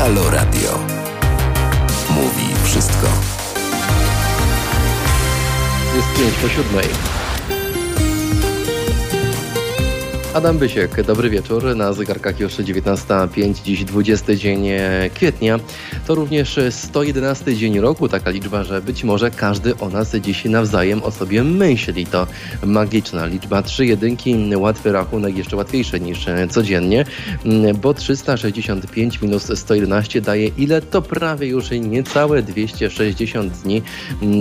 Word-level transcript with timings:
Halo 0.00 0.30
Radio. 0.30 0.78
Mówi 2.10 2.54
wszystko. 2.64 3.06
Jest 5.96 6.08
5 6.18 6.34
po 6.42 6.48
siódmej. 6.48 7.19
Adam 10.34 10.58
Bysiek, 10.58 11.02
dobry 11.02 11.30
wieczór. 11.30 11.76
Na 11.76 11.92
zegarkach 11.92 12.40
już 12.40 12.52
19.05, 12.52 13.62
dziś 13.64 13.84
20 13.84 14.34
dzień 14.34 14.68
kwietnia. 15.14 15.58
To 16.06 16.14
również 16.14 16.58
111 16.70 17.56
dzień 17.56 17.80
roku, 17.80 18.08
taka 18.08 18.30
liczba, 18.30 18.64
że 18.64 18.80
być 18.80 19.04
może 19.04 19.30
każdy 19.30 19.76
o 19.76 19.88
nas 19.88 20.14
dziś 20.16 20.44
nawzajem 20.44 21.02
o 21.02 21.10
sobie 21.10 21.44
myśli. 21.44 22.06
To 22.06 22.26
magiczna 22.66 23.26
liczba. 23.26 23.62
Trzy 23.62 23.86
jedynki, 23.86 24.56
łatwy 24.56 24.92
rachunek, 24.92 25.36
jeszcze 25.36 25.56
łatwiejszy 25.56 26.00
niż 26.00 26.26
codziennie, 26.50 27.04
bo 27.82 27.94
365 27.94 29.22
minus 29.22 29.58
111 29.58 30.20
daje 30.20 30.46
ile? 30.46 30.82
To 30.82 31.02
prawie 31.02 31.46
już 31.46 31.70
niecałe 31.70 32.42
260 32.42 33.52
dni 33.52 33.82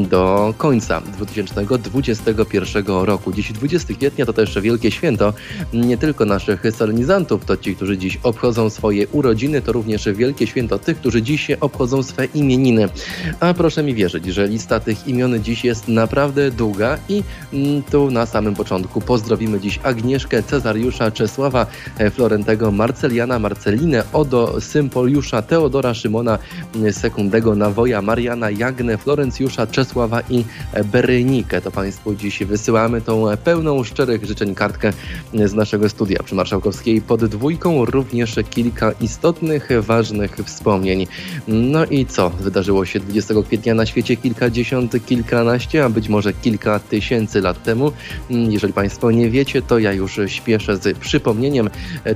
do 0.10 0.54
końca 0.58 1.02
2021 1.02 2.85
roku. 2.85 3.32
Dziś 3.32 3.52
20 3.52 3.94
kwietnia 3.94 4.26
to 4.26 4.34
też 4.34 4.60
wielkie 4.62 4.91
święto 4.91 5.34
nie 5.82 5.98
tylko 5.98 6.26
naszych 6.26 6.62
solenizantów, 6.78 7.46
to 7.46 7.58
ci, 7.58 7.76
którzy 7.76 7.98
dziś 7.98 8.20
obchodzą 8.24 8.70
swoje 8.70 9.08
urodziny, 9.08 9.62
to 9.62 9.72
również 9.72 10.10
wielkie 10.14 10.48
święto 10.48 10.80
tych, 10.80 10.98
którzy 10.98 11.22
dziś 11.22 11.52
obchodzą 11.62 12.04
swe 12.04 12.26
imieniny. 12.26 12.90
A 13.40 13.54
proszę 13.54 13.84
mi 13.84 13.96
wierzyć, 13.96 14.26
że 14.26 14.48
lista 14.48 14.80
tych 14.80 15.08
imion 15.08 15.44
dziś 15.44 15.64
jest 15.64 15.88
naprawdę 15.88 16.52
długa 16.52 16.98
i 17.10 17.24
mm, 17.54 17.84
tu 17.84 18.12
na 18.12 18.26
samym 18.26 18.55
początku 18.55 19.02
pozdrowimy 19.02 19.60
dziś 19.60 19.80
Agnieszkę, 19.84 20.44
Cezariusza, 20.44 21.12
Czesława, 21.12 21.66
e, 21.98 22.12
Florentego, 22.12 22.72
Marceliana, 22.72 23.40
Marcelinę, 23.40 24.04
Odo, 24.14 24.62
Sympoliusza, 24.62 25.41
Teodora, 25.41 25.93
Szymona, 25.93 26.40
mm, 26.76 26.93
Sekundego, 26.93 27.55
Nawoja, 27.55 28.02
Mariana, 28.02 28.49
Jagnę, 28.52 28.98
Florencjusza, 28.98 29.68
Czesława 29.68 30.21
i 30.30 30.43
Berenikę. 30.86 31.62
To 31.62 31.71
Państwu 31.71 32.16
dziś 32.16 32.43
wysyłamy 32.43 33.02
tą 33.02 33.26
pełną 33.43 33.84
szczerych 33.84 34.26
życzeń 34.26 34.55
kartkę 34.55 34.93
z 35.46 35.54
naszego 35.54 35.68
naszego 35.70 35.89
studia 35.89 36.23
przy 36.23 36.35
Marszałkowskiej 36.35 37.01
pod 37.01 37.25
dwójką 37.25 37.85
również 37.85 38.35
kilka 38.49 38.91
istotnych, 38.91 39.70
ważnych 39.81 40.35
wspomnień. 40.45 41.07
No 41.48 41.85
i 41.85 42.05
co 42.05 42.29
wydarzyło 42.29 42.85
się 42.85 42.99
20 42.99 43.34
kwietnia 43.48 43.73
na 43.73 43.85
świecie 43.85 44.17
kilkadziesiąt, 44.17 45.05
kilkanaście, 45.05 45.85
a 45.85 45.90
być 45.90 46.09
może 46.09 46.34
kilka 46.34 46.79
tysięcy 46.79 47.41
lat 47.41 47.63
temu? 47.63 47.91
Jeżeli 48.29 48.73
Państwo 48.73 49.12
nie 49.12 49.29
wiecie, 49.29 49.62
to 49.62 49.79
ja 49.79 49.93
już 49.93 50.20
śpieszę 50.27 50.77
z 50.77 50.97
przypomnieniem. 50.97 51.70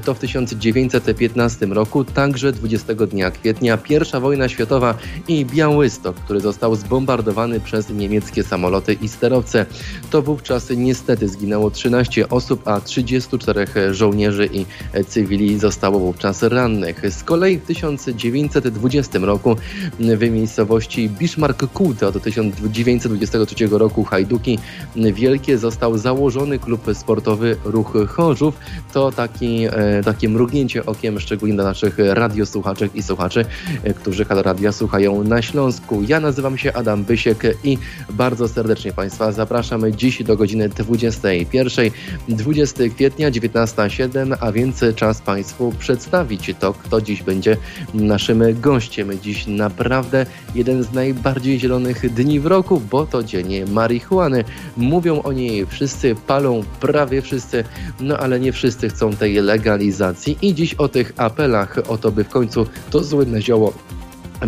To 0.06 0.14
w 0.14 0.20
1915 0.20 1.66
roku, 1.66 2.04
także 2.04 2.52
20 2.52 2.94
dnia 2.94 3.32
kwietnia, 3.32 3.78
pierwsza 3.78 4.20
wojna 4.20 4.50
światowa 4.50 4.98
i 5.28 5.46
Białystok, 5.46 6.16
który 6.16 6.40
został 6.40 6.76
zbombardowany 6.76 7.60
przez 7.60 7.90
niemieckie 7.90 8.44
samoloty 8.44 8.94
i 8.94 9.08
sterowce. 9.08 9.66
To 10.10 10.22
wówczas 10.22 10.70
niestety 10.70 11.28
zginęło 11.28 11.72
13 11.72 12.30
osób, 12.30 12.68
a 12.68 12.82
34 12.82 13.43
czterech 13.44 13.76
żołnierzy 13.92 14.50
i 14.54 14.66
cywili 15.08 15.60
zostało 15.60 16.00
wówczas 16.00 16.44
rannych. 16.44 17.12
Z 17.12 17.24
kolei 17.24 17.58
w 17.60 17.66
1920 17.66 19.20
roku 19.20 19.56
w 20.00 20.32
miejscowości 20.32 21.10
Bismarck-Kuta 21.10 22.12
do 22.12 22.20
1923 22.20 23.68
roku 23.72 24.04
Hajduki 24.04 24.60
Wielkie 24.96 25.58
został 25.58 25.98
założony 25.98 26.60
klub 26.60 26.86
sportowy 26.94 27.58
Ruch 27.64 27.94
Chorzów. 28.08 28.60
To 28.94 29.12
taki, 29.12 29.66
e, 29.66 30.04
takie 30.06 30.30
mrugnięcie 30.30 30.86
okiem, 30.86 31.20
szczególnie 31.20 31.56
dla 31.56 31.64
naszych 31.64 31.98
radiosłuchaczek 31.98 32.96
i 32.96 33.04
słuchaczy, 33.04 33.46
e, 33.84 33.94
którzy 33.94 34.26
Halo 34.26 34.44
Radia 34.44 34.72
słuchają 34.72 35.24
na 35.24 35.42
Śląsku. 35.42 36.04
Ja 36.08 36.20
nazywam 36.20 36.58
się 36.58 36.74
Adam 36.74 37.04
Bysiek 37.04 37.44
i 37.64 37.78
bardzo 38.10 38.48
serdecznie 38.48 38.94
Państwa 38.94 39.32
zapraszamy 39.32 39.94
dziś 39.94 40.24
do 40.24 40.38
godziny 40.38 40.70
21. 40.70 41.92
20 42.30 42.90
kwietnia 42.90 43.32
19.07, 43.34 44.38
a 44.40 44.52
więc 44.52 44.82
czas 44.96 45.22
Państwu 45.22 45.74
przedstawić 45.80 46.52
to, 46.60 46.74
kto 46.74 47.02
dziś 47.02 47.24
będzie 47.24 47.58
naszym 47.94 48.44
gościem. 48.62 49.10
Dziś 49.22 49.48
naprawdę 49.48 50.26
jeden 50.56 50.84
z 50.84 50.92
najbardziej 50.92 51.60
zielonych 51.60 52.14
dni 52.14 52.40
w 52.40 52.46
roku, 52.46 52.82
bo 52.92 53.06
to 53.06 53.24
dzień 53.24 53.70
marihuany. 53.70 54.44
Mówią 54.78 55.22
o 55.22 55.32
niej 55.32 55.66
wszyscy, 55.66 56.16
palą 56.28 56.64
prawie 56.80 57.22
wszyscy, 57.22 57.64
no 58.00 58.18
ale 58.18 58.40
nie 58.40 58.52
wszyscy 58.52 58.90
chcą 58.90 59.14
tej 59.16 59.34
legalizacji 59.34 60.38
i 60.42 60.54
dziś 60.54 60.74
o 60.74 60.88
tych 60.88 61.14
apelach 61.18 61.78
o 61.88 61.98
to, 61.98 62.12
by 62.12 62.24
w 62.24 62.30
końcu 62.30 62.66
to 62.90 63.04
złynne 63.04 63.42
zioło 63.42 63.74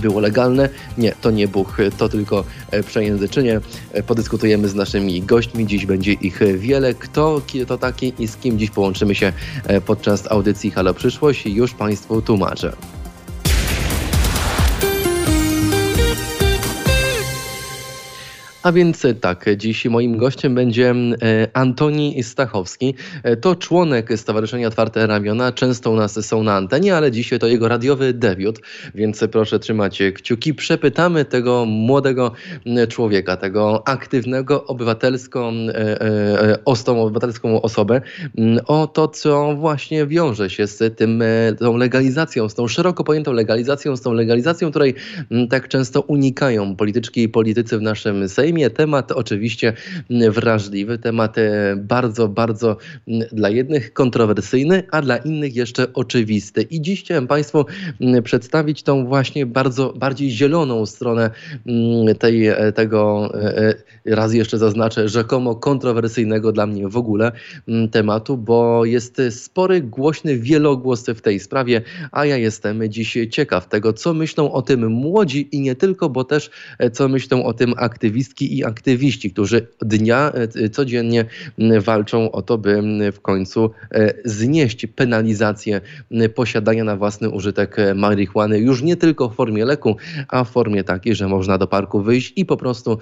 było 0.02 0.20
legalne. 0.20 0.70
Nie, 0.98 1.12
to 1.22 1.32
nie 1.32 1.48
Bóg, 1.48 1.78
to 1.98 2.10
tylko 2.10 2.44
e, 2.72 2.84
przejęzyczenie. 2.84 3.62
E, 3.92 4.04
podyskutujemy 4.04 4.70
z 4.70 4.76
naszymi 4.76 5.22
gośćmi. 5.22 5.68
Dziś 5.68 5.86
będzie 5.86 6.14
ich 6.14 6.40
wiele. 6.58 6.94
Kto 6.94 7.42
to 7.68 7.78
taki 7.78 8.14
i 8.20 8.28
z 8.28 8.38
kim 8.38 8.60
dziś 8.60 8.70
połączymy 8.70 9.16
się 9.16 9.34
e, 9.64 9.82
podczas 9.82 10.32
audycji 10.32 10.72
Halo 10.72 10.94
Przyszłość, 10.94 11.46
już 11.46 11.74
Państwu 11.74 12.22
tłumaczę. 12.22 12.74
A 18.66 18.72
więc 18.72 19.04
tak, 19.22 19.46
dziś 19.58 19.86
moim 19.86 20.18
gościem 20.18 20.56
będzie 20.56 20.90
e, 20.92 21.48
Antoni 21.54 22.24
Stachowski. 22.24 22.96
E, 23.24 23.38
to 23.38 23.56
członek 23.56 24.20
Stowarzyszenia 24.20 24.68
Otwarte 24.68 25.08
Ramiona. 25.08 25.52
Często 25.52 25.92
u 25.92 25.96
nas 25.96 26.26
są 26.26 26.44
na 26.44 26.56
antenie, 26.56 26.96
ale 26.96 27.12
dzisiaj 27.12 27.40
to 27.40 27.48
jego 27.48 27.68
radiowy 27.68 28.14
debiut, 28.14 28.60
więc 28.96 29.24
proszę 29.32 29.60
trzymać 29.60 30.00
kciuki. 30.16 30.54
Przepytamy 30.54 31.26
tego 31.26 31.66
młodego 31.66 32.32
człowieka, 32.90 33.38
tego 33.38 33.88
aktywnego, 33.88 34.66
obywatelską, 34.66 35.52
e, 35.74 36.76
tą 36.86 37.02
obywatelską 37.02 37.62
osobę 37.62 38.02
o 38.68 38.88
to, 38.88 39.08
co 39.08 39.56
właśnie 39.56 40.08
wiąże 40.08 40.50
się 40.50 40.68
z 40.68 40.98
tym, 40.98 41.24
tą 41.60 41.78
legalizacją, 41.78 42.50
z 42.50 42.56
tą 42.56 42.68
szeroko 42.68 43.04
pojętą 43.04 43.34
legalizacją, 43.34 43.96
z 43.96 44.02
tą 44.02 44.14
legalizacją, 44.14 44.70
której 44.70 44.94
tak 45.50 45.68
często 45.68 46.02
unikają 46.02 46.76
polityczki 46.76 47.24
i 47.24 47.30
politycy 47.30 47.78
w 47.78 47.82
naszym 47.82 48.30
Sejmie 48.30 48.55
Temat 48.70 49.12
oczywiście 49.12 49.74
wrażliwy, 50.10 50.98
temat 50.98 51.38
e, 51.38 51.76
bardzo, 51.78 52.28
bardzo 52.28 52.78
dla 53.32 53.50
jednych 53.50 53.94
kontrowersyjny, 53.94 54.84
a 54.92 55.02
dla 55.02 55.18
innych 55.18 55.56
jeszcze 55.56 55.94
oczywisty. 55.94 56.62
I 56.62 56.82
dziś 56.82 57.04
chciałem 57.04 57.28
Państwu 57.28 57.66
przedstawić 58.24 58.84
tą 58.84 59.06
właśnie 59.06 59.46
bardzo 59.46 59.94
bardziej 59.94 60.32
zieloną 60.32 60.86
stronę 60.86 61.30
tej, 62.20 62.48
e, 62.48 62.72
tego, 62.72 63.30
e, 63.42 63.74
raz 64.06 64.34
jeszcze 64.34 64.58
zaznaczę, 64.58 65.10
rzekomo 65.10 65.56
kontrowersyjnego 65.56 66.52
dla 66.52 66.68
mnie 66.68 66.88
w 66.88 66.98
ogóle 66.98 67.32
tematu, 67.92 68.38
bo 68.38 68.86
jest 68.86 69.22
spory, 69.30 69.82
głośny 69.82 70.38
wielogłos 70.38 71.06
w 71.06 71.22
tej 71.22 71.40
sprawie, 71.40 71.82
a 72.12 72.26
ja 72.26 72.38
jestem 72.38 72.90
dziś 72.90 73.18
ciekaw 73.32 73.68
tego, 73.70 73.94
co 73.94 74.14
myślą 74.14 74.52
o 74.52 74.62
tym 74.62 74.92
młodzi 74.92 75.50
i 75.52 75.62
nie 75.62 75.76
tylko, 75.76 76.10
bo 76.10 76.24
też 76.24 76.50
co 76.94 77.08
myślą 77.08 77.46
o 77.46 77.54
tym 77.54 77.74
aktywistki 77.78 78.45
i 78.46 78.64
aktywiści, 78.64 79.32
którzy 79.32 79.68
dnia 79.82 80.32
e, 80.32 80.70
codziennie 80.70 81.26
walczą 81.82 82.32
o 82.32 82.42
to, 82.42 82.58
by 82.58 82.82
w 83.12 83.22
końcu 83.22 83.72
e, 83.92 84.14
znieść 84.26 84.88
penalizację 84.88 85.82
posiadania 86.36 86.84
na 86.84 86.96
własny 86.98 87.30
użytek 87.30 87.78
marihuany 87.96 88.60
już 88.60 88.82
nie 88.82 88.96
tylko 88.96 89.30
w 89.30 89.36
formie 89.36 89.66
leku, 89.66 89.98
a 90.28 90.44
w 90.44 90.50
formie 90.50 90.84
takiej, 90.84 91.16
że 91.16 91.28
można 91.28 91.58
do 91.58 91.68
parku 91.68 92.02
wyjść 92.02 92.34
i 92.36 92.46
po 92.46 92.58
prostu 92.58 92.98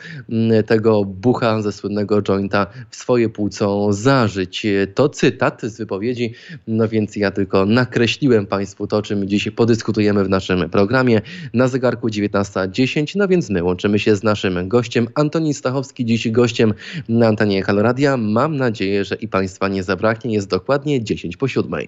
tego 0.65 1.05
bucha 1.05 1.61
ze 1.61 1.71
słynnego 1.71 2.21
jointa 2.21 2.67
w 2.89 2.95
swoje 2.95 3.29
płuco 3.29 3.93
zażyć. 3.93 4.65
To 4.95 5.09
cytat 5.09 5.61
z 5.61 5.77
wypowiedzi, 5.77 6.33
no 6.67 6.87
więc 6.87 7.15
ja 7.15 7.31
tylko 7.31 7.65
nakreśliłem 7.65 8.45
Państwu 8.45 8.87
to, 8.87 9.01
czym 9.01 9.27
dzisiaj 9.27 9.53
podyskutujemy 9.53 10.23
w 10.23 10.29
naszym 10.29 10.69
programie. 10.69 11.21
Na 11.53 11.67
zegarku 11.67 12.07
19.10, 12.07 13.15
no 13.15 13.27
więc 13.27 13.49
my 13.49 13.63
łączymy 13.63 13.99
się 13.99 14.15
z 14.15 14.23
naszym 14.23 14.67
gościem 14.67 15.07
Antoni 15.23 15.53
Stachowski, 15.53 16.05
dziś 16.05 16.29
gościem 16.29 16.73
na 17.09 17.27
antenie 17.27 17.63
Haloradia. 17.63 18.17
Mam 18.17 18.57
nadzieję, 18.57 19.05
że 19.05 19.15
i 19.15 19.27
Państwa 19.27 19.67
nie 19.67 19.83
zabraknie. 19.83 20.33
Jest 20.33 20.49
dokładnie 20.49 21.03
10 21.03 21.37
po 21.37 21.47
siódmej. 21.47 21.87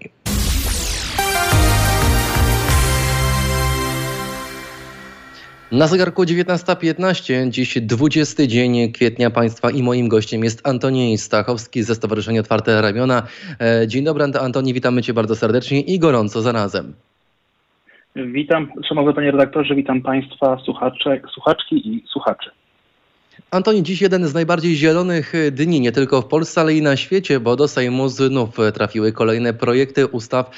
Na 5.71 5.87
zegarku 5.87 6.23
19.15, 6.23 7.49
dziś 7.49 7.77
20 7.81 8.47
dzień 8.47 8.91
kwietnia 8.91 9.29
Państwa 9.29 9.71
i 9.71 9.83
moim 9.83 10.07
gościem 10.07 10.43
jest 10.43 10.67
Antoni 10.67 11.17
Stachowski 11.17 11.83
ze 11.83 11.95
Stowarzyszenia 11.95 12.39
Otwarte 12.39 12.81
Ramiona. 12.81 13.23
E, 13.59 13.87
dzień 13.87 14.03
dobry 14.05 14.23
Antoni, 14.23 14.73
witamy 14.73 15.01
Cię 15.01 15.13
bardzo 15.13 15.35
serdecznie 15.35 15.81
i 15.81 15.99
gorąco 15.99 16.41
zarazem. 16.41 16.93
Witam, 18.15 18.71
szanowny 18.89 19.13
panie 19.13 19.31
redaktorze, 19.31 19.75
witam 19.75 20.01
Państwa 20.01 20.57
słuchacze, 20.65 21.21
słuchaczki 21.33 21.75
i 21.89 22.03
słuchaczy. 22.11 22.51
Antoni, 23.51 23.83
dziś 23.83 24.01
jeden 24.01 24.27
z 24.27 24.33
najbardziej 24.33 24.75
zielonych 24.75 25.33
dni, 25.51 25.81
nie 25.81 25.91
tylko 25.91 26.21
w 26.21 26.25
Polsce, 26.25 26.61
ale 26.61 26.73
i 26.73 26.81
na 26.81 26.97
świecie, 26.97 27.39
bo 27.39 27.55
do 27.55 27.67
Sejmu 27.67 28.09
znów 28.09 28.49
trafiły 28.73 29.11
kolejne 29.11 29.53
projekty 29.53 30.07
ustaw, 30.07 30.49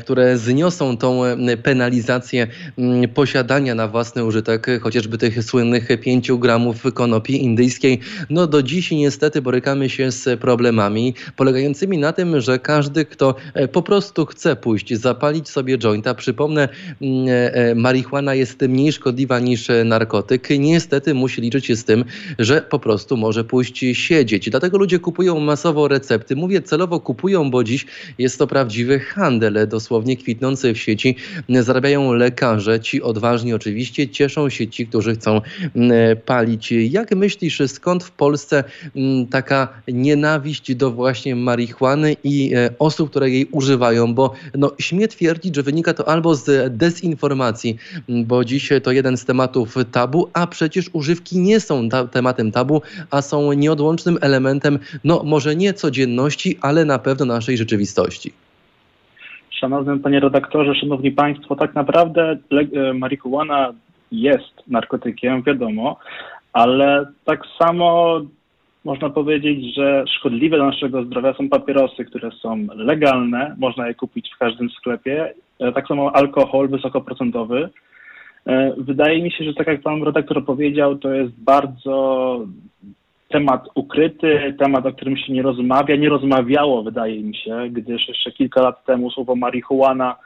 które 0.00 0.38
zniosą 0.38 0.96
tą 0.96 1.20
penalizację 1.62 2.46
mm, 2.78 3.08
posiadania 3.08 3.74
na 3.74 3.88
własny 3.88 4.24
użytek 4.24 4.66
chociażby 4.80 5.18
tych 5.18 5.44
słynnych 5.44 5.88
5 6.00 6.32
gramów 6.32 6.82
konopi 6.94 7.44
indyjskiej. 7.44 8.00
No 8.30 8.46
do 8.46 8.62
dziś 8.62 8.90
niestety 8.90 9.42
borykamy 9.42 9.88
się 9.88 10.12
z 10.12 10.40
problemami 10.40 11.14
polegającymi 11.36 11.98
na 11.98 12.12
tym, 12.12 12.40
że 12.40 12.58
każdy, 12.58 13.04
kto 13.04 13.34
po 13.72 13.82
prostu 13.82 14.26
chce 14.26 14.56
pójść, 14.56 14.94
zapalić 14.94 15.48
sobie 15.48 15.78
jointa, 15.78 16.14
przypomnę, 16.14 16.68
mm, 17.02 17.26
e, 17.52 17.74
marihuana 17.74 18.34
jest 18.34 18.62
mniej 18.62 18.92
szkodliwa 18.92 19.38
niż 19.38 19.68
narkotyk, 19.84 20.48
niestety 20.58 21.14
musi 21.14 21.40
liczyć 21.40 21.66
się 21.66 21.76
z 21.76 21.84
tym, 21.84 22.04
że 22.38 22.62
po 22.62 22.78
prostu 22.78 23.16
może 23.16 23.44
pójść 23.44 23.84
siedzieć. 23.92 24.50
Dlatego 24.50 24.78
ludzie 24.78 24.98
kupują 24.98 25.40
masowo 25.40 25.88
recepty. 25.88 26.36
Mówię 26.36 26.62
celowo 26.62 27.00
kupują, 27.00 27.50
bo 27.50 27.64
dziś 27.64 27.86
jest 28.18 28.38
to 28.38 28.46
prawdziwy 28.46 29.00
handel, 29.00 29.68
dosłownie 29.68 30.16
kwitnący 30.16 30.74
w 30.74 30.78
sieci. 30.78 31.16
Zarabiają 31.48 32.12
lekarze, 32.12 32.80
ci 32.80 33.02
odważni 33.02 33.52
oczywiście, 33.52 34.08
cieszą 34.08 34.48
się 34.48 34.68
ci, 34.68 34.86
którzy 34.86 35.14
chcą 35.14 35.40
mm, 35.76 36.16
palić. 36.16 36.72
Jak 36.72 37.16
myślisz, 37.16 37.62
skąd 37.66 38.04
w 38.04 38.10
Polsce 38.10 38.64
mm, 38.96 39.26
taka 39.26 39.68
nienawiść 39.88 40.74
do 40.74 40.90
właśnie 40.90 41.36
marihuany 41.36 42.16
i 42.24 42.54
e, 42.54 42.70
osób, 42.78 43.10
które 43.10 43.30
jej 43.30 43.48
używają? 43.50 44.14
Bo 44.14 44.32
no, 44.54 44.72
śmie 44.78 45.08
twierdzić, 45.08 45.54
że 45.54 45.62
wynika 45.62 45.94
to 45.94 46.08
albo 46.08 46.34
z 46.34 46.76
dezinformacji, 46.76 47.76
bo 48.08 48.44
dziś 48.44 48.68
to 48.82 48.92
jeden 48.92 49.16
z 49.16 49.24
tematów 49.24 49.74
tabu, 49.92 50.28
a 50.32 50.46
przecież 50.46 50.90
używki 50.92 51.38
nie 51.38 51.60
są 51.60 51.88
tematem 52.12 52.25
tabu, 52.52 52.82
a 53.10 53.22
są 53.22 53.52
nieodłącznym 53.52 54.18
elementem, 54.20 54.78
no 55.04 55.22
może 55.24 55.56
nie 55.56 55.72
codzienności, 55.72 56.58
ale 56.62 56.84
na 56.84 56.98
pewno 56.98 57.26
naszej 57.26 57.56
rzeczywistości. 57.56 58.32
Szanowny 59.50 59.98
panie 59.98 60.20
redaktorze, 60.20 60.74
szanowni 60.74 61.12
państwo, 61.12 61.56
tak 61.56 61.74
naprawdę 61.74 62.38
e, 62.50 62.92
marihuana 62.92 63.72
jest 64.12 64.54
narkotykiem, 64.66 65.42
wiadomo, 65.42 65.96
ale 66.52 67.06
tak 67.24 67.40
samo 67.58 68.20
można 68.84 69.10
powiedzieć, 69.10 69.74
że 69.74 70.04
szkodliwe 70.18 70.56
dla 70.56 70.66
naszego 70.66 71.04
zdrowia 71.04 71.34
są 71.34 71.48
papierosy, 71.48 72.04
które 72.04 72.30
są 72.30 72.66
legalne, 72.74 73.56
można 73.58 73.88
je 73.88 73.94
kupić 73.94 74.30
w 74.34 74.38
każdym 74.38 74.70
sklepie. 74.70 75.34
E, 75.60 75.72
tak 75.72 75.88
samo 75.88 76.16
alkohol 76.16 76.68
wysokoprocentowy, 76.68 77.68
wydaje 78.76 79.22
mi 79.22 79.32
się, 79.32 79.44
że 79.44 79.54
tak 79.54 79.66
jak 79.66 79.82
pan 79.82 80.02
redaktor 80.02 80.44
powiedział, 80.44 80.98
to 80.98 81.14
jest 81.14 81.32
bardzo 81.38 82.40
temat 83.28 83.68
ukryty, 83.74 84.54
temat, 84.58 84.86
o 84.86 84.92
którym 84.92 85.16
się 85.16 85.32
nie 85.32 85.42
rozmawia, 85.42 85.96
nie 85.96 86.08
rozmawiało, 86.08 86.82
wydaje 86.82 87.22
mi 87.22 87.36
się, 87.36 87.68
gdyż 87.70 88.08
jeszcze 88.08 88.32
kilka 88.32 88.62
lat 88.62 88.84
temu 88.84 89.10
słowo 89.10 89.36
marihuana 89.36 90.16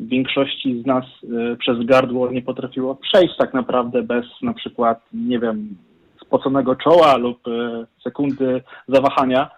w 0.00 0.08
większości 0.08 0.82
z 0.82 0.86
nas 0.86 1.04
e, 1.04 1.56
przez 1.56 1.86
gardło 1.86 2.32
nie 2.32 2.42
potrafiło 2.42 2.94
przejść 2.94 3.36
tak 3.38 3.54
naprawdę 3.54 4.02
bez 4.02 4.24
na 4.42 4.54
przykład, 4.54 5.00
nie 5.12 5.38
wiem, 5.38 5.76
spoconego 6.24 6.76
czoła 6.76 7.16
lub 7.16 7.48
e, 7.48 7.86
sekundy 8.02 8.62
zawahania. 8.88 9.50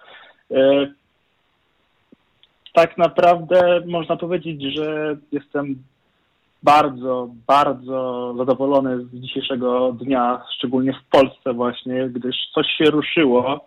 Tak 2.72 2.98
naprawdę 2.98 3.82
można 3.86 4.16
powiedzieć, 4.16 4.62
że 4.62 5.16
jestem 5.32 5.76
bardzo, 6.62 7.28
bardzo 7.46 8.34
zadowolony 8.38 9.04
z 9.04 9.14
dzisiejszego 9.14 9.92
dnia, 9.92 10.42
szczególnie 10.56 10.92
w 10.92 11.10
Polsce 11.10 11.52
właśnie, 11.52 12.08
gdyż 12.08 12.36
coś 12.54 12.66
się 12.78 12.84
ruszyło. 12.84 13.66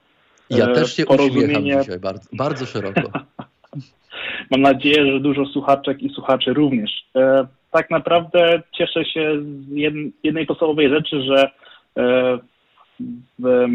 Ja 0.50 0.68
też 0.68 0.96
się 0.96 1.06
uśmiecham 1.06 1.64
dzisiaj 1.64 2.00
bardzo, 2.00 2.30
bardzo 2.34 2.66
szeroko. 2.66 3.02
Mam 4.52 4.62
nadzieję, 4.62 5.12
że 5.12 5.20
dużo 5.20 5.46
słuchaczek 5.46 6.04
i 6.04 6.10
słuchaczy 6.10 6.54
również. 6.54 6.92
E, 7.16 7.48
tak 7.72 7.90
naprawdę 7.90 8.62
cieszę 8.78 9.06
się 9.06 9.42
z 9.42 9.68
jednej 10.24 10.46
podstawowej 10.46 10.90
rzeczy, 10.90 11.22
że 11.22 11.52
e, 11.98 12.38
w 13.40 13.66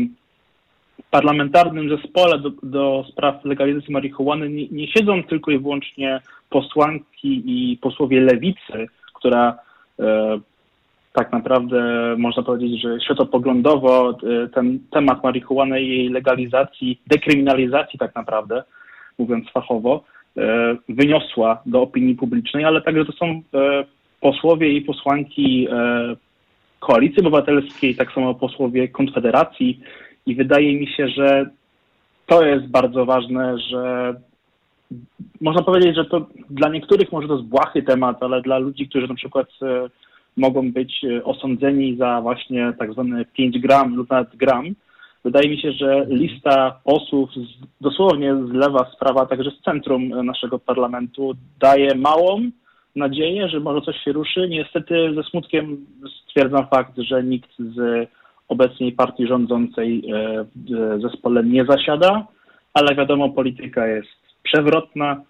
parlamentarnym 1.10 1.88
zespole 1.96 2.38
do, 2.38 2.50
do 2.62 3.04
spraw 3.12 3.44
legalizacji 3.44 3.92
marihuany 3.92 4.48
nie, 4.48 4.68
nie 4.68 4.88
siedzą 4.88 5.22
tylko 5.22 5.50
i 5.50 5.58
wyłącznie 5.58 6.20
posłanki 6.50 7.42
i 7.44 7.76
posłowie 7.76 8.20
lewicy, 8.20 8.88
która 9.20 9.58
e, 10.00 10.38
tak 11.12 11.32
naprawdę 11.32 11.82
można 12.18 12.42
powiedzieć, 12.42 12.82
że 12.82 13.00
światopoglądowo 13.00 14.10
e, 14.10 14.14
ten 14.48 14.78
temat 14.90 15.24
marihuany 15.24 15.82
i 15.82 15.88
jej 15.88 16.08
legalizacji, 16.08 17.00
dekryminalizacji 17.06 17.98
tak 17.98 18.14
naprawdę, 18.14 18.62
mówiąc 19.18 19.50
fachowo, 19.50 20.04
e, 20.36 20.76
wyniosła 20.88 21.62
do 21.66 21.82
opinii 21.82 22.14
publicznej, 22.14 22.64
ale 22.64 22.80
także 22.80 23.04
to 23.04 23.12
są 23.12 23.42
posłowie 24.20 24.68
i 24.72 24.82
posłanki 24.82 25.68
Koalicji 26.80 27.20
Obywatelskiej, 27.20 27.96
tak 27.96 28.12
samo 28.12 28.34
posłowie 28.34 28.88
Konfederacji 28.88 29.80
i 30.26 30.34
wydaje 30.34 30.80
mi 30.80 30.86
się, 30.86 31.08
że 31.08 31.50
to 32.26 32.44
jest 32.44 32.66
bardzo 32.66 33.06
ważne, 33.06 33.58
że 33.58 34.14
można 35.40 35.62
powiedzieć, 35.62 35.96
że 35.96 36.04
to 36.04 36.26
dla 36.50 36.68
niektórych 36.68 37.12
może 37.12 37.28
to 37.28 37.36
jest 37.36 37.48
błahy 37.48 37.82
temat, 37.82 38.22
ale 38.22 38.42
dla 38.42 38.58
ludzi, 38.58 38.88
którzy 38.88 39.08
na 39.08 39.14
przykład 39.14 39.48
e, 39.62 39.88
mogą 40.36 40.72
być 40.72 41.04
e, 41.04 41.24
osądzeni 41.24 41.96
za 41.96 42.20
właśnie 42.20 42.72
tak 42.78 42.92
zwany 42.92 43.24
5 43.24 43.58
gram 43.58 43.96
lub 43.96 44.10
nawet 44.10 44.36
gram, 44.36 44.66
wydaje 45.24 45.48
mi 45.48 45.60
się, 45.60 45.72
że 45.72 46.06
lista 46.08 46.80
posłów 46.84 47.30
z, 47.30 47.80
dosłownie 47.80 48.36
z 48.36 48.52
lewa, 48.52 48.90
z 48.92 48.96
prawa, 48.96 49.26
także 49.26 49.50
z 49.50 49.64
centrum 49.64 50.12
e, 50.12 50.22
naszego 50.22 50.58
parlamentu 50.58 51.32
daje 51.60 51.94
małą 51.94 52.50
nadzieję, 52.96 53.48
że 53.48 53.60
może 53.60 53.80
coś 53.80 53.96
się 53.96 54.12
ruszy. 54.12 54.48
Niestety 54.48 55.14
ze 55.14 55.22
smutkiem 55.22 55.86
stwierdzam 56.22 56.66
fakt, 56.66 56.98
że 56.98 57.24
nikt 57.24 57.50
z 57.58 58.08
obecnej 58.48 58.92
partii 58.92 59.26
rządzącej 59.26 60.02
w 60.56 61.00
zespole 61.02 61.44
nie 61.44 61.64
zasiada, 61.64 62.26
ale 62.74 62.94
wiadomo, 62.94 63.28
polityka 63.28 63.86
jest 63.86 64.19
przewrotna. 64.42 65.22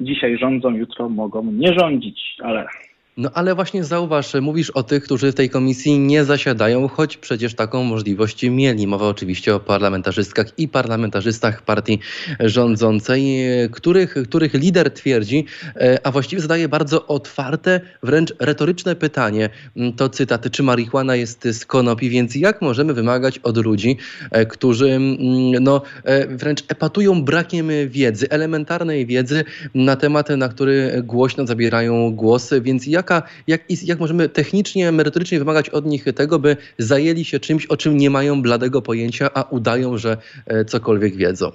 Dzisiaj 0.00 0.38
rządzą, 0.38 0.70
jutro 0.70 1.08
mogą 1.08 1.44
nie 1.44 1.72
rządzić, 1.78 2.36
ale 2.42 2.66
no 3.16 3.30
ale 3.34 3.54
właśnie 3.54 3.84
zauważ, 3.84 4.34
mówisz 4.42 4.70
o 4.70 4.82
tych, 4.82 5.04
którzy 5.04 5.32
w 5.32 5.34
tej 5.34 5.50
komisji 5.50 5.98
nie 5.98 6.24
zasiadają, 6.24 6.88
choć 6.88 7.16
przecież 7.16 7.54
taką 7.54 7.84
możliwość 7.84 8.42
mieli. 8.42 8.86
Mowa 8.86 9.08
oczywiście 9.08 9.54
o 9.54 9.60
parlamentarzystkach 9.60 10.58
i 10.58 10.68
parlamentarzystach 10.68 11.62
partii 11.62 11.98
rządzącej, 12.40 13.36
których, 13.72 14.14
których 14.28 14.54
lider 14.54 14.90
twierdzi, 14.90 15.46
e, 15.76 16.06
a 16.06 16.10
właściwie 16.10 16.42
zadaje 16.42 16.68
bardzo 16.68 17.06
otwarte, 17.06 17.80
wręcz 18.02 18.34
retoryczne 18.38 18.96
pytanie. 18.96 19.50
Mm, 19.76 19.92
to 19.92 20.08
cytat, 20.08 20.50
czy 20.50 20.62
marihuana 20.62 21.16
jest 21.16 21.44
z 21.44 21.66
konopi, 21.66 22.10
więc 22.10 22.34
jak 22.34 22.62
możemy 22.62 22.94
wymagać 22.94 23.38
od 23.38 23.56
ludzi, 23.56 23.96
e, 24.30 24.46
którzy 24.46 24.90
mm, 24.90 25.18
no, 25.60 25.82
e, 26.04 26.26
wręcz 26.26 26.64
epatują 26.68 27.24
brakiem 27.24 27.68
wiedzy, 27.88 28.30
elementarnej 28.30 29.06
wiedzy 29.06 29.44
na 29.74 29.96
temat, 29.96 30.28
na 30.28 30.48
który 30.48 31.02
głośno 31.04 31.46
zabierają 31.46 32.14
głos, 32.14 32.50
więc 32.62 32.86
jak 32.86 33.03
jaka, 33.04 33.22
jak, 33.46 33.60
jak 33.84 34.00
możemy 34.00 34.28
technicznie, 34.28 34.92
merytorycznie 34.92 35.38
wymagać 35.38 35.70
od 35.70 35.86
nich 35.86 36.04
tego, 36.04 36.38
by 36.38 36.56
zajęli 36.78 37.24
się 37.24 37.40
czymś, 37.40 37.66
o 37.66 37.76
czym 37.76 37.96
nie 37.96 38.10
mają 38.10 38.42
bladego 38.42 38.82
pojęcia, 38.82 39.30
a 39.34 39.42
udają, 39.42 39.98
że 39.98 40.16
e, 40.46 40.64
cokolwiek 40.64 41.16
wiedzą? 41.16 41.52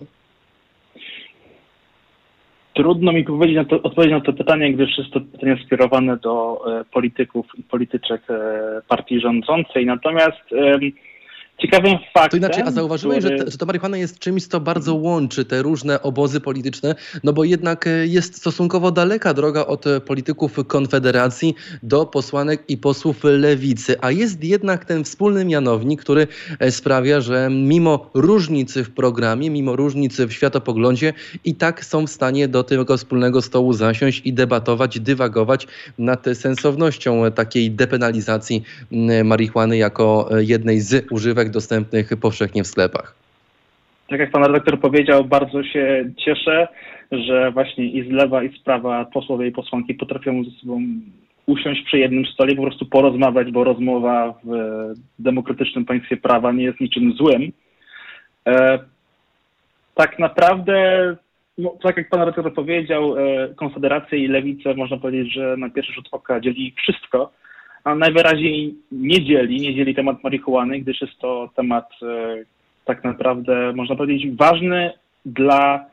Trudno 2.74 3.12
mi 3.12 3.24
powiedzieć 3.24 3.56
na 3.56 3.66
to, 3.66 3.82
odpowiedzieć 3.82 4.14
na 4.14 4.22
to 4.22 4.34
pytanie, 4.34 4.74
gdyż 4.74 4.98
jest 4.98 5.12
to 5.12 5.22
pytanie 5.22 5.58
skierowane 5.66 6.18
do 6.18 6.62
e, 6.68 6.86
polityków 6.94 7.46
i 7.58 7.64
polityczek 7.64 8.22
e, 8.30 8.82
partii 8.88 9.20
rządzącej. 9.20 9.86
Natomiast 9.86 10.44
ciekawym 11.62 11.98
faktem... 12.14 12.30
To 12.30 12.38
inaczej, 12.38 12.64
a 12.68 12.72
zauważyłeś, 12.72 13.20
który... 13.20 13.38
że, 13.38 13.52
że 13.52 13.58
ta 13.58 13.66
marihuana 13.66 13.98
jest 13.98 14.20
czymś, 14.20 14.48
co 14.48 14.60
bardzo 14.60 14.96
łączy 14.96 15.46
te 15.46 15.62
różne 15.62 16.02
obozy 16.02 16.42
polityczne, 16.42 16.96
no 17.24 17.34
bo 17.34 17.44
jednak 17.44 17.88
e, 17.88 18.08
jest 18.08 18.38
stosunkowo 18.38 18.92
daleka 18.92 19.34
droga 19.34 19.66
od 19.66 19.88
e, 19.88 20.02
polityków 20.02 20.68
Konfederacji 20.68 21.56
do 21.84 22.06
posłanek 22.06 22.64
i 22.68 22.78
posłów 22.78 23.24
lewicy, 23.24 23.96
a 24.02 24.12
jest 24.12 24.44
jednak 24.44 24.86
ten 24.86 25.04
wspólny 25.04 25.46
mianownik, 25.46 26.02
który 26.02 26.28
e, 26.60 26.72
sprawia, 26.72 27.22
że 27.22 27.50
mimo 27.52 28.10
różnicy 28.14 28.84
w 28.84 28.92
programie, 28.92 29.50
mimo 29.50 29.76
różnicy 29.76 30.28
w 30.28 30.34
światopoglądzie 30.34 31.14
i 31.46 31.56
tak 31.56 31.86
są 31.86 32.08
w 32.08 32.10
stanie 32.10 32.48
do 32.48 32.64
tego 32.64 32.98
wspólnego 32.98 33.42
stołu 33.42 33.74
zasiąść 33.74 34.22
i 34.26 34.34
debatować, 34.34 35.00
dywagować 35.00 35.68
nad 35.98 36.26
sensownością 36.34 37.32
takiej 37.32 37.72
depenalizacji 37.72 38.64
marihuany 39.24 39.78
jako 39.78 40.30
jednej 40.38 40.82
z 40.82 41.06
używek 41.12 41.49
dostępnych 41.50 42.10
powszechnie 42.22 42.64
w 42.64 42.68
sklepach. 42.68 43.16
Tak 44.10 44.20
jak 44.20 44.32
pan 44.32 44.44
redaktor 44.44 44.80
powiedział, 44.80 45.26
bardzo 45.26 45.64
się 45.64 46.12
cieszę, 46.18 46.68
że 47.12 47.52
właśnie 47.52 47.86
i 47.86 48.10
z 48.10 48.12
lewa, 48.12 48.44
i 48.44 48.58
z 48.58 48.60
prawa 48.60 49.06
posłowie 49.06 49.48
i 49.48 49.52
posłanki 49.52 49.94
potrafią 49.94 50.44
ze 50.44 50.52
sobą 50.52 50.82
usiąść 51.46 51.84
przy 51.86 51.98
jednym 51.98 52.26
stole 52.26 52.52
i 52.52 52.56
po 52.56 52.62
prostu 52.62 52.86
porozmawiać, 52.86 53.52
bo 53.52 53.64
rozmowa 53.64 54.34
w 54.44 54.54
demokratycznym 55.20 55.86
państwie 55.86 56.18
prawa 56.18 56.52
nie 56.52 56.64
jest 56.64 56.80
niczym 56.80 57.14
złym. 57.14 57.52
E, 58.48 58.80
tak 59.96 60.20
naprawdę, 60.20 61.16
no, 61.58 61.76
tak 61.84 61.98
jak 61.98 62.10
pan 62.10 62.20
redaktor 62.20 62.54
powiedział, 62.54 63.18
e, 63.18 63.48
Konfederacja 63.56 64.18
i 64.18 64.28
Lewica 64.28 64.74
można 64.74 64.98
powiedzieć, 64.98 65.34
że 65.34 65.58
na 65.58 65.70
pierwszy 65.70 65.94
rzut 65.94 66.08
oka 66.12 66.40
dzieli 66.40 66.74
wszystko, 66.78 67.32
a 67.84 67.96
najwyraźniej 67.96 68.76
nie 68.92 69.26
dzieli, 69.26 69.62
nie 69.62 69.76
dzieli 69.76 69.96
temat 69.96 70.24
marihuany, 70.24 70.80
gdyż 70.80 71.02
jest 71.02 71.18
to 71.20 71.50
temat 71.56 71.90
e, 72.02 72.38
tak 72.86 73.04
naprawdę, 73.04 73.74
można 73.76 73.96
powiedzieć, 73.96 74.36
ważny 74.36 74.92
dla 75.26 75.86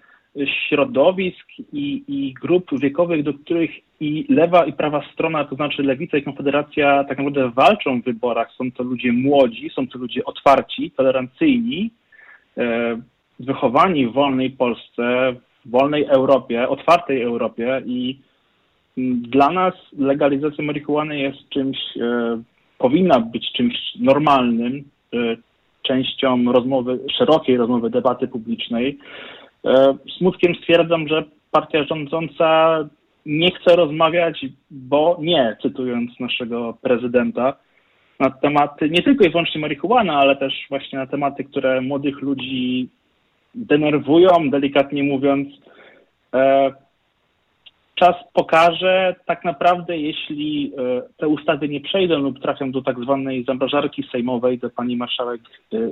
środowisk 0.45 1.47
i, 1.73 2.05
i 2.09 2.35
grup 2.35 2.81
wiekowych, 2.81 3.23
do 3.23 3.35
których 3.35 3.71
i 4.01 4.27
lewa 4.29 4.65
i 4.65 4.73
prawa 4.73 5.03
strona, 5.13 5.45
to 5.45 5.57
znaczy 5.57 5.83
lewica 5.83 6.19
i 6.19 6.23
konfederacja 6.23 7.05
tak 7.05 7.19
naprawdę 7.19 7.51
walczą 7.51 8.01
w 8.01 8.05
wyborach. 8.05 8.53
Są 8.53 8.73
to 8.73 8.83
ludzie 8.83 9.13
młodzi, 9.13 9.71
są 9.71 9.89
to 9.89 9.99
ludzie 9.99 10.25
otwarci, 10.25 10.91
tolerancyjni, 10.91 11.91
e, 12.59 12.97
wychowani 13.41 14.07
w 14.07 14.13
wolnej 14.13 14.51
Polsce, 14.51 15.35
w 15.65 15.71
wolnej 15.71 16.05
Europie, 16.05 16.69
otwartej 16.69 17.23
Europie 17.23 17.83
i 17.87 18.19
dla 18.97 19.51
nas 19.51 19.75
legalizacja 19.99 20.65
marihuany 20.65 21.19
jest 21.19 21.49
czymś, 21.49 21.79
e, 21.97 22.43
powinna 22.79 23.21
być 23.21 23.53
czymś 23.53 23.75
normalnym, 24.01 24.85
e, 25.15 25.17
częścią 25.83 26.53
rozmowy, 26.53 26.99
szerokiej 27.19 27.57
rozmowy, 27.57 27.91
debaty 27.91 28.29
publicznej. 28.29 28.99
E, 29.65 29.97
smutkiem 30.19 30.55
stwierdzam, 30.55 31.09
że 31.09 31.25
partia 31.51 31.85
rządząca 31.85 32.79
nie 33.27 33.51
chce 33.51 33.77
rozmawiać, 33.77 34.47
bo 34.71 35.19
nie, 35.21 35.57
cytując 35.63 36.21
naszego 36.21 36.77
prezydenta, 36.83 37.57
na 38.21 38.31
tematy 38.31 38.91
nie 38.91 39.03
tylko 39.03 39.25
i 39.25 39.31
wyłącznie 39.31 39.61
marihuana, 39.61 40.19
ale 40.19 40.37
też 40.37 40.67
właśnie 40.69 40.99
na 40.99 41.07
tematy, 41.07 41.45
które 41.45 41.81
młodych 41.81 42.23
ludzi 42.23 42.89
denerwują, 43.55 44.51
delikatnie 44.51 45.03
mówiąc. 45.03 45.49
E, 47.97 48.05
czas 48.05 48.15
pokaże 48.33 49.15
tak 49.27 49.45
naprawdę, 49.45 49.99
jeśli 49.99 50.73
e, 50.79 51.03
te 51.17 51.29
ustawy 51.29 51.69
nie 51.69 51.81
przejdą 51.81 52.19
lub 52.19 52.41
trafią 52.41 52.73
do 52.73 52.83
tak 52.83 53.01
zwanej 53.01 53.45
zamrażarki 53.45 54.09
sejmowej, 54.13 54.59
do 54.59 54.71
pani 54.71 54.97
marszałek 54.97 55.41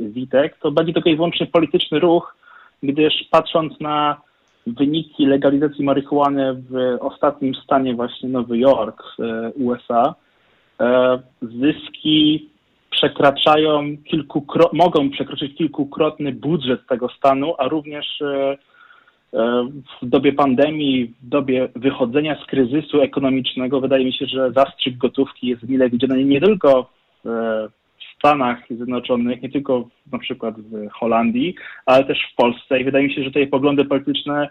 Witek, 0.01 0.59
to 0.63 0.71
będzie 0.71 0.93
tylko 0.93 1.11
i 1.11 1.17
wyłącznie 1.17 1.47
polityczny 1.47 1.99
ruch, 1.99 2.37
gdyż 2.83 3.15
patrząc 3.31 3.81
na 3.81 4.21
wyniki 4.67 5.27
legalizacji 5.27 5.85
marihuany 5.85 6.55
w 6.55 6.97
ostatnim 7.01 7.55
stanie 7.55 7.95
właśnie 7.95 8.29
Nowy 8.29 8.59
Jork, 8.59 9.03
USA, 9.55 10.15
e, 10.81 11.19
zyski 11.43 12.49
przekraczają 12.91 13.83
kilkukro- 14.13 14.73
mogą 14.73 15.11
przekroczyć 15.11 15.57
kilkukrotny 15.57 16.33
budżet 16.33 16.87
tego 16.87 17.09
stanu, 17.09 17.55
a 17.59 17.69
również 17.69 18.23
e, 18.23 18.27
e, 18.27 18.57
w 20.03 20.07
dobie 20.07 20.33
pandemii, 20.33 21.15
w 21.23 21.29
dobie 21.29 21.69
wychodzenia 21.77 22.43
z 22.43 22.47
kryzysu 22.47 23.01
ekonomicznego, 23.01 23.81
wydaje 23.81 24.05
mi 24.05 24.13
się, 24.13 24.27
że 24.27 24.53
zastrzyk 24.53 24.97
gotówki 24.97 25.47
jest 25.47 25.69
mile 25.69 25.91
widziany 25.91 26.25
nie 26.25 26.41
tylko 26.41 26.91
w 27.25 28.19
Stanach 28.19 28.59
Zjednoczonych, 28.71 29.43
nie 29.43 29.51
tylko 29.51 29.89
na 30.13 30.19
przykład 30.19 30.61
w 30.61 30.89
Holandii, 30.91 31.55
ale 31.87 32.05
też 32.05 32.19
w 32.33 32.37
Polsce 32.37 32.81
i 32.81 32.85
wydaje 32.85 33.09
mi 33.09 33.15
się, 33.15 33.25
że 33.25 33.31
te 33.31 33.47
poglądy 33.47 33.85
polityczne 33.85 34.49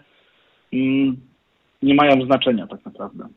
mm, 0.72 1.16
nie 1.82 1.94
mają 1.94 2.24
znaczenia 2.24 2.66
tak 2.66 2.84
naprawdę. 2.84 3.28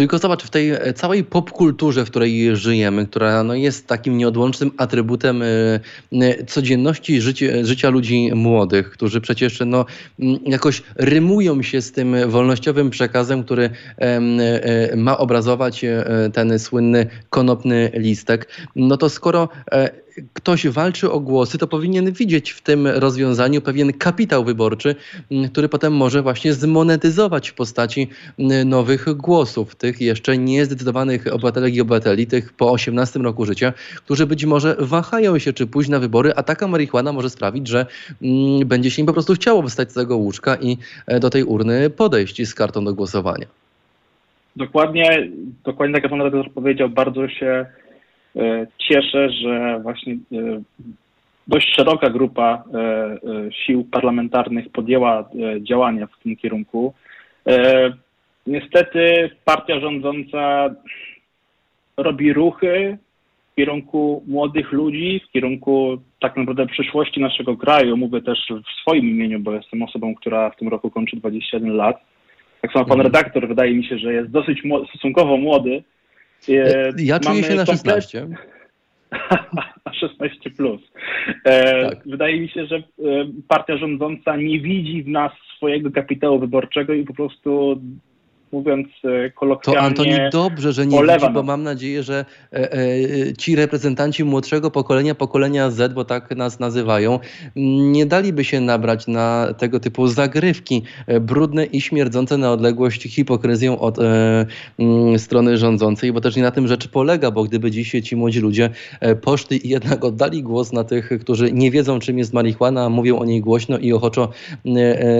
Tylko 0.00 0.18
zobacz, 0.18 0.44
w 0.44 0.50
tej 0.50 0.70
e, 0.70 0.92
całej 0.92 1.24
popkulturze, 1.24 2.04
w 2.04 2.10
której 2.10 2.56
żyjemy, 2.56 3.06
która 3.06 3.44
no, 3.44 3.54
jest 3.54 3.86
takim 3.86 4.18
nieodłącznym 4.18 4.70
atrybutem 4.76 5.42
y, 5.42 5.80
y, 6.12 6.44
codzienności 6.46 7.20
życie, 7.20 7.66
życia 7.66 7.90
ludzi 7.90 8.30
młodych, 8.34 8.90
którzy 8.90 9.20
przecież 9.20 9.62
no, 9.66 9.84
jakoś 10.46 10.82
rymują 10.96 11.62
się 11.62 11.82
z 11.82 11.92
tym 11.92 12.30
wolnościowym 12.30 12.90
przekazem, 12.90 13.44
który 13.44 13.70
ma 14.96 15.18
obrazować 15.18 15.84
ten 16.32 16.58
słynny 16.58 17.06
konopny 17.30 17.90
listek, 17.94 18.48
no 18.76 18.96
to 18.96 19.08
skoro 19.08 19.48
ktoś 20.32 20.68
walczy 20.68 21.10
o 21.10 21.20
głosy, 21.20 21.58
to 21.58 21.66
powinien 21.66 22.12
widzieć 22.12 22.50
w 22.50 22.60
tym 22.60 22.86
rozwiązaniu 22.86 23.60
pewien 23.60 23.92
kapitał 23.92 24.44
wyborczy, 24.44 24.94
który 25.52 25.68
potem 25.68 25.92
może 25.92 26.22
właśnie 26.22 26.52
zmonetyzować 26.52 27.48
w 27.48 27.54
postaci 27.54 28.08
nowych 28.64 29.16
głosów, 29.16 29.74
tych 29.74 30.00
jeszcze 30.00 30.38
niezdecydowanych 30.38 31.26
obywatelek 31.26 31.74
i 31.74 31.80
obywateli, 31.80 32.26
tych 32.26 32.52
po 32.52 32.72
18 32.72 33.18
roku 33.18 33.46
życia, 33.46 33.72
którzy 33.96 34.26
być 34.26 34.44
może 34.44 34.76
wahają 34.78 35.38
się, 35.38 35.52
czy 35.52 35.66
pójść 35.66 35.90
na 35.90 35.98
wybory, 35.98 36.32
a 36.36 36.42
taka 36.42 36.68
marihuana 36.68 37.12
może 37.12 37.30
sprawić, 37.30 37.68
że 37.68 37.86
będzie 38.66 38.90
się 38.90 39.02
im 39.02 39.06
po 39.06 39.12
prostu 39.12 39.34
chciało 39.34 39.62
wstać 39.62 39.90
z 39.90 39.94
tego 39.94 40.16
łóżka 40.16 40.56
i 40.56 40.76
e, 41.06 41.20
do 41.20 41.30
tej 41.30 41.44
urny 41.44 41.90
podejść 41.90 42.48
z 42.48 42.54
kartą 42.54 42.84
do 42.84 42.94
głosowania. 42.94 43.46
Dokładnie, 44.56 45.28
dokładnie 45.64 45.94
tak 45.94 46.02
jak 46.02 46.10
pan 46.10 46.22
redaktor 46.22 46.52
powiedział, 46.52 46.88
bardzo 46.88 47.28
się 47.28 47.66
cieszę, 48.78 49.30
że 49.30 49.80
właśnie 49.82 50.12
e, 50.12 50.16
dość 51.48 51.74
szeroka 51.76 52.10
grupa 52.10 52.64
e, 52.74 53.52
sił 53.52 53.84
parlamentarnych 53.84 54.72
podjęła 54.72 55.28
działania 55.60 56.06
w 56.06 56.22
tym 56.22 56.36
kierunku. 56.36 56.94
Niestety 58.46 59.30
partia 59.44 59.80
rządząca 59.80 60.70
robi 61.96 62.32
ruchy 62.32 62.98
w 63.52 63.54
kierunku 63.56 64.24
młodych 64.26 64.72
ludzi, 64.72 65.20
w 65.28 65.32
kierunku 65.32 65.98
tak 66.20 66.36
naprawdę 66.36 66.66
przyszłości 66.66 67.20
naszego 67.20 67.56
kraju. 67.56 67.96
Mówię 67.96 68.22
też 68.22 68.38
w 68.48 68.80
swoim 68.82 69.08
imieniu, 69.10 69.40
bo 69.40 69.52
jestem 69.52 69.82
osobą, 69.82 70.14
która 70.14 70.50
w 70.50 70.56
tym 70.56 70.68
roku 70.68 70.90
kończy 70.90 71.16
21 71.16 71.76
lat. 71.76 72.00
Tak 72.60 72.72
samo 72.72 72.84
pan 72.84 73.00
mhm. 73.00 73.12
redaktor 73.12 73.48
wydaje 73.48 73.74
mi 73.74 73.84
się, 73.84 73.98
że 73.98 74.12
jest 74.12 74.30
dosyć 74.30 74.62
stosunkowo 74.88 75.36
młody, 75.36 75.82
E, 75.82 75.99
ja 76.96 77.20
czuję 77.20 77.42
się 77.42 77.54
na 77.54 77.66
16. 77.66 78.26
16 79.92 80.50
plus. 80.56 80.80
E, 81.44 81.88
tak. 81.90 81.98
Wydaje 82.06 82.40
mi 82.40 82.48
się, 82.48 82.66
że 82.66 82.76
e, 82.76 82.82
partia 83.48 83.76
rządząca 83.76 84.36
nie 84.36 84.60
widzi 84.60 85.02
w 85.02 85.08
nas 85.08 85.32
swojego 85.56 85.90
kapitału 85.90 86.38
wyborczego 86.38 86.92
i 86.92 87.04
po 87.04 87.14
prostu 87.14 87.80
mówiąc 88.52 88.88
e, 89.04 89.30
kolokwialnie. 89.30 89.80
To 89.80 89.86
Antoni, 89.86 90.12
dobrze, 90.32 90.72
że 90.72 90.86
nie 90.86 91.02
widzi, 91.02 91.30
bo 91.34 91.42
mam 91.42 91.62
nadzieję, 91.62 92.02
że 92.02 92.24
e, 92.52 92.72
e, 92.72 92.78
ci 93.38 93.56
reprezentanci 93.56 94.24
młodszego 94.24 94.70
pokolenia, 94.70 95.14
pokolenia 95.14 95.70
Z, 95.70 95.92
bo 95.92 96.04
tak 96.04 96.36
nas 96.36 96.60
nazywają, 96.60 97.18
nie 97.56 98.06
daliby 98.06 98.44
się 98.44 98.60
nabrać 98.60 99.06
na 99.06 99.54
tego 99.58 99.80
typu 99.80 100.06
zagrywki 100.06 100.82
e, 101.06 101.20
brudne 101.20 101.64
i 101.64 101.80
śmierdzące 101.80 102.38
na 102.38 102.52
odległość 102.52 103.02
hipokryzją 103.02 103.78
od 103.78 103.98
e, 103.98 104.46
m, 104.78 105.18
strony 105.18 105.58
rządzącej, 105.58 106.12
bo 106.12 106.20
też 106.20 106.36
nie 106.36 106.42
na 106.42 106.50
tym 106.50 106.68
rzecz 106.68 106.88
polega, 106.88 107.30
bo 107.30 107.44
gdyby 107.44 107.70
dziś 107.70 107.90
ci 108.04 108.16
młodzi 108.16 108.40
ludzie 108.40 108.70
e, 109.00 109.16
poszli 109.16 109.66
i 109.66 109.70
jednak 109.70 110.04
oddali 110.04 110.42
głos 110.42 110.72
na 110.72 110.84
tych, 110.84 111.10
którzy 111.20 111.52
nie 111.52 111.70
wiedzą, 111.70 111.98
czym 111.98 112.18
jest 112.18 112.32
marihuana, 112.32 112.88
mówią 112.88 113.18
o 113.18 113.24
niej 113.24 113.40
głośno 113.40 113.78
i 113.78 113.92
ochoczo 113.92 114.28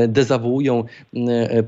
dezawuują 0.08 0.84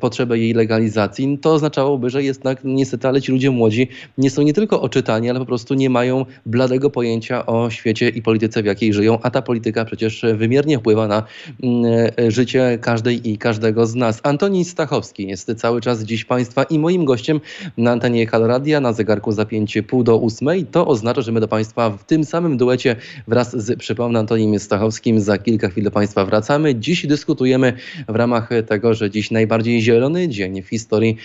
potrzebę 0.01 0.39
jej 0.39 0.55
legalizacji, 0.55 1.39
to 1.39 1.52
oznaczałoby, 1.53 2.11
że 2.11 2.23
jednak 2.23 2.61
niestety, 2.65 3.09
ale 3.09 3.23
ci 3.23 3.33
ludzie 3.33 3.51
młodzi 3.51 3.89
nie 4.19 4.31
są 4.31 4.43
nie 4.43 4.53
tylko 4.53 4.81
oczytani, 4.83 5.31
ale 5.31 5.39
po 5.39 5.47
prostu 5.47 5.75
nie 5.75 5.91
mają 5.91 6.27
bladego 6.47 6.91
pojęcia 6.91 7.47
o 7.47 7.71
świecie 7.71 8.09
i 8.09 8.23
polityce, 8.23 8.63
w 8.63 8.67
jakiej 8.67 8.93
żyją, 8.93 9.19
a 9.23 9.31
ta 9.31 9.43
polityka 9.43 9.85
przecież 9.85 10.25
wymiernie 10.35 10.79
wpływa 10.79 11.09
na 11.09 11.23
mm, 11.63 11.87
życie 12.29 12.79
każdej 12.81 13.31
i 13.31 13.39
każdego 13.39 13.87
z 13.87 13.95
nas. 13.95 14.21
Antoni 14.23 14.65
Stachowski 14.65 15.29
jest 15.29 15.55
cały 15.57 15.81
czas 15.81 16.05
dziś 16.05 16.25
Państwa 16.25 16.63
i 16.63 16.79
moim 16.79 17.05
gościem 17.05 17.41
na 17.77 17.91
antenie 17.91 18.27
Haloradia 18.27 18.81
na 18.81 18.93
zegarku 18.93 19.33
zapięcie 19.33 19.83
pół 19.83 20.05
do 20.05 20.17
ósmej. 20.17 20.67
To 20.67 20.87
oznacza, 20.87 21.21
że 21.21 21.33
my 21.33 21.41
do 21.41 21.49
Państwa 21.49 21.91
w 21.91 22.05
tym 22.05 22.25
samym 22.25 22.57
duecie 22.57 22.97
wraz 23.29 23.57
z, 23.57 23.79
przypomnę, 23.79 24.19
Antonim 24.19 24.59
Stachowskim 24.59 25.21
za 25.21 25.39
kilka 25.39 25.69
chwil 25.69 25.85
do 25.85 25.91
Państwa 25.91 26.25
wracamy. 26.25 26.75
Dziś 26.75 27.07
dyskutujemy 27.07 27.73
w 28.09 28.17
ramach 28.17 28.51
tego, 28.67 28.95
że 28.95 29.11
dziś 29.11 29.31
najbardziej 29.31 29.83
zielony 29.83 30.29
dzień 30.29 30.63
w 30.63 30.69
historii 30.69 31.17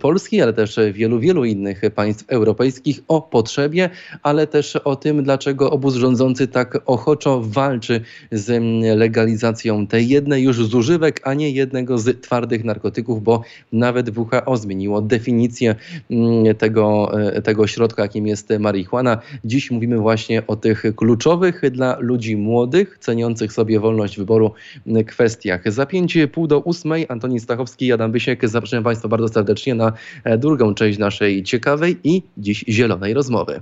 Polski, 0.00 0.42
ale 0.42 0.52
też 0.52 0.78
wielu, 0.92 1.20
wielu 1.20 1.44
innych 1.44 1.82
państw 1.94 2.24
europejskich 2.28 3.00
o 3.08 3.22
potrzebie, 3.22 3.90
ale 4.22 4.46
też 4.46 4.76
o 4.76 4.96
tym, 4.96 5.22
dlaczego 5.22 5.70
obóz 5.70 5.94
rządzący 5.94 6.48
tak 6.48 6.78
ochoczo 6.86 7.40
walczy 7.40 8.00
z 8.32 8.62
legalizacją 8.98 9.86
tej 9.86 10.08
jednej 10.08 10.42
już 10.42 10.66
z 10.66 10.74
używek, 10.74 11.20
a 11.24 11.34
nie 11.34 11.50
jednego 11.50 11.98
z 11.98 12.20
twardych 12.22 12.64
narkotyków, 12.64 13.22
bo 13.22 13.42
nawet 13.72 14.18
WHO 14.18 14.56
zmieniło 14.56 15.02
definicję 15.02 15.74
mm, 16.10 16.54
tego, 16.54 17.10
e, 17.20 17.42
tego 17.42 17.66
środka, 17.66 18.02
jakim 18.02 18.26
jest 18.26 18.48
marihuana. 18.58 19.18
Dziś 19.44 19.70
mówimy 19.70 19.98
właśnie 19.98 20.46
o 20.46 20.56
tych 20.56 20.82
kluczowych 20.96 21.62
dla 21.70 21.96
ludzi 22.00 22.36
młodych, 22.36 22.98
ceniących 23.00 23.52
sobie 23.52 23.80
wolność 23.80 24.18
wyboru 24.18 24.52
kwestiach. 25.06 25.72
Za 25.72 25.86
pięć 25.86 26.18
pół 26.32 26.46
do 26.46 26.60
ósmej 26.60 27.06
Antoni 27.08 27.40
Stachowski, 27.40 27.92
Adam 27.92 28.12
Wysiek, 28.12 28.48
zapraszam 28.48 28.84
Państwa 28.84 29.08
bardzo 29.08 29.28
serdecznie 29.28 29.59
serdecznie 29.60 29.74
na 29.74 29.92
e, 30.24 30.38
drugą 30.38 30.74
część 30.74 30.98
naszej 30.98 31.42
ciekawej 31.42 31.96
i 32.04 32.22
dziś 32.38 32.64
zielonej 32.68 33.14
rozmowy. 33.14 33.60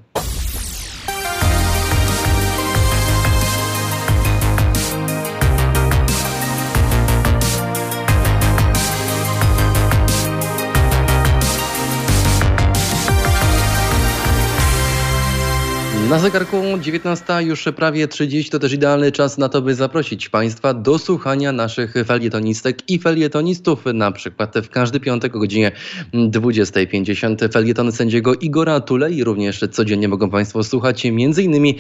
Na 16.10 16.18
zegarku 16.18 16.56
19 16.80 17.42
już 17.42 17.64
prawie 17.76 18.08
30 18.08 18.50
to 18.50 18.58
też 18.58 18.72
idealny 18.72 19.12
czas 19.12 19.38
na 19.38 19.48
to, 19.48 19.62
by 19.62 19.74
zaprosić 19.74 20.28
Państwa 20.28 20.74
do 20.74 20.98
słuchania 20.98 21.52
naszych 21.52 21.94
felietonistek 22.06 22.90
i 22.90 22.98
felietonistów. 22.98 23.84
Na 23.94 24.12
przykład 24.12 24.54
w 24.62 24.68
każdy 24.68 25.00
piątek 25.00 25.36
o 25.36 25.38
godzinie 25.38 25.72
20.50 26.14 27.52
felieton 27.52 27.92
sędziego 27.92 28.34
Igora 28.34 28.80
Tulei. 28.80 29.24
Również 29.24 29.60
codziennie 29.70 30.08
mogą 30.08 30.30
Państwo 30.30 30.64
słuchać 30.64 31.06
m.in. 31.06 31.74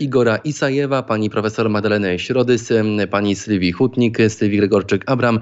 Igora 0.00 0.36
Isajewa, 0.36 1.02
pani 1.02 1.30
profesor 1.30 1.70
Magdaleny 1.70 2.18
Środys, 2.18 2.72
pani 3.10 3.36
Sylwii 3.36 3.72
Hutnik, 3.72 4.18
Sylwii 4.28 4.60
Gregorczyk-Abram. 4.60 5.38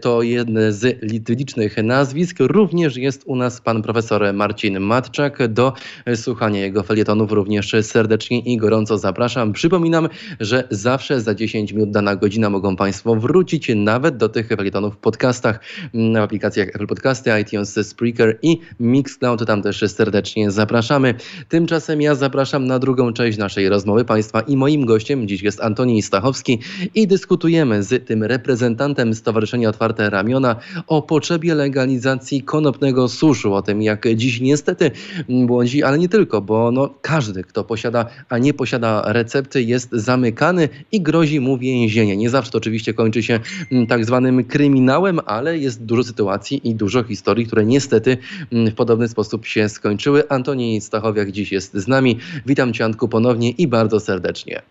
To 0.00 0.22
jedne 0.22 0.72
z 0.72 1.02
licznych 1.28 1.76
nazwisk. 1.82 2.36
Również 2.40 2.96
jest 2.96 3.22
u 3.26 3.36
nas 3.36 3.60
pan 3.60 3.82
profesor 3.82 4.34
Marcin 4.34 4.80
Matczak. 4.80 5.48
Do 5.48 5.72
słuchania 6.14 6.60
jego 6.60 6.82
felietonów 6.82 7.32
również 7.32 7.73
serdecznie 7.82 8.38
i 8.38 8.56
gorąco 8.56 8.98
zapraszam. 8.98 9.52
Przypominam, 9.52 10.08
że 10.40 10.68
zawsze 10.70 11.20
za 11.20 11.34
10 11.34 11.72
minut 11.72 11.90
dana 11.90 12.16
godzina 12.16 12.50
mogą 12.50 12.76
Państwo 12.76 13.16
wrócić 13.16 13.70
nawet 13.76 14.16
do 14.16 14.28
tych 14.28 14.48
felietonów 14.48 14.94
w 14.94 14.96
podcastach 14.96 15.60
w 15.94 16.16
aplikacjach 16.16 16.68
Apple 16.68 16.86
Podcasty, 16.86 17.30
iTunes, 17.40 17.88
Spreaker 17.88 18.38
i 18.42 18.60
Mixcloud. 18.80 19.46
Tam 19.46 19.62
też 19.62 19.84
serdecznie 19.86 20.50
zapraszamy. 20.50 21.14
Tymczasem 21.48 22.02
ja 22.02 22.14
zapraszam 22.14 22.66
na 22.66 22.78
drugą 22.78 23.12
część 23.12 23.38
naszej 23.38 23.68
rozmowy 23.68 24.04
Państwa 24.04 24.40
i 24.40 24.56
moim 24.56 24.86
gościem 24.86 25.28
dziś 25.28 25.42
jest 25.42 25.60
Antoni 25.60 26.02
Stachowski 26.02 26.58
i 26.94 27.06
dyskutujemy 27.06 27.82
z 27.82 28.06
tym 28.06 28.22
reprezentantem 28.22 29.14
Stowarzyszenia 29.14 29.68
Otwarte 29.68 30.10
Ramiona 30.10 30.56
o 30.86 31.02
potrzebie 31.02 31.54
legalizacji 31.54 32.42
konopnego 32.42 33.08
suszu, 33.08 33.54
o 33.54 33.62
tym 33.62 33.82
jak 33.82 34.14
dziś 34.14 34.40
niestety 34.40 34.90
błądzi, 35.28 35.82
ale 35.82 35.98
nie 35.98 36.08
tylko, 36.08 36.40
bo 36.40 36.70
no, 36.70 36.94
każdy, 37.02 37.44
kto 37.44 37.63
posiada, 37.64 38.06
a 38.28 38.38
nie 38.38 38.54
posiada 38.54 39.02
recepty, 39.06 39.62
jest 39.62 39.92
zamykany 39.92 40.68
i 40.92 41.00
grozi 41.00 41.40
mu 41.40 41.58
więzienie. 41.58 42.16
Nie 42.16 42.30
zawsze 42.30 42.52
to 42.52 42.58
oczywiście 42.58 42.94
kończy 42.94 43.22
się 43.22 43.40
mm, 43.72 43.86
tak 43.86 44.04
zwanym 44.04 44.44
kryminałem, 44.44 45.20
ale 45.26 45.58
jest 45.58 45.84
dużo 45.84 46.04
sytuacji 46.04 46.68
i 46.68 46.74
dużo 46.74 47.02
historii, 47.02 47.46
które 47.46 47.64
niestety 47.64 48.16
mm, 48.52 48.70
w 48.70 48.74
podobny 48.74 49.08
sposób 49.08 49.46
się 49.46 49.68
skończyły. 49.68 50.28
Antoni 50.28 50.80
Stachowiak 50.80 51.32
dziś 51.32 51.52
jest 51.52 51.74
z 51.74 51.88
nami. 51.88 52.18
Witam 52.46 52.72
Cię 52.72 52.84
Antku 52.84 53.08
ponownie 53.08 53.50
i 53.50 53.68
bardzo 53.68 54.00
serdecznie. 54.00 54.62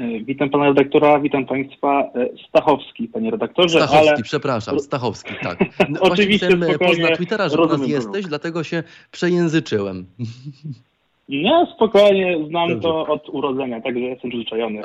E, 0.00 0.20
witam 0.20 0.50
pana 0.50 0.64
redaktora, 0.64 1.20
witam 1.20 1.46
państwa. 1.46 2.10
E, 2.14 2.28
Stachowski, 2.48 3.08
panie 3.08 3.30
redaktorze. 3.30 3.78
Stachowski, 3.78 4.08
ale... 4.08 4.22
przepraszam, 4.22 4.80
Stachowski, 4.80 5.34
tak. 5.42 5.58
Oczywiście 6.00 6.56
Właśnie 6.56 6.78
poznać 6.78 7.16
Twittera, 7.16 7.48
że 7.48 7.62
u 7.62 7.66
nas 7.66 7.88
jesteś, 7.88 8.26
dlatego 8.26 8.64
się 8.64 8.82
przejęzyczyłem. 9.10 10.06
Nie, 11.30 11.66
spokojnie, 11.76 12.46
znam 12.48 12.68
Dobrze. 12.68 12.82
to 12.82 13.06
od 13.06 13.28
urodzenia, 13.28 13.80
także 13.80 14.00
jestem 14.00 14.30
przyzwyczajony. 14.30 14.82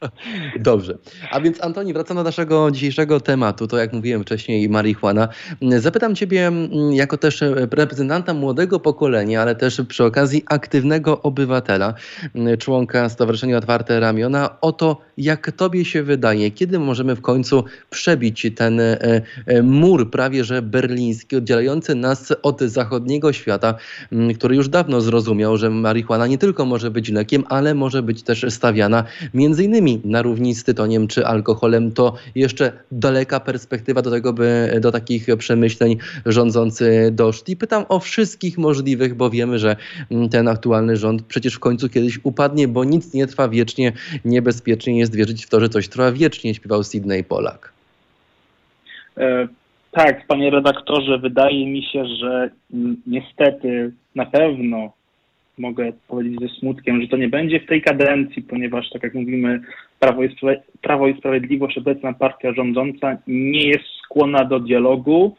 Dobrze. 0.60 0.98
A 1.30 1.40
więc 1.40 1.64
Antoni, 1.64 1.92
wracając 1.92 2.20
do 2.20 2.24
naszego 2.24 2.70
dzisiejszego 2.70 3.20
tematu, 3.20 3.66
to 3.66 3.76
jak 3.76 3.92
mówiłem 3.92 4.22
wcześniej, 4.22 4.68
marihuana. 4.68 5.28
Zapytam 5.62 6.14
Ciebie 6.14 6.46
mm, 6.46 6.70
jako 6.92 7.18
też 7.18 7.40
reprezentanta 7.40 8.34
młodego 8.34 8.80
pokolenia, 8.80 9.42
ale 9.42 9.54
też 9.54 9.80
przy 9.88 10.04
okazji 10.04 10.42
aktywnego 10.46 11.22
obywatela, 11.22 11.94
mm, 12.34 12.58
członka 12.58 13.08
Stowarzyszenia 13.08 13.56
Otwarte 13.56 14.00
Ramiona, 14.00 14.60
o 14.60 14.72
to, 14.72 14.96
jak 15.18 15.52
Tobie 15.52 15.84
się 15.84 16.02
wydaje, 16.02 16.50
kiedy 16.50 16.78
możemy 16.78 17.16
w 17.16 17.20
końcu 17.20 17.64
przebić 17.90 18.46
ten 18.56 18.80
e, 18.80 19.00
e, 19.46 19.62
mur 19.62 20.10
prawie 20.10 20.44
że 20.44 20.62
berliński, 20.62 21.36
oddzielający 21.36 21.94
nas 21.94 22.34
od 22.42 22.60
zachodniego 22.60 23.32
świata, 23.32 23.74
mm, 24.12 24.34
który 24.34 24.56
już 24.56 24.68
dawno 24.68 25.00
zrozumiał, 25.00 25.56
że 25.56 25.77
marihuana 25.80 26.26
nie 26.26 26.38
tylko 26.38 26.64
może 26.64 26.90
być 26.90 27.08
lekiem, 27.08 27.44
ale 27.48 27.74
może 27.74 28.02
być 28.02 28.22
też 28.22 28.46
stawiana 28.48 29.04
między 29.34 29.64
innymi 29.64 30.00
na 30.04 30.22
równi 30.22 30.54
z 30.54 30.64
tytoniem 30.64 31.08
czy 31.08 31.26
alkoholem. 31.26 31.92
To 31.92 32.14
jeszcze 32.34 32.72
daleka 32.92 33.40
perspektywa 33.40 34.02
do 34.02 34.10
tego, 34.10 34.32
by 34.32 34.78
do 34.80 34.92
takich 34.92 35.26
przemyśleń 35.38 35.96
rządzący 36.26 37.10
doszli. 37.12 37.56
Pytam 37.56 37.84
o 37.88 38.00
wszystkich 38.00 38.58
możliwych, 38.58 39.14
bo 39.14 39.30
wiemy, 39.30 39.58
że 39.58 39.76
ten 40.30 40.48
aktualny 40.48 40.96
rząd 40.96 41.22
przecież 41.22 41.54
w 41.54 41.58
końcu 41.58 41.88
kiedyś 41.88 42.20
upadnie, 42.22 42.68
bo 42.68 42.84
nic 42.84 43.14
nie 43.14 43.26
trwa 43.26 43.48
wiecznie. 43.48 43.92
Niebezpiecznie 44.24 44.98
jest 44.98 45.16
wierzyć 45.16 45.46
w 45.46 45.50
to, 45.50 45.60
że 45.60 45.68
coś 45.68 45.88
trwa 45.88 46.12
wiecznie, 46.12 46.54
śpiewał 46.54 46.84
Sidney 46.84 47.24
Polak. 47.24 47.72
E, 49.16 49.48
tak, 49.90 50.26
panie 50.26 50.50
redaktorze, 50.50 51.18
wydaje 51.18 51.66
mi 51.66 51.82
się, 51.82 52.04
że 52.06 52.50
niestety 53.06 53.92
na 54.14 54.26
pewno 54.26 54.92
mogę 55.58 55.92
powiedzieć 56.08 56.40
ze 56.40 56.48
smutkiem, 56.48 57.02
że 57.02 57.08
to 57.08 57.16
nie 57.16 57.28
będzie 57.28 57.60
w 57.60 57.66
tej 57.66 57.82
kadencji, 57.82 58.42
ponieważ 58.42 58.90
tak 58.90 59.02
jak 59.02 59.14
mówimy, 59.14 59.60
Prawo 59.98 60.24
i, 60.24 60.28
Prawo 60.80 61.08
i 61.08 61.18
Sprawiedliwość, 61.18 61.78
obecna 61.78 62.12
partia 62.12 62.52
rządząca 62.52 63.16
nie 63.26 63.68
jest 63.68 63.84
skłonna 64.04 64.44
do 64.44 64.60
dialogu, 64.60 65.36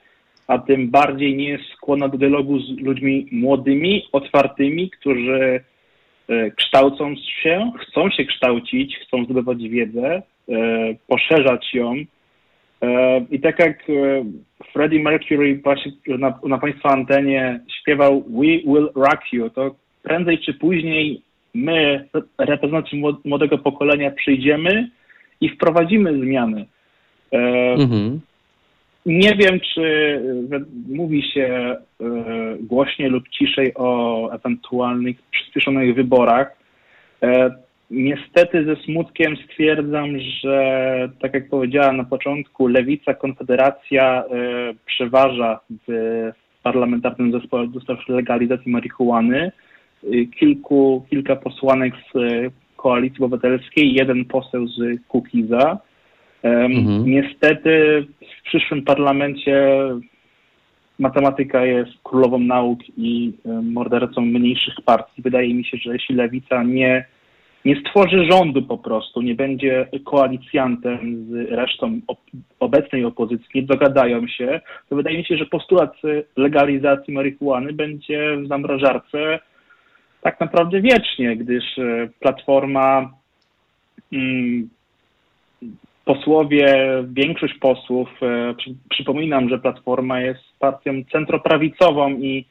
a 0.48 0.58
tym 0.58 0.90
bardziej 0.90 1.36
nie 1.36 1.50
jest 1.50 1.64
skłonna 1.78 2.08
do 2.08 2.18
dialogu 2.18 2.60
z 2.60 2.80
ludźmi 2.80 3.28
młodymi, 3.32 4.04
otwartymi, 4.12 4.90
którzy 4.90 5.64
e, 6.30 6.52
kształcą 6.52 7.16
się, 7.44 7.72
chcą 7.80 8.10
się 8.10 8.26
kształcić, 8.26 8.98
chcą 8.98 9.26
zdobywać 9.26 9.58
wiedzę, 9.70 10.08
e, 10.16 10.22
poszerzać 11.08 11.74
ją. 11.74 11.96
E, 12.82 13.26
I 13.32 13.40
tak 13.40 13.60
jak 13.60 13.84
Freddie 14.74 15.04
Mercury 15.04 15.62
na, 16.08 16.40
na 16.44 16.58
Państwa 16.58 16.90
antenie 16.90 17.60
śpiewał 17.82 18.22
We 18.22 18.72
Will 18.72 18.90
Rock 18.96 19.34
You, 19.34 19.50
to 19.50 19.76
prędzej 20.04 20.40
czy 20.40 20.54
później 20.54 21.22
my, 21.54 22.06
reprezentanci 22.38 23.04
młodego 23.26 23.58
pokolenia, 23.58 24.12
przyjdziemy 24.12 24.90
i 25.42 25.50
wprowadzimy 25.50 26.20
zmiany. 26.20 26.66
E, 27.34 27.38
mhm. 27.74 28.20
Nie 29.06 29.36
wiem, 29.36 29.60
czy 29.74 29.84
mówi 30.90 31.24
się 31.34 31.46
e, 31.46 31.78
głośniej 32.60 33.10
lub 33.10 33.30
ciszej 33.30 33.72
o 33.76 34.30
ewentualnych 34.34 35.18
przyspieszonych 35.32 35.96
wyborach. 35.96 36.58
E, 37.24 37.56
niestety 37.92 38.66
ze 38.66 38.76
smutkiem 38.76 39.38
stwierdzam, 39.38 40.20
że 40.20 41.10
tak 41.22 41.34
jak 41.34 41.50
powiedziała 41.50 41.92
na 41.94 42.04
początku, 42.04 42.68
lewica, 42.68 43.14
konfederacja 43.14 44.24
przeważa 44.86 45.60
w 45.88 45.92
parlamentarnym 46.64 47.32
zespole 47.32 47.68
do 47.68 47.80
spraw 47.80 48.10
legalizacji 48.10 48.72
marihuany. 48.72 49.52
Y, 50.04 50.28
kilku, 50.28 51.06
kilka 51.10 51.36
posłanek 51.36 51.94
z 52.14 52.16
y, 52.16 52.52
Koalicji 52.76 53.24
Obywatelskiej, 53.24 53.94
jeden 53.94 54.26
poseł 54.26 54.68
z 54.68 54.80
Kukiza. 55.08 55.78
Mhm. 56.44 57.06
Niestety 57.06 58.06
w 58.40 58.44
przyszłym 58.44 58.84
parlamencie 58.84 59.80
matematyka 61.00 61.66
jest 61.66 61.92
królową 62.04 62.40
nauk 62.40 62.80
i 62.98 63.34
y, 63.46 63.50
mordercą 63.62 64.22
mniejszych 64.22 64.76
partii. 64.86 65.22
Wydaje 65.22 65.54
mi 65.54 65.66
się, 65.66 65.78
że 65.78 65.94
jeśli 65.94 66.16
lewica 66.16 66.64
nie, 66.64 67.06
nie 67.66 67.76
stworzy 67.82 68.26
rządu 68.32 68.62
po 68.62 68.78
prostu, 68.78 69.22
nie 69.22 69.36
będzie 69.36 69.88
koalicjantem 70.06 71.26
z 71.30 71.52
resztą 71.52 72.00
obecnej 72.60 73.06
opozycji, 73.06 73.48
nie 73.56 73.64
dogadają 73.64 74.28
się, 74.28 74.62
to 74.90 74.96
wydaje 74.96 75.18
mi 75.18 75.26
się, 75.26 75.38
że 75.38 75.46
postulat 75.46 75.94
legalizacji 76.38 77.14
marihuany 77.14 77.74
będzie 77.74 78.38
w 78.38 78.48
zamrażarce 78.48 79.40
tak 80.22 80.40
naprawdę 80.40 80.82
wiecznie, 80.82 81.36
gdyż 81.36 81.78
e, 81.78 82.10
Platforma, 82.20 83.14
mm, 84.14 84.70
posłowie, 86.06 86.88
większość 87.14 87.54
posłów, 87.54 88.10
e, 88.22 88.56
przypominam, 88.90 89.50
że 89.50 89.60
Platforma 89.60 90.22
jest 90.22 90.44
partią 90.60 90.92
centroprawicową 91.12 92.10
i 92.10 92.46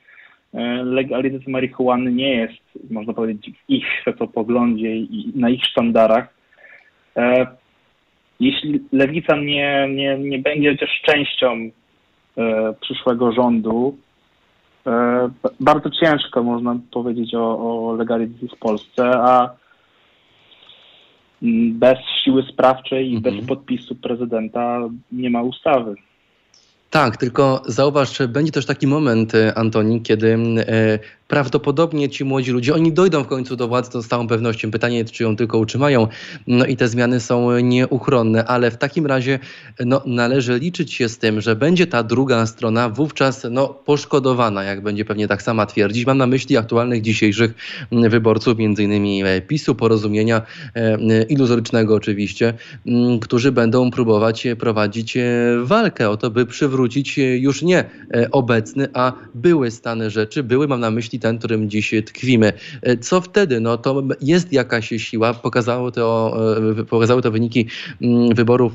e, 0.55 0.61
legalizacja 0.85 1.53
marihuany 1.53 2.13
nie 2.13 2.35
jest, 2.35 2.91
można 2.91 3.13
powiedzieć, 3.13 3.57
w 3.57 3.71
ich 3.71 3.85
światopoglądzie 4.01 4.97
i 4.97 5.33
na 5.35 5.51
ich 5.51 5.65
sztandarach. 5.65 6.39
Jeśli 8.41 8.81
lewica 8.93 9.37
nie, 9.37 9.89
nie, 9.95 10.19
nie 10.19 10.39
będzie 10.39 10.77
też 10.77 10.91
częścią 11.05 11.71
przyszłego 12.81 13.33
rządu, 13.33 13.99
bardzo 15.61 15.91
ciężko 15.91 16.43
można 16.43 16.77
powiedzieć 16.91 17.35
o, 17.35 17.59
o 17.89 17.95
legalizacji 17.95 18.49
w 18.49 18.59
Polsce, 18.59 19.11
a 19.15 19.51
bez 21.73 21.99
siły 22.25 22.43
sprawczej 22.53 23.13
i 23.13 23.17
mhm. 23.17 23.37
bez 23.37 23.47
podpisu 23.47 23.95
prezydenta 23.95 24.81
nie 25.13 25.31
ma 25.31 25.43
ustawy. 25.43 25.95
Tak, 26.91 27.17
tylko 27.17 27.63
zauważ, 27.67 28.19
będzie 28.29 28.53
też 28.53 28.67
taki 28.67 28.87
moment, 28.87 29.35
e, 29.35 29.59
Antoni, 29.59 30.03
kiedy 30.03 30.39
e, 30.59 30.99
prawdopodobnie 31.29 32.09
ci 32.09 32.25
młodzi 32.25 32.51
ludzie, 32.51 32.75
oni 32.75 32.93
dojdą 32.93 33.25
w 33.25 33.27
końcu 33.27 33.57
do 33.57 33.69
władzy 33.69 33.91
to 33.91 34.03
z 34.03 34.09
całą 34.09 34.29
pewnością. 34.29 34.71
Pytanie, 34.71 35.05
czy 35.05 35.23
ją 35.23 35.37
tylko 35.37 35.59
utrzymają. 35.59 36.09
No 36.47 36.67
i 36.67 36.77
te 36.77 36.89
zmiany 36.89 37.21
są 37.21 37.59
nieuchronne, 37.59 38.45
ale 38.45 38.71
w 38.71 38.77
takim 38.77 39.07
razie 39.07 39.39
no, 39.87 40.03
należy 40.07 40.59
liczyć 40.59 40.95
się 40.95 41.09
z 41.09 41.19
tym, 41.19 41.41
że 41.41 41.57
będzie 41.57 41.87
ta 41.87 42.03
druga 42.03 42.47
strona 42.47 42.89
wówczas 42.89 43.47
no, 43.51 43.69
poszkodowana, 43.69 44.63
jak 44.63 44.83
będzie 44.83 45.05
pewnie 45.05 45.29
tak 45.29 45.43
sama 45.43 45.67
twierdzić. 45.67 46.07
Mam 46.07 46.19
na 46.19 46.27
myśli 46.27 46.57
aktualnych 46.57 47.03
dzisiejszych 47.03 47.55
wyborców, 47.93 48.59
między 48.59 48.83
innymi 48.85 49.23
e, 49.25 49.41
PiSu, 49.41 49.75
porozumienia 49.75 50.43
iluzorycznego 51.29 51.95
oczywiście, 51.95 52.55
którzy 53.21 53.53
będą 53.53 53.91
próbować 53.91 54.47
prowadzić 54.59 55.19
walkę 55.63 56.11
o 56.11 56.17
to, 56.17 56.31
by 56.31 56.47
przywrócić 56.47 57.19
e, 57.19 57.23
już 57.39 57.63
nie 57.63 57.79
e, 57.79 58.31
obecny, 58.31 58.89
a 58.95 59.13
były 59.35 59.71
stany 59.71 60.11
rzeczy. 60.11 60.43
Były, 60.43 60.69
mam 60.69 60.81
na 60.81 60.91
myśli 60.91 61.18
ten, 61.19 61.39
którym 61.39 61.71
dziś 61.71 61.95
tkwimy. 62.07 62.53
E, 62.83 62.97
co 62.97 63.21
wtedy? 63.21 63.61
No 63.61 63.77
to 63.79 64.03
jest 64.21 64.53
jakaś 64.53 64.89
siła. 64.89 65.35
Pokazało 65.35 65.91
to, 65.91 66.37
pokazały 66.91 67.23
to 67.23 67.31
wyniki 67.31 67.67
mm, 68.03 68.35
wyborów 68.35 68.73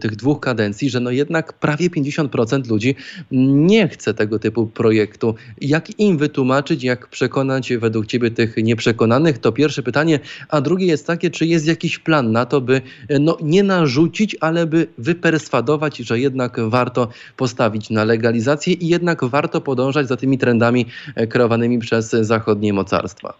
tych 0.00 0.16
dwóch 0.16 0.40
kadencji, 0.40 0.90
że 0.90 1.00
no 1.00 1.10
jednak 1.10 1.52
prawie 1.52 1.90
50% 1.90 2.70
ludzi 2.70 2.94
nie 3.30 3.88
chce 3.88 4.14
tego 4.14 4.38
typu 4.38 4.66
projektu. 4.66 5.34
Jak 5.60 6.00
im 6.00 6.18
wytłumaczyć, 6.18 6.84
jak 6.84 7.08
przekonać 7.08 7.72
według 7.72 8.06
ciebie 8.06 8.30
tych 8.30 8.56
nieprzekonanych? 8.56 9.38
To 9.38 9.52
pierwsze 9.52 9.82
pytanie. 9.82 10.20
A 10.48 10.60
drugie 10.60 10.86
jest 10.86 11.06
takie, 11.06 11.30
czy 11.30 11.46
jest 11.46 11.66
jakiś 11.66 11.98
plan 11.98 12.32
na 12.32 12.46
to, 12.46 12.60
by 12.60 12.80
no, 13.20 13.38
nie 13.42 13.62
narzucić, 13.62 14.36
ale 14.40 14.66
by 14.66 14.86
wyperswadować, 14.98 15.96
że 15.96 16.20
jednak 16.20 16.60
warto 16.68 17.08
postawić 17.36 17.90
na 17.90 18.04
legalizację 18.04 18.74
i 18.74 18.88
jednak 18.88 19.24
warto 19.24 19.60
podążać 19.60 20.08
za 20.08 20.16
tymi 20.16 20.38
trendami 20.38 20.86
e, 21.14 21.25
kreowanymi 21.26 21.78
przez 21.78 22.10
zachodnie 22.10 22.72
mocarstwa. 22.72 23.34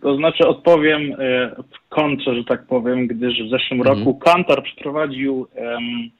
To 0.00 0.16
znaczy 0.16 0.48
odpowiem 0.48 1.12
e, 1.12 1.16
w 1.50 1.88
kontrze, 1.88 2.34
że 2.34 2.44
tak 2.44 2.66
powiem, 2.66 3.06
gdyż 3.06 3.34
w 3.42 3.50
zeszłym 3.50 3.80
mhm. 3.80 3.98
roku 3.98 4.14
Kantor 4.14 4.62
przeprowadził 4.62 5.46
um, 5.54 6.10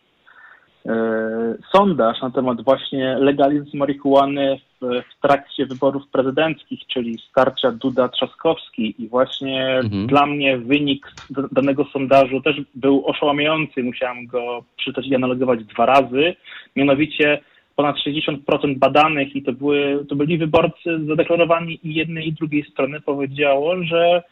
sondaż 1.73 2.23
na 2.23 2.31
temat 2.31 2.65
właśnie 2.65 3.17
legalizacji 3.19 3.79
marihuany 3.79 4.59
w, 4.81 4.87
w, 4.87 5.21
trakcie 5.23 5.67
wyborów 5.67 6.03
prezydenckich, 6.13 6.81
czyli 6.87 7.19
starcia 7.31 7.73
Duda-Trzaskowski 7.73 8.95
i 8.99 9.09
właśnie 9.09 9.79
mhm. 9.79 10.07
dla 10.07 10.27
mnie 10.27 10.59
wynik 10.59 11.13
danego 11.53 11.85
sondażu 11.85 12.41
też 12.41 12.57
był 12.75 13.07
oszałamiający. 13.07 13.83
Musiałem 13.83 14.27
go 14.27 14.65
przeczytać 14.77 15.07
i 15.07 15.15
analizować 15.15 15.65
dwa 15.65 15.87
razy. 15.87 16.35
Mianowicie 16.77 17.41
ponad 17.77 17.97
60% 17.97 18.79
badanych 18.79 19.37
i 19.37 19.43
to, 19.43 19.53
były, 19.53 20.07
to 20.09 20.17
byli 20.17 20.39
wyborcy 20.39 21.07
zadeklarowani 21.07 21.81
i 21.85 21.95
jednej 21.95 22.29
i 22.29 22.33
drugiej 22.33 22.65
strony 22.71 23.01
powiedziało, 23.01 23.85
że 23.85 24.23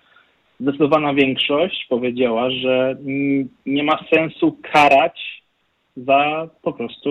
zdecydowana 0.61 1.15
większość 1.15 1.87
powiedziała, 1.89 2.51
że 2.51 2.97
nie 3.67 3.83
ma 3.83 4.05
sensu 4.15 4.57
karać 4.73 5.43
za 5.97 6.49
po 6.63 6.73
prostu 6.73 7.11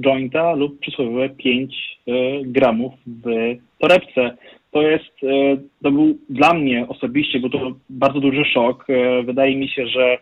jointa 0.00 0.54
lub 0.54 0.80
przysłowiowe 0.80 1.28
5 1.28 1.74
e, 1.74 2.12
gramów 2.44 2.92
w 3.06 3.24
torebce. 3.78 4.36
To 4.70 4.82
jest, 4.82 5.22
e, 5.22 5.56
to 5.82 5.90
był 5.90 6.18
dla 6.28 6.54
mnie 6.54 6.86
osobiście, 6.88 7.40
bo 7.40 7.48
to 7.48 7.72
bardzo 7.90 8.20
duży 8.20 8.44
szok. 8.44 8.84
E, 8.90 9.22
wydaje 9.22 9.56
mi 9.56 9.68
się, 9.68 9.86
że 9.86 10.18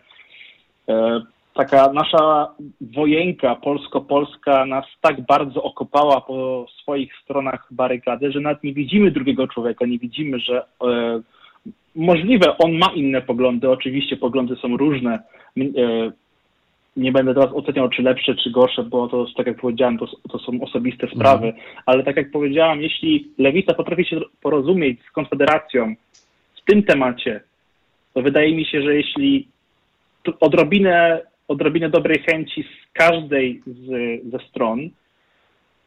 taka 1.57 1.93
nasza 1.93 2.53
wojenka 2.81 3.55
polsko-polska 3.55 4.65
nas 4.65 4.85
tak 5.01 5.21
bardzo 5.21 5.63
okopała 5.63 6.21
po 6.21 6.65
swoich 6.81 7.11
stronach 7.23 7.67
barykady, 7.71 8.31
że 8.31 8.39
nawet 8.39 8.63
nie 8.63 8.73
widzimy 8.73 9.11
drugiego 9.11 9.47
człowieka, 9.47 9.85
nie 9.85 9.99
widzimy, 9.99 10.39
że 10.39 10.65
możliwe 11.95 12.57
on 12.57 12.77
ma 12.77 12.91
inne 12.95 13.21
poglądy, 13.21 13.69
oczywiście 13.69 14.17
poglądy 14.17 14.55
są 14.55 14.77
różne. 14.77 15.19
Nie 16.97 17.11
będę 17.11 17.33
teraz 17.33 17.53
oceniał, 17.53 17.89
czy 17.89 18.01
lepsze, 18.01 18.35
czy 18.35 18.51
gorsze, 18.51 18.83
bo 18.83 19.07
to, 19.07 19.25
tak 19.37 19.47
jak 19.47 19.61
powiedziałem, 19.61 19.97
to, 19.97 20.07
to 20.31 20.39
są 20.39 20.61
osobiste 20.61 21.07
sprawy, 21.07 21.47
mhm. 21.47 21.65
ale 21.85 22.03
tak 22.03 22.17
jak 22.17 22.31
powiedziałam, 22.31 22.81
jeśli 22.81 23.31
Lewica 23.37 23.73
potrafi 23.73 24.05
się 24.05 24.19
porozumieć 24.41 24.99
z 25.09 25.11
Konfederacją 25.11 25.95
w 26.55 26.71
tym 26.71 26.83
temacie, 26.83 27.41
to 28.13 28.21
wydaje 28.21 28.55
mi 28.55 28.65
się, 28.65 28.81
że 28.81 28.95
jeśli 28.95 29.47
odrobinę, 30.39 31.21
odrobinę 31.47 31.89
dobrej 31.89 32.19
chęci 32.19 32.63
z 32.63 32.93
każdej 32.93 33.61
z, 33.65 33.85
ze 34.31 34.39
stron, 34.49 34.89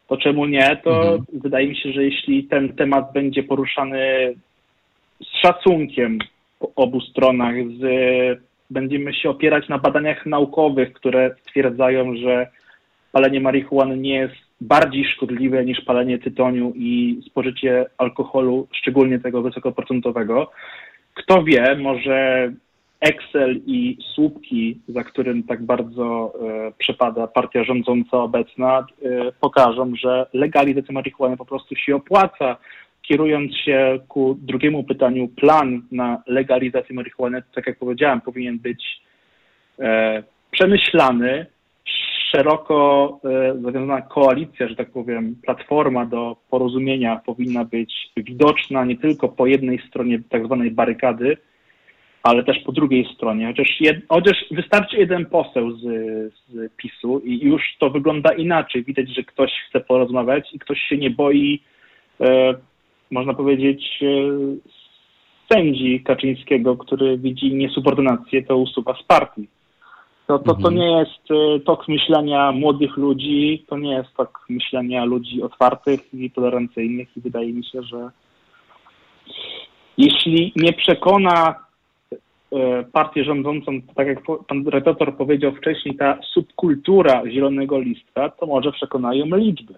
to 0.09 0.16
czemu 0.16 0.46
nie, 0.46 0.77
to 0.85 1.03
mhm. 1.03 1.25
wydaje 1.33 1.68
mi 1.68 1.77
się, 1.77 1.92
że 1.92 2.05
jeśli 2.05 2.44
ten 2.44 2.77
temat 2.77 3.12
będzie 3.12 3.42
poruszany 3.42 4.35
z 5.20 5.27
szacunkiem 5.27 6.18
po 6.59 6.73
obu 6.77 7.01
stronach, 7.01 7.55
z 7.81 7.83
będziemy 8.70 9.14
się 9.14 9.31
opierać 9.31 9.68
na 9.68 9.79
badaniach 9.79 10.27
naukowych, 10.27 10.92
które 10.92 11.35
stwierdzają, 11.42 12.16
że 12.16 12.51
palenie 13.12 13.40
marihuany 13.40 13.96
nie 13.96 14.14
jest 14.14 14.35
bardziej 14.61 15.05
szkodliwe 15.05 15.64
niż 15.64 15.81
palenie 15.81 16.18
tytoniu 16.18 16.73
i 16.77 17.20
spożycie 17.27 17.87
alkoholu, 17.99 18.68
szczególnie 18.73 19.18
tego 19.18 19.42
wysokoprocentowego. 19.42 20.51
Kto 21.14 21.42
wie, 21.42 21.77
może 21.77 22.53
Excel 23.00 23.60
i 23.66 23.98
słupki, 24.14 24.80
za 24.88 25.04
którym 25.04 25.42
tak 25.42 25.62
bardzo 25.62 26.32
e, 26.34 26.72
przepada 26.78 27.26
partia 27.26 27.64
rządząca 27.64 28.16
obecna, 28.16 28.86
e, 29.02 29.32
pokażą, 29.40 29.92
że 29.94 30.26
legalizacja 30.32 30.94
marihuany 30.94 31.36
po 31.36 31.44
prostu 31.44 31.76
się 31.76 31.96
opłaca 31.96 32.56
kierując 33.10 33.56
się 33.56 33.98
ku 34.08 34.38
drugiemu 34.42 34.84
pytaniu, 34.84 35.28
plan 35.28 35.82
na 35.92 36.22
legalizację 36.26 36.94
marihuany, 36.94 37.42
tak 37.54 37.66
jak 37.66 37.78
powiedziałem, 37.78 38.20
powinien 38.20 38.58
być 38.58 39.02
e, 39.78 40.22
przemyślany, 40.50 41.46
szeroko 42.30 43.20
e, 43.24 43.60
zawiązana 43.62 44.02
koalicja, 44.02 44.68
że 44.68 44.76
tak 44.76 44.90
powiem, 44.90 45.36
platforma 45.42 46.06
do 46.06 46.36
porozumienia 46.50 47.20
powinna 47.26 47.64
być 47.64 47.94
widoczna 48.16 48.84
nie 48.84 48.96
tylko 48.96 49.28
po 49.28 49.46
jednej 49.46 49.82
stronie 49.88 50.20
tak 50.28 50.46
zwanej 50.46 50.70
barykady, 50.70 51.36
ale 52.22 52.44
też 52.44 52.59
po 52.59 52.72
drugiej 52.72 53.09
stronie. 53.14 53.46
Chociaż, 53.46 53.80
jed, 53.80 53.96
chociaż 54.09 54.44
wystarczy 54.50 54.96
jeden 54.96 55.26
poseł 55.26 55.72
z, 55.72 55.83
z 56.48 56.72
PiSu 56.76 57.18
i 57.18 57.40
już 57.44 57.62
to 57.78 57.90
wygląda 57.90 58.33
inaczej. 58.33 58.85
Widać, 58.85 59.14
że 59.14 59.22
ktoś 59.22 59.50
chce 59.68 59.80
porozmawiać 59.80 60.54
i 60.54 60.59
ktoś 60.59 60.78
się 60.80 60.96
nie 60.96 61.11
boi 61.11 61.62
e, 62.20 62.54
można 63.11 63.35
powiedzieć, 63.35 64.02
e, 64.02 64.06
sędzi 65.52 66.00
Kaczyńskiego, 66.00 66.76
który 66.76 67.18
widzi 67.18 67.54
niesubordynację, 67.54 68.42
to 68.42 68.56
usuwa 68.56 68.94
z 68.94 69.02
partii. 69.02 69.48
To, 70.26 70.38
to, 70.38 70.54
to 70.54 70.68
mhm. 70.68 70.74
nie 70.74 70.98
jest 70.98 71.30
e, 71.30 71.61
tok 71.61 71.88
myślenia 71.88 72.52
młodych 72.52 72.96
ludzi, 72.96 73.64
to 73.68 73.78
nie 73.78 73.92
jest 73.92 74.14
tok 74.16 74.46
myślenia 74.48 75.04
ludzi 75.04 75.42
otwartych 75.42 76.14
i 76.14 76.30
tolerancyjnych 76.30 77.16
i 77.16 77.20
wydaje 77.20 77.52
mi 77.52 77.64
się, 77.64 77.83
że 77.83 78.11
jeśli 79.98 80.52
nie 80.56 80.72
przekona 80.72 81.54
partię 82.92 83.24
rządzącą, 83.24 83.80
tak 83.94 84.06
jak 84.06 84.18
pan 84.48 84.68
redaktor 84.68 85.16
powiedział 85.16 85.52
wcześniej, 85.52 85.96
ta 85.96 86.18
subkultura 86.32 87.22
zielonego 87.30 87.80
listka, 87.80 88.28
to 88.28 88.46
może 88.46 88.72
przekonają 88.72 89.26
liczby. 89.36 89.74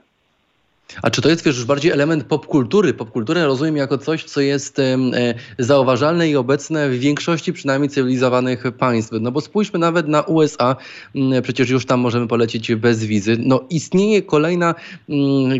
A 1.03 1.11
czy 1.11 1.23
to 1.23 1.29
jest, 1.29 1.47
już 1.47 1.65
bardziej 1.65 1.93
element 1.93 2.25
popkultury? 2.25 2.95
Popkulturę 2.95 3.47
rozumiem 3.47 3.77
jako 3.77 3.99
coś, 3.99 4.25
co 4.25 4.41
jest 4.41 4.79
e, 4.79 4.97
zauważalne 5.59 6.29
i 6.29 6.37
obecne 6.37 6.89
w 6.89 6.99
większości 6.99 7.53
przynajmniej 7.53 7.91
cywilizowanych 7.91 8.65
państw. 8.79 9.13
No 9.21 9.33
bo 9.33 9.41
spójrzmy 9.41 9.79
nawet 9.79 10.09
na 10.09 10.23
USA, 10.23 10.77
przecież 11.43 11.71
już 11.71 11.87
tam 11.87 12.01
możemy 12.01 12.29
polecieć 12.29 12.75
bez 12.75 13.05
wizy. 13.05 13.37
No 13.39 13.61
istnieje 13.71 14.23
kolejna 14.23 14.75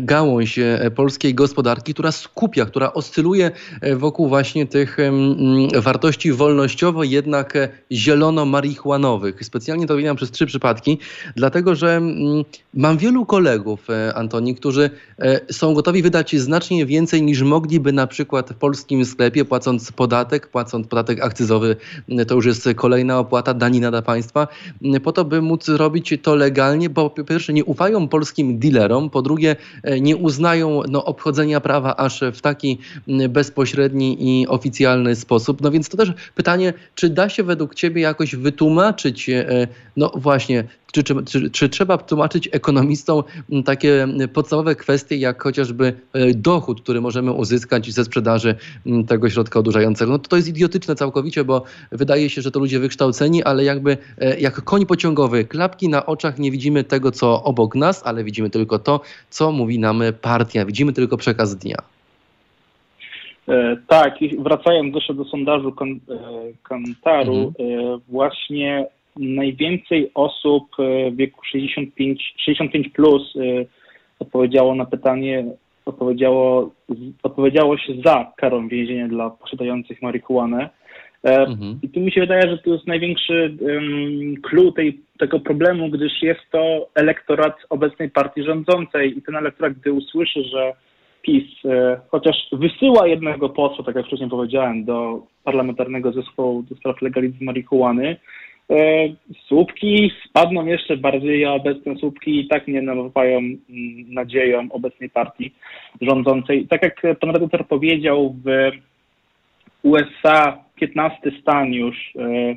gałąź 0.01 0.59
e, 0.59 0.91
polskiej 0.95 1.35
gospodarki, 1.35 1.93
która 1.93 2.11
skupia, 2.11 2.65
która 2.65 2.93
oscyluje 2.93 3.51
e, 3.81 3.95
wokół 3.95 4.27
właśnie 4.27 4.67
tych 4.67 4.97
wartości 5.75 6.31
wolnościowo, 6.31 7.03
jednak 7.03 7.53
zielono-marihuanowych. 7.91 9.43
Specjalnie 9.43 9.87
to 9.87 9.93
wymieniam 9.93 10.15
przez 10.15 10.31
trzy 10.31 10.45
przypadki, 10.45 10.97
dlatego 11.35 11.75
że 11.75 12.01
mam 12.73 12.97
wielu 12.97 13.25
kolegów, 13.25 13.87
Antoni, 14.15 14.55
którzy 14.55 14.89
są 15.51 15.73
gotowi 15.73 16.01
wydać 16.01 16.35
znacznie 16.35 16.85
więcej 16.85 17.23
niż 17.23 17.41
mogliby 17.41 17.93
na 17.93 18.07
przykład 18.07 18.49
w 18.49 18.55
polskim 18.55 19.05
sklepie, 19.05 19.45
płacąc 19.45 19.91
podatek, 19.91 20.47
płacąc 20.47 20.87
podatek 20.87 21.21
akcyzowy, 21.21 21.75
to 22.27 22.35
już 22.35 22.45
jest 22.45 22.69
kolejna 22.75 23.19
opłata, 23.19 23.53
danina 23.53 23.91
dla 23.91 24.01
państwa, 24.01 24.47
po 25.03 25.11
to, 25.11 25.25
by 25.25 25.41
móc 25.41 25.69
robić 25.69 26.13
to 26.21 26.35
legalnie, 26.35 26.89
bo 26.89 27.09
po 27.09 27.23
pierwsze 27.23 27.53
nie 27.53 27.65
ufają 27.65 28.07
polskim 28.07 28.59
dealerom, 28.59 29.09
po 29.09 29.21
drugie 29.21 29.55
nie 30.01 30.17
uznają 30.17 30.81
no, 30.89 31.05
obchodzenia 31.05 31.61
prawa 31.61 31.95
aż 31.95 32.21
w 32.33 32.41
taki 32.41 32.77
bezpośredni 33.29 34.17
i 34.19 34.47
oficjalny 34.47 35.15
sposób. 35.15 35.61
No 35.61 35.71
więc 35.71 35.89
to 35.89 35.97
też 35.97 36.13
pytanie, 36.35 36.73
czy 36.95 37.09
da 37.09 37.29
się 37.29 37.43
według 37.43 37.75
Ciebie 37.75 38.01
jakoś 38.01 38.35
wytłumaczyć, 38.35 39.29
e, 39.29 39.67
no 39.97 40.11
właśnie, 40.15 40.63
czy, 40.91 41.03
czy, 41.03 41.15
czy, 41.25 41.49
czy, 41.49 41.69
trzeba 41.69 41.97
tłumaczyć 41.97 42.49
ekonomistom 42.51 43.23
takie 43.65 44.07
podstawowe 44.33 44.75
kwestie, 44.75 45.02
jak 45.11 45.43
chociażby 45.43 45.93
e, 46.13 46.33
dochód, 46.33 46.81
który 46.81 47.01
możemy 47.01 47.31
uzyskać 47.31 47.91
ze 47.91 48.03
sprzedaży 48.03 48.55
tego 49.07 49.29
środka 49.29 49.59
odurzającego? 49.59 50.11
No 50.11 50.19
to, 50.19 50.29
to 50.29 50.35
jest 50.35 50.47
idiotyczne 50.47 50.95
całkowicie, 50.95 51.43
bo 51.43 51.63
wydaje 51.91 52.29
się, 52.29 52.41
że 52.41 52.51
to 52.51 52.59
ludzie 52.59 52.79
wykształceni, 52.79 53.43
ale 53.43 53.63
jakby 53.63 53.97
e, 54.17 54.39
jak 54.39 54.63
koń 54.63 54.85
pociągowy, 54.85 55.45
klapki 55.45 55.89
na 55.89 56.05
oczach, 56.05 56.39
nie 56.39 56.51
widzimy 56.51 56.83
tego, 56.83 57.11
co 57.11 57.43
obok 57.43 57.75
nas, 57.75 58.01
ale 58.05 58.23
widzimy 58.23 58.49
tylko 58.49 58.79
to, 58.79 59.01
co 59.29 59.51
mówi 59.51 59.79
nam 59.79 60.03
partia. 60.21 60.65
Widzimy 60.65 60.93
tylko 60.93 61.17
przekaz 61.17 61.55
dnia. 61.55 61.77
E, 63.49 63.77
tak, 63.87 64.21
i 64.21 64.37
wracając 64.37 64.95
jeszcze 64.95 65.13
do 65.13 65.25
sondażu 65.25 65.71
kan, 65.71 65.89
e, 65.89 65.97
Kantaru, 66.63 67.53
mhm. 67.59 67.69
E, 67.69 67.99
właśnie 68.07 68.87
najwięcej 69.15 70.11
osób 70.13 70.63
w 71.11 71.15
wieku 71.15 71.41
65, 71.51 72.33
65 72.37 72.89
plus 72.89 73.33
odpowiedziało 74.19 74.75
na 74.75 74.85
pytanie, 74.85 75.45
odpowiedziało, 75.85 76.71
odpowiedziało 77.23 77.77
się 77.77 77.93
za 78.05 78.31
karą 78.37 78.67
więzienia 78.67 79.07
dla 79.07 79.29
posiadających 79.29 80.01
marihuanę. 80.01 80.69
Mhm. 81.23 81.79
I 81.81 81.89
tu 81.89 81.99
mi 81.99 82.11
się 82.11 82.21
wydaje, 82.21 82.41
że 82.41 82.57
to 82.57 82.69
jest 82.69 82.87
największy 82.87 83.57
um, 83.61 84.35
clue 84.41 84.71
tej, 84.71 84.99
tego 85.19 85.39
problemu, 85.39 85.89
gdyż 85.89 86.21
jest 86.21 86.41
to 86.51 86.89
elektorat 86.95 87.57
obecnej 87.69 88.09
partii 88.09 88.43
rządzącej 88.43 89.17
i 89.17 89.21
ten 89.21 89.35
elektorat, 89.35 89.73
gdy 89.73 89.93
usłyszy, 89.93 90.43
że 90.43 90.73
PiS, 91.21 91.65
e, 91.65 91.99
chociaż 92.09 92.35
wysyła 92.51 93.07
jednego 93.07 93.49
posła, 93.49 93.85
tak 93.85 93.95
jak 93.95 94.05
wcześniej 94.05 94.29
powiedziałem, 94.29 94.85
do 94.85 95.21
parlamentarnego 95.43 96.11
zespołu 96.11 96.63
do 96.63 96.75
spraw 96.75 97.01
legalizmu 97.01 97.45
marihuany, 97.45 98.07
e, 98.07 98.17
słupki 99.47 100.11
spadną 100.29 100.65
jeszcze 100.65 100.97
bardziej, 100.97 101.45
a 101.45 101.51
obecne 101.53 101.95
słupki 101.95 102.39
i 102.39 102.47
tak 102.47 102.67
nie 102.67 102.81
napawają 102.81 103.37
mm, 103.37 103.59
nadzieją 104.07 104.67
obecnej 104.71 105.09
partii 105.09 105.53
rządzącej. 106.01 106.67
Tak 106.67 106.83
jak 106.83 107.01
pan 107.19 107.29
redaktor 107.29 107.67
powiedział, 107.67 108.35
w 108.45 108.71
USA 109.83 110.57
15 110.75 111.31
stan 111.41 111.73
już 111.73 112.13
e, 112.15 112.55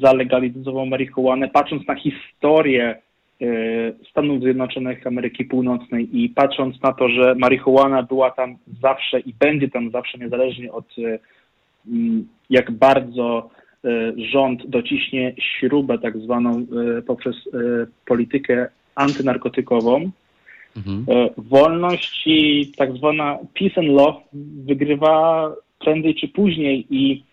zalegalizował 0.00 0.86
marihuanę. 0.86 1.48
Patrząc 1.48 1.86
na 1.86 1.94
historię 1.94 2.96
E, 3.42 3.92
Stanów 4.10 4.42
Zjednoczonych 4.42 5.06
Ameryki 5.06 5.44
Północnej 5.44 6.22
i 6.22 6.28
patrząc 6.28 6.82
na 6.82 6.92
to, 6.92 7.08
że 7.08 7.34
marihuana 7.34 8.02
była 8.02 8.30
tam 8.30 8.56
zawsze 8.82 9.20
i 9.20 9.34
będzie 9.34 9.68
tam 9.68 9.90
zawsze, 9.90 10.18
niezależnie 10.18 10.72
od 10.72 10.84
e, 10.98 11.18
jak 12.50 12.70
bardzo 12.70 13.50
e, 13.58 13.61
rząd 14.32 14.66
dociśnie 14.66 15.34
śrubę 15.38 15.98
tak 15.98 16.18
zwaną 16.18 16.66
poprzez 17.06 17.36
politykę 18.06 18.68
antynarkotykową, 18.94 20.10
mhm. 20.76 21.04
wolność 21.36 22.22
i 22.26 22.72
tak 22.76 22.96
zwana 22.96 23.38
peace 23.58 23.80
and 23.80 23.88
law 23.88 24.16
wygrywa 24.66 25.48
prędzej 25.78 26.14
czy 26.14 26.28
później 26.28 26.86
i 26.90 27.24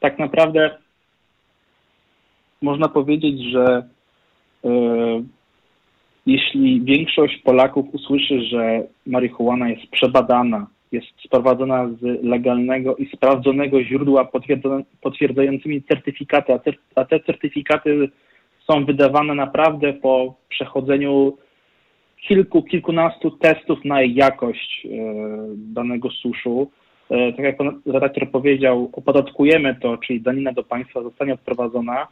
tak 0.00 0.18
naprawdę 0.18 0.70
można 2.62 2.88
powiedzieć, 2.88 3.40
że 3.52 3.82
jeśli 6.26 6.80
większość 6.80 7.38
Polaków 7.38 7.94
usłyszy, 7.94 8.40
że 8.50 8.82
marihuana 9.06 9.68
jest 9.68 9.86
przebadana, 9.90 10.66
jest 10.92 11.06
sprowadzona 11.26 11.88
z 11.88 12.24
legalnego 12.24 12.96
i 12.96 13.06
sprawdzonego 13.16 13.82
źródła 13.82 14.28
potwierdzającymi 15.00 15.82
certyfikaty, 15.82 16.52
a, 16.94 17.04
te 17.04 17.20
certyfikaty 17.20 18.08
są 18.70 18.84
wydawane 18.84 19.34
naprawdę 19.34 19.92
po 19.92 20.34
przechodzeniu 20.48 21.36
kilku, 22.28 22.62
kilkunastu 22.62 23.30
testów 23.30 23.84
na 23.84 24.02
jakość 24.02 24.86
e, 24.86 24.88
danego 25.56 26.10
suszu. 26.10 26.70
E, 27.10 27.32
tak 27.32 27.44
jak 27.44 27.56
pan 27.56 27.80
redaktor 27.86 28.30
powiedział, 28.30 28.90
opodatkujemy 28.92 29.74
to, 29.74 29.96
czyli 29.96 30.20
danina 30.20 30.52
do 30.52 30.62
państwa 30.62 31.02
zostanie 31.02 31.34
odprowadzona. 31.34 32.06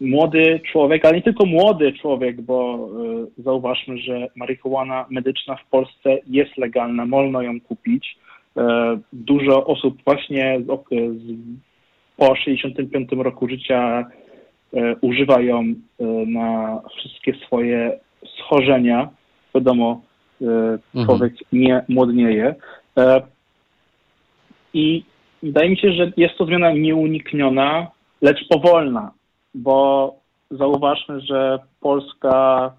Młody 0.00 0.60
człowiek, 0.72 1.04
ale 1.04 1.16
nie 1.16 1.22
tylko 1.22 1.46
młody 1.46 1.92
człowiek, 1.92 2.40
bo 2.40 2.88
y, 3.38 3.42
zauważmy, 3.42 3.98
że 3.98 4.28
marihuana 4.34 5.06
medyczna 5.10 5.56
w 5.56 5.70
Polsce 5.70 6.18
jest 6.26 6.56
legalna, 6.56 7.06
wolno 7.06 7.42
ją 7.42 7.60
kupić. 7.60 8.18
Y, 8.56 8.60
dużo 9.12 9.66
osób 9.66 9.96
właśnie 10.04 10.60
z, 10.60 10.88
z, 10.90 11.36
po 12.16 12.36
65 12.36 13.08
roku 13.12 13.48
życia 13.48 14.06
y, 14.74 14.96
używa 15.00 15.40
ją 15.40 15.64
na 16.26 16.80
wszystkie 16.96 17.34
swoje 17.46 17.98
schorzenia. 18.38 19.08
Wiadomo, 19.54 20.02
mhm. 20.40 21.06
człowiek 21.06 21.32
mhm. 21.32 21.46
nie 21.52 21.84
młodnieje. 21.88 22.54
I 24.74 25.04
wydaje 25.42 25.70
mi 25.70 25.76
się, 25.76 25.92
że 25.92 26.12
jest 26.16 26.38
to 26.38 26.46
zmiana 26.46 26.72
nieunikniona, 26.72 27.86
lecz 28.22 28.48
powolna 28.48 29.15
bo 29.56 30.14
zauważmy, 30.50 31.20
że 31.20 31.58
Polska 31.80 32.72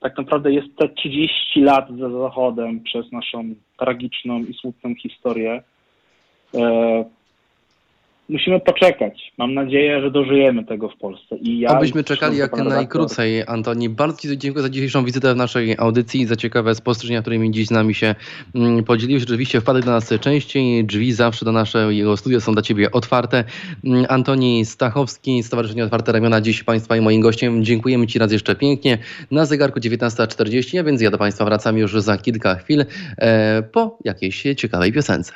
tak 0.00 0.18
naprawdę 0.18 0.52
jest 0.52 0.76
te 0.76 0.88
30 0.88 1.60
lat 1.60 1.88
za 1.98 2.10
Zachodem 2.10 2.80
przez 2.80 3.12
naszą 3.12 3.54
tragiczną 3.78 4.38
i 4.38 4.54
smutną 4.54 4.94
historię. 4.94 5.62
Musimy 8.32 8.60
poczekać. 8.60 9.32
Mam 9.38 9.54
nadzieję, 9.54 10.00
że 10.00 10.10
dożyjemy 10.10 10.64
tego 10.64 10.88
w 10.88 10.96
Polsce. 10.96 11.36
I 11.36 11.58
ja 11.58 11.78
Obyśmy 11.78 12.04
czekali 12.04 12.36
jak 12.36 12.56
najkrócej, 12.56 13.42
Antoni. 13.46 13.88
Bardzo 13.88 14.18
Ci 14.18 14.38
dziękuję 14.38 14.62
za 14.62 14.68
dzisiejszą 14.68 15.04
wizytę 15.04 15.34
w 15.34 15.36
naszej 15.36 15.76
audycji 15.78 16.20
i 16.20 16.26
za 16.26 16.36
ciekawe 16.36 16.74
spostrzeżenia, 16.74 17.20
którymi 17.20 17.50
dziś 17.50 17.66
z 17.66 17.70
nami 17.70 17.94
się 17.94 18.14
mm, 18.54 18.84
podzieliłeś. 18.84 19.22
Rzeczywiście 19.22 19.60
wpadek 19.60 19.84
do 19.84 19.90
nas 19.90 20.14
częściej. 20.20 20.84
Drzwi 20.84 21.12
zawsze 21.12 21.44
do 21.44 21.52
naszego 21.52 22.16
studia 22.16 22.40
są 22.40 22.52
dla 22.52 22.62
Ciebie 22.62 22.90
otwarte. 22.90 23.44
Mm, 23.84 24.06
Antoni 24.08 24.64
Stachowski, 24.64 25.42
Stowarzyszenie 25.42 25.84
Otwarte 25.84 26.12
Ramiona, 26.12 26.40
dziś 26.40 26.64
Państwa 26.64 26.96
i 26.96 27.00
moim 27.00 27.20
gościem. 27.20 27.64
Dziękujemy 27.64 28.06
Ci 28.06 28.18
raz 28.18 28.32
jeszcze 28.32 28.54
pięknie. 28.54 28.98
Na 29.30 29.46
zegarku 29.46 29.80
19.40, 29.80 30.78
a 30.78 30.84
więc 30.84 31.02
ja 31.02 31.10
do 31.10 31.18
Państwa 31.18 31.44
wracam 31.44 31.78
już 31.78 31.92
za 31.92 32.18
kilka 32.18 32.54
chwil 32.54 32.84
e, 33.18 33.62
po 33.62 33.98
jakiejś 34.04 34.42
ciekawej 34.56 34.92
piosence. 34.92 35.32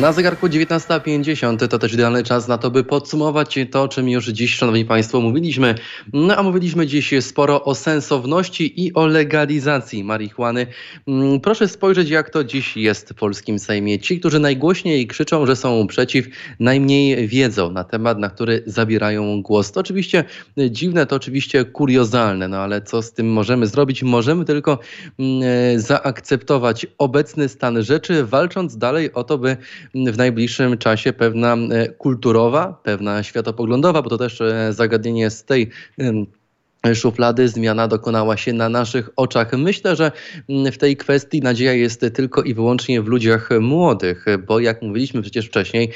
Na 0.00 0.12
zegarku 0.12 0.46
19.50 0.46 1.68
to 1.68 1.78
też 1.78 1.92
idealny 1.92 2.22
czas 2.22 2.48
na 2.48 2.58
to, 2.58 2.70
by 2.70 2.84
podsumować 2.84 3.58
to, 3.70 3.88
czym 3.88 4.08
już 4.08 4.26
dziś, 4.26 4.54
Szanowni 4.54 4.84
Państwo, 4.84 5.20
mówiliśmy. 5.20 5.74
No 6.12 6.36
a 6.36 6.42
mówiliśmy 6.42 6.86
dziś 6.86 7.14
sporo 7.20 7.64
o 7.64 7.74
sensowności 7.74 8.86
i 8.86 8.94
o 8.94 9.06
legalizacji 9.06 10.04
marihuany. 10.04 10.66
Mm, 11.08 11.40
proszę 11.40 11.68
spojrzeć, 11.68 12.10
jak 12.10 12.30
to 12.30 12.44
dziś 12.44 12.76
jest 12.76 13.10
w 13.10 13.14
polskim 13.14 13.58
Sejmie. 13.58 13.98
Ci, 13.98 14.20
którzy 14.20 14.38
najgłośniej 14.38 15.06
krzyczą, 15.06 15.46
że 15.46 15.56
są 15.56 15.86
przeciw, 15.86 16.26
najmniej 16.60 17.28
wiedzą 17.28 17.70
na 17.70 17.84
temat, 17.84 18.18
na 18.18 18.30
który 18.30 18.62
zabierają 18.66 19.42
głos. 19.42 19.72
To 19.72 19.80
oczywiście 19.80 20.24
dziwne, 20.70 21.06
to 21.06 21.16
oczywiście 21.16 21.64
kuriozalne, 21.64 22.48
no 22.48 22.56
ale 22.56 22.82
co 22.82 23.02
z 23.02 23.12
tym 23.12 23.32
możemy 23.32 23.66
zrobić? 23.66 24.02
Możemy 24.02 24.44
tylko 24.44 24.78
mm, 25.18 25.80
zaakceptować 25.80 26.86
obecny 26.98 27.48
stan 27.48 27.82
rzeczy, 27.82 28.24
walcząc 28.24 28.76
dalej 28.76 29.12
o 29.12 29.24
to, 29.24 29.38
by 29.38 29.56
w 29.94 30.16
najbliższym 30.16 30.78
czasie 30.78 31.12
pewna 31.12 31.54
e, 31.54 31.88
kulturowa, 31.88 32.80
pewna 32.82 33.22
światopoglądowa, 33.22 34.02
bo 34.02 34.10
to 34.10 34.18
też 34.18 34.40
e, 34.40 34.72
zagadnienie 34.72 35.30
z 35.30 35.44
tej 35.44 35.70
szuflady. 36.94 37.48
Zmiana 37.48 37.88
dokonała 37.88 38.36
się 38.36 38.52
na 38.52 38.68
naszych 38.68 39.10
oczach. 39.16 39.52
Myślę, 39.58 39.96
że 39.96 40.12
w 40.48 40.76
tej 40.76 40.96
kwestii 40.96 41.40
nadzieja 41.40 41.72
jest 41.72 42.06
tylko 42.14 42.42
i 42.42 42.54
wyłącznie 42.54 43.02
w 43.02 43.06
ludziach 43.06 43.48
młodych, 43.60 44.24
bo 44.46 44.60
jak 44.60 44.82
mówiliśmy 44.82 45.22
przecież 45.22 45.46
wcześniej, 45.46 45.90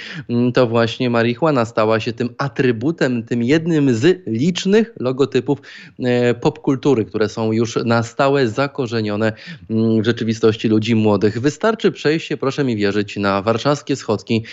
to 0.54 0.66
właśnie 0.66 1.10
marihuana 1.10 1.64
stała 1.64 2.00
się 2.00 2.12
tym 2.12 2.28
atrybutem, 2.38 3.22
tym 3.22 3.42
jednym 3.42 3.94
z 3.94 4.22
licznych 4.26 4.92
logotypów 5.00 5.58
e, 5.98 6.34
popkultury, 6.34 7.04
które 7.04 7.28
są 7.28 7.52
już 7.52 7.76
na 7.84 8.02
stałe 8.02 8.48
zakorzenione 8.48 9.32
w 9.70 10.04
rzeczywistości 10.04 10.68
ludzi 10.68 10.94
młodych. 10.94 11.40
Wystarczy 11.40 11.92
przejść 11.92 12.26
się, 12.26 12.36
proszę 12.36 12.64
mi 12.64 12.76
wierzyć, 12.76 13.16
na 13.16 13.42
warszawskie 13.42 13.96
schodki, 13.96 14.44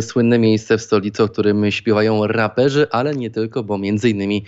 słynne 0.00 0.38
miejsce 0.38 0.78
w 0.78 0.82
stolicy, 0.82 1.22
o 1.22 1.28
którym 1.28 1.70
śpiewają 1.70 2.26
raperzy, 2.26 2.86
ale 2.90 3.16
nie 3.16 3.30
tylko, 3.30 3.64
bo 3.64 3.78
między 3.78 4.10
innymi 4.10 4.44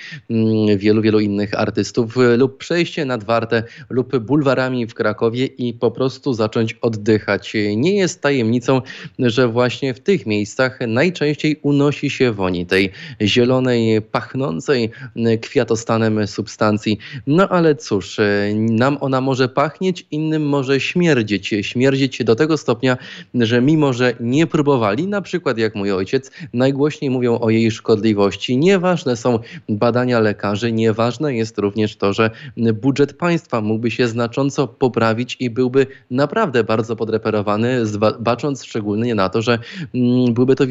wielu 0.76 1.02
wielu 1.06 1.20
innych 1.20 1.54
artystów 1.54 2.18
e, 2.18 2.36
lub 2.36 2.58
przejście 2.58 3.04
nad 3.04 3.24
Wartę 3.24 3.62
lub 3.90 4.18
bulwarami 4.18 4.86
w 4.86 4.94
Krakowie 4.94 5.46
i 5.46 5.74
po 5.74 5.90
prostu 5.90 6.32
zacząć 6.34 6.74
oddychać. 6.82 7.52
Nie 7.76 7.96
jest 7.96 8.22
tajemnicą, 8.22 8.82
że 9.18 9.48
właśnie 9.48 9.94
w 9.94 10.00
tych 10.00 10.26
miejscach 10.26 10.78
najczęściej 10.88 11.60
unosi 11.62 12.10
się 12.10 12.32
woni 12.32 12.66
tej 12.66 12.92
zielonej, 13.22 14.02
pachnącej 14.02 14.90
e, 15.16 15.38
kwiatostanem 15.38 16.26
substancji. 16.26 16.98
No 17.26 17.48
ale 17.48 17.74
cóż, 17.74 18.18
e, 18.18 18.24
nam 18.54 18.98
ona 19.00 19.20
może 19.20 19.48
pachnieć, 19.48 20.06
innym 20.10 20.48
może 20.48 20.80
śmierdzieć. 20.80 21.54
Śmierdzieć 21.62 22.24
do 22.24 22.34
tego 22.34 22.56
stopnia, 22.56 22.96
że 23.34 23.60
mimo, 23.60 23.92
że 23.92 24.14
nie 24.20 24.46
próbowali, 24.46 25.06
na 25.06 25.22
przykład 25.22 25.58
jak 25.58 25.74
mój 25.74 25.92
ojciec, 25.92 26.30
najgłośniej 26.52 27.10
mówią 27.10 27.38
o 27.38 27.50
jej 27.50 27.70
szkodliwości. 27.70 28.56
Nieważne 28.56 29.16
są 29.16 29.38
badania 29.68 30.20
lekarzy, 30.20 30.72
nie 30.72 30.92
ważne 30.96 31.34
jest 31.34 31.58
również 31.58 31.96
to, 31.96 32.12
że 32.12 32.30
budżet 32.74 33.12
państwa 33.12 33.60
mógłby 33.60 33.90
się 33.90 34.08
znacząco 34.08 34.68
poprawić 34.68 35.36
i 35.40 35.50
byłby 35.50 35.86
naprawdę 36.10 36.64
bardzo 36.64 36.96
podreperowany, 36.96 37.82
bacząc 38.20 38.64
szczególnie 38.64 39.14
na 39.14 39.28
to, 39.28 39.42
że 39.42 39.58
mm, 39.94 40.34
byłyby 40.34 40.56
to 40.56 40.64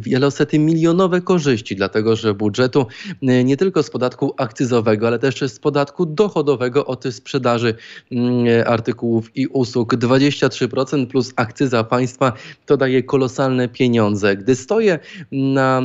wielosety 0.00 0.58
milionowe 0.58 1.20
korzyści, 1.20 1.76
dlatego 1.76 2.16
że 2.16 2.34
budżetu 2.34 2.86
mm, 3.22 3.46
nie 3.46 3.56
tylko 3.56 3.82
z 3.82 3.90
podatku 3.90 4.34
akcyzowego, 4.36 5.06
ale 5.06 5.18
też 5.18 5.40
z 5.40 5.58
podatku 5.58 6.06
dochodowego 6.06 6.86
od 6.86 7.04
sprzedaży 7.10 7.74
mm, 8.12 8.46
artykułów 8.66 9.36
i 9.36 9.46
usług 9.46 9.94
23% 9.94 11.06
plus 11.06 11.32
akcyza 11.36 11.84
państwa 11.84 12.32
to 12.66 12.76
daje 12.76 13.02
kolosalne 13.02 13.68
pieniądze. 13.68 14.36
Gdy 14.36 14.56
stoję 14.56 14.98
na, 15.32 15.78
e, 15.78 15.82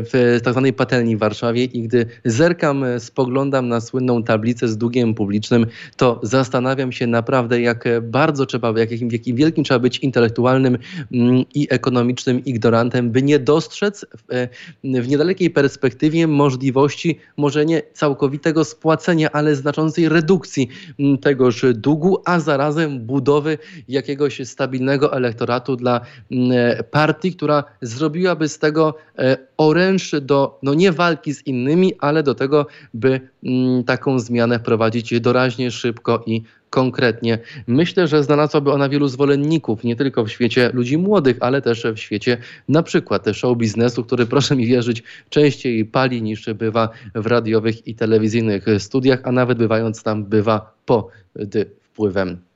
w 0.00 0.40
tak 0.44 0.52
zwanej 0.52 0.72
patelni 0.72 1.16
w 1.16 1.18
Warszawie 1.18 1.64
i 1.64 1.82
gdy 1.82 2.06
zerkam 2.24 2.84
z 2.98 3.10
spoglądam 3.12 3.68
na 3.68 3.80
słynną 3.80 4.22
tablicę 4.22 4.68
z 4.68 4.76
długiem 4.76 5.14
publicznym, 5.14 5.66
to 5.96 6.20
zastanawiam 6.22 6.92
się 6.92 7.06
naprawdę, 7.06 7.60
jak 7.60 7.84
bardzo 8.02 8.46
trzeba, 8.46 8.68
jak, 8.76 8.90
jakim, 8.90 9.08
jakim 9.10 9.36
wielkim 9.36 9.64
trzeba 9.64 9.80
być 9.80 9.98
intelektualnym 9.98 10.78
mm, 11.12 11.44
i 11.54 11.66
ekonomicznym 11.70 12.44
ignorantem, 12.44 13.10
by 13.10 13.22
nie 13.22 13.38
dostrzec 13.38 14.06
w, 14.16 14.32
e, 14.32 14.48
w 15.02 15.08
niedalekiej 15.08 15.50
perspektywie 15.50 16.26
możliwości 16.26 17.18
może 17.36 17.66
nie 17.66 17.82
całkowitego 17.92 18.64
spłacenia, 18.64 19.28
ale 19.32 19.56
znaczącej 19.56 20.08
redukcji 20.08 20.68
mm, 20.98 21.18
tegoż 21.18 21.64
długu, 21.74 22.18
a 22.24 22.40
zarazem 22.40 23.00
budowy 23.00 23.58
jakiegoś 23.88 24.48
stabilnego 24.48 25.12
elektoratu 25.12 25.76
dla 25.76 26.00
mm, 26.30 26.52
partii, 26.90 27.36
która 27.36 27.64
zrobiłaby 27.82 28.48
z 28.48 28.58
tego 28.58 28.94
e, 29.18 29.36
oręż 29.56 30.14
do, 30.20 30.58
no 30.62 30.74
nie 30.74 30.92
walki 30.92 31.34
z 31.34 31.46
innymi, 31.46 31.92
ale 31.98 32.22
do 32.22 32.34
tego, 32.34 32.66
by 33.02 33.20
mm, 33.44 33.84
taką 33.84 34.18
zmianę 34.18 34.58
wprowadzić 34.58 35.20
doraźnie, 35.20 35.70
szybko 35.70 36.22
i 36.26 36.42
konkretnie. 36.70 37.38
Myślę, 37.66 38.06
że 38.06 38.24
znalazłaby 38.24 38.72
ona 38.72 38.88
wielu 38.88 39.08
zwolenników, 39.08 39.84
nie 39.84 39.96
tylko 39.96 40.24
w 40.24 40.30
świecie 40.30 40.70
ludzi 40.74 40.98
młodych, 40.98 41.36
ale 41.40 41.62
też 41.62 41.86
w 41.94 41.98
świecie 41.98 42.38
na 42.68 42.82
przykład 42.82 43.26
show 43.32 43.58
biznesu, 43.58 44.04
który 44.04 44.26
proszę 44.26 44.56
mi 44.56 44.66
wierzyć 44.66 45.02
częściej 45.28 45.84
pali 45.84 46.22
niż 46.22 46.44
bywa 46.54 46.88
w 47.14 47.26
radiowych 47.26 47.86
i 47.86 47.94
telewizyjnych 47.94 48.64
studiach, 48.78 49.20
a 49.24 49.32
nawet 49.32 49.58
bywając 49.58 50.02
tam 50.02 50.24
bywa 50.24 50.74
pod 50.86 51.08
wpływem 51.92 52.51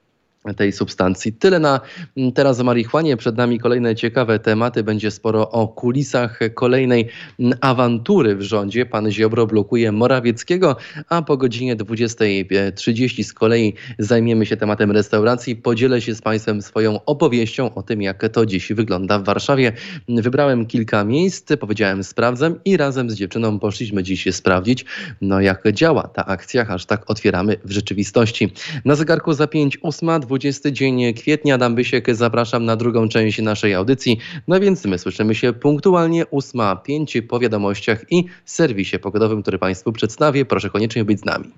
tej 0.55 0.73
substancji. 0.73 1.33
Tyle 1.33 1.59
na 1.59 1.81
mm, 2.17 2.33
teraz 2.33 2.61
o 2.61 2.65
marihuanie. 2.65 3.17
Przed 3.17 3.37
nami 3.37 3.59
kolejne 3.59 3.95
ciekawe 3.95 4.39
tematy. 4.39 4.83
Będzie 4.83 5.11
sporo 5.11 5.51
o 5.51 5.69
kulisach 5.69 6.39
kolejnej 6.55 7.09
mm, 7.41 7.59
awantury 7.61 8.37
w 8.37 8.43
rządzie. 8.43 8.87
Pan 8.87 9.11
Ziobro 9.11 9.47
blokuje 9.47 9.93
Morawieckiego, 9.93 10.77
a 11.09 11.23
po 11.23 11.37
godzinie 11.37 11.77
20.30 11.77 13.25
z 13.25 13.33
kolei 13.33 13.75
zajmiemy 13.99 14.47
się 14.47 14.57
tematem 14.57 14.91
restauracji. 14.91 15.57
Podzielę 15.57 16.01
się 16.01 16.15
z 16.15 16.23
Państwem 16.23 16.63
swoją 16.63 17.05
opowieścią 17.05 17.75
o 17.75 17.83
tym, 17.83 18.03
jak 18.03 18.29
to 18.29 18.47
dziś 18.47 18.73
wygląda 18.73 19.19
w 19.19 19.25
Warszawie. 19.25 19.73
Wybrałem 20.09 20.67
kilka 20.67 21.05
miejsc, 21.05 21.53
powiedziałem 21.61 22.05
sprawdzam 22.05 22.55
i 22.65 22.77
razem 22.77 23.11
z 23.11 23.15
dziewczyną 23.15 23.59
poszliśmy 23.59 24.03
dziś 24.03 24.35
sprawdzić, 24.35 24.85
no 25.21 25.41
jak 25.41 25.73
działa 25.73 26.03
ta 26.03 26.27
akcja, 26.27 26.65
hashtag 26.65 27.11
otwieramy 27.11 27.57
w 27.65 27.71
rzeczywistości. 27.71 28.53
Na 28.85 28.95
zegarku 28.95 29.33
za 29.33 29.47
5, 29.47 29.79
8, 29.83 30.21
20 30.21 30.36
dzień 30.73 31.15
kwietnia. 31.15 31.55
Adam 31.55 31.75
Bysiek, 31.75 32.15
zapraszam 32.15 32.65
na 32.65 32.77
drugą 32.77 33.09
część 33.09 33.39
naszej 33.43 33.75
audycji. 33.75 34.19
No 34.49 34.61
więc 34.61 34.85
my 34.85 34.99
słyszymy 34.99 35.35
się 35.35 35.53
punktualnie 35.53 36.25
8.05 36.25 37.23
po 37.23 37.39
wiadomościach 37.39 38.05
i 38.11 38.25
serwisie 38.45 38.99
pogodowym, 38.99 39.43
który 39.43 39.59
Państwu 39.59 39.93
przedstawię. 39.93 40.45
Proszę 40.45 40.71
koniecznie 40.71 41.05
być 41.05 41.21
z 41.21 41.25
nami. 41.25 41.51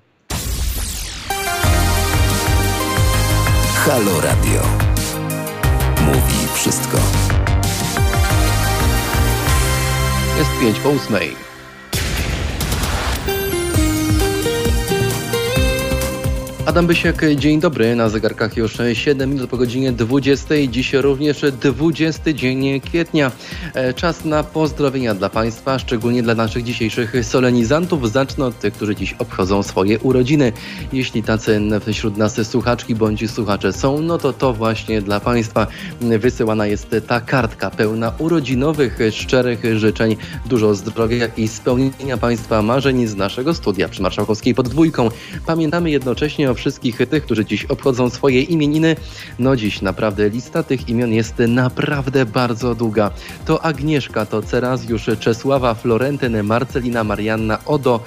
Halo 3.75 4.21
Radio. 4.21 4.61
Mówi 6.05 6.47
wszystko. 6.53 6.97
Jest 10.37 10.51
5 10.61 10.79
po 10.79 10.89
8. 10.89 11.48
Adam 16.69 16.87
Bysiek, 16.87 17.21
dzień 17.35 17.59
dobry. 17.59 17.95
Na 17.95 18.09
zegarkach 18.09 18.57
już 18.57 18.77
7 18.93 19.29
minut 19.29 19.49
po 19.49 19.57
godzinie 19.57 19.91
20. 19.91 20.55
Dziś 20.67 20.93
również 20.93 21.41
20 21.61 22.33
dzień 22.33 22.81
kwietnia. 22.81 23.31
E, 23.73 23.93
czas 23.93 24.25
na 24.25 24.43
pozdrowienia 24.43 25.15
dla 25.15 25.29
Państwa, 25.29 25.79
szczególnie 25.79 26.23
dla 26.23 26.35
naszych 26.35 26.63
dzisiejszych 26.63 27.25
solenizantów. 27.25 28.11
Zacznę 28.11 28.45
od 28.45 28.59
tych, 28.59 28.73
którzy 28.73 28.95
dziś 28.95 29.13
obchodzą 29.13 29.63
swoje 29.63 29.99
urodziny. 29.99 30.53
Jeśli 30.93 31.23
tacy 31.23 31.61
wśród 31.93 32.17
nas 32.17 32.47
słuchaczki 32.47 32.95
bądź 32.95 33.31
słuchacze 33.31 33.73
są, 33.73 34.01
no 34.01 34.17
to 34.17 34.33
to 34.33 34.53
właśnie 34.53 35.01
dla 35.01 35.19
Państwa 35.19 35.67
wysyłana 36.01 36.67
jest 36.67 36.95
ta 37.07 37.21
kartka 37.21 37.69
pełna 37.69 38.11
urodzinowych, 38.17 38.99
szczerych 39.11 39.77
życzeń, 39.77 40.15
dużo 40.45 40.75
zdrowia 40.75 41.27
i 41.37 41.47
spełnienia 41.47 42.17
Państwa 42.17 42.61
marzeń 42.61 43.07
z 43.07 43.15
naszego 43.15 43.53
studia 43.53 43.89
przy 43.89 44.01
Marszałkowskiej 44.01 44.55
pod 44.55 44.69
dwójką. 44.69 45.09
Pamiętamy 45.45 45.91
jednocześnie 45.91 46.51
o 46.51 46.58
wszystkich 46.59 46.97
tych, 47.09 47.23
którzy 47.23 47.45
dziś 47.45 47.65
obchodzą 47.65 48.09
swoje 48.09 48.41
imieniny. 48.41 48.95
No 49.39 49.55
dziś 49.55 49.81
naprawdę 49.81 50.29
lista 50.29 50.63
tych 50.63 50.89
imion 50.89 51.13
jest 51.13 51.35
naprawdę 51.47 52.25
bardzo 52.25 52.75
długa. 52.75 53.11
To 53.45 53.65
Agnieszka, 53.65 54.25
to 54.25 54.41
Cerazjusz, 54.41 55.09
Czesława, 55.19 55.73
Florentyn, 55.73 56.43
Marcelina, 56.43 57.03
Marianna, 57.03 57.59
Odo, 57.65 57.99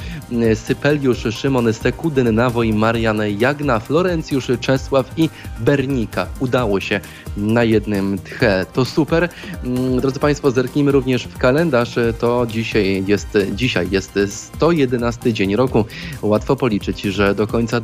Sypeliusz, 0.54 1.26
Szymon, 1.30 1.72
Sekudyn, 1.72 2.34
Nawoj, 2.34 2.72
Marian, 2.72 3.20
Jagna, 3.38 3.80
Florencjusz, 3.80 4.50
Czesław 4.60 5.10
i 5.16 5.30
Bernika. 5.60 6.26
Udało 6.40 6.80
się 6.80 7.00
na 7.36 7.64
jednym 7.64 8.18
tche. 8.18 8.66
To 8.72 8.84
super. 8.84 9.28
Mm, 9.64 10.00
drodzy 10.00 10.20
Państwo, 10.20 10.50
zerknijmy 10.50 10.92
również 10.92 11.24
w 11.24 11.38
kalendarz. 11.38 11.94
To 12.18 12.46
dzisiaj 12.46 13.04
jest, 13.06 13.38
dzisiaj 13.54 13.88
jest 13.90 14.18
111 14.26 15.32
dzień 15.32 15.56
roku. 15.56 15.84
Łatwo 16.22 16.56
policzyć, 16.56 17.00
że 17.02 17.34
do 17.34 17.46
końca 17.46 17.80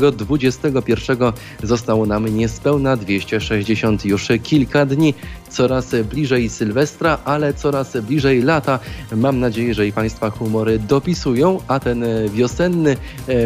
2021 0.00 1.32
zostało 1.62 2.06
nam 2.06 2.36
niespełna 2.36 2.96
260 2.96 4.04
już 4.04 4.28
kilka 4.42 4.86
dni 4.86 5.14
coraz 5.52 5.94
bliżej 6.10 6.48
Sylwestra, 6.48 7.18
ale 7.24 7.54
coraz 7.54 7.96
bliżej 7.96 8.42
lata. 8.42 8.78
Mam 9.16 9.40
nadzieję, 9.40 9.74
że 9.74 9.86
i 9.86 9.92
Państwa 9.92 10.30
humory 10.30 10.78
dopisują, 10.78 11.60
a 11.68 11.80
ten 11.80 12.04
wiosenny, 12.34 12.96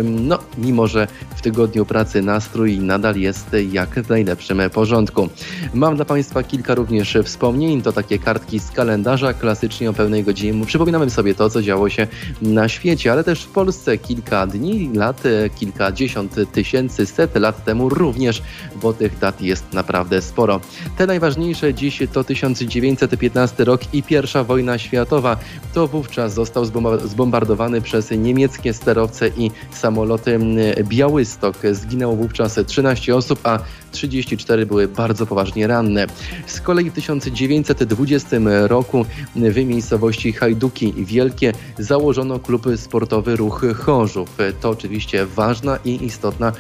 no 0.05 0.39
mimo 0.59 0.87
że 0.87 1.09
w 1.37 1.43
tygodniu 1.43 1.87
pracy 1.87 2.23
nastrój 2.23 2.79
nadal 2.79 3.17
jest 3.17 3.57
jak 3.73 3.95
w 3.95 4.09
najlepszym 4.09 4.61
porządku. 4.73 5.29
Mam 5.75 5.97
dla 5.97 6.05
Państwa 6.05 6.43
kilka 6.43 6.75
również 6.75 7.19
wspomnień, 7.25 7.83
to 7.83 7.93
takie 7.93 8.19
kartki 8.19 8.61
z 8.61 8.71
kalendarza, 8.71 9.35
klasycznie 9.35 9.91
o 9.91 9.93
pełnej 9.93 10.25
godzinie. 10.25 10.67
Przypominamy 10.67 11.11
sobie 11.11 11.35
to, 11.35 11.51
co 11.51 11.63
działo 11.63 11.89
się 11.89 12.07
na 12.43 12.69
świecie, 12.69 13.13
ale 13.13 13.25
też 13.25 13.43
w 13.43 13.49
Polsce 13.49 13.99
kilka 13.99 14.47
dni, 14.47 14.91
lat, 14.95 15.23
kilkadziesiąt 15.57 16.35
tysięcy, 16.53 17.07
set 17.07 17.35
lat 17.35 17.65
temu 17.65 17.89
również, 17.89 18.43
bo 18.83 18.93
tych 18.93 19.19
dat 19.19 19.43
jest 19.43 19.73
naprawdę 19.73 20.23
sporo. 20.23 20.61
Te 20.97 21.07
najważniejsze 21.07 21.75
dziś 21.75 21.96
to 22.13 22.25
1915 22.25 23.65
rok 23.65 23.81
i 23.95 24.03
I 24.11 24.45
wojna 24.45 24.79
światowa. 24.79 25.37
To 25.75 25.87
wówczas 25.87 26.35
został 26.35 26.65
zbombardowany 27.05 27.81
przez 27.81 28.11
niemieckie 28.11 28.73
sterowce 28.73 29.29
i 29.29 29.51
samoloty 29.73 30.39
Białystok. 30.83 31.57
Zginęło 31.73 32.17
wówczas 32.17 32.61
13 32.67 33.17
osób, 33.17 33.41
a 33.45 33.59
34 33.97 34.67
były 34.67 34.89
bardzo 34.89 35.27
poważnie 35.27 35.67
ranne. 35.67 36.07
Z 36.47 36.61
kolei 36.61 36.91
w 36.91 36.93
1920 36.93 38.37
roku 38.67 39.07
w 39.35 39.65
miejscowości 39.65 40.33
Hajduki 40.33 40.93
Wielkie 40.97 41.53
założono 41.79 42.39
klub 42.39 42.67
sportowy 42.77 43.37
Ruch 43.37 43.65
Chorzów. 43.77 44.39
To 44.61 44.71
oczywiście 44.71 45.27
ważna 45.27 45.79
i 45.85 46.05
istotna 46.05 46.53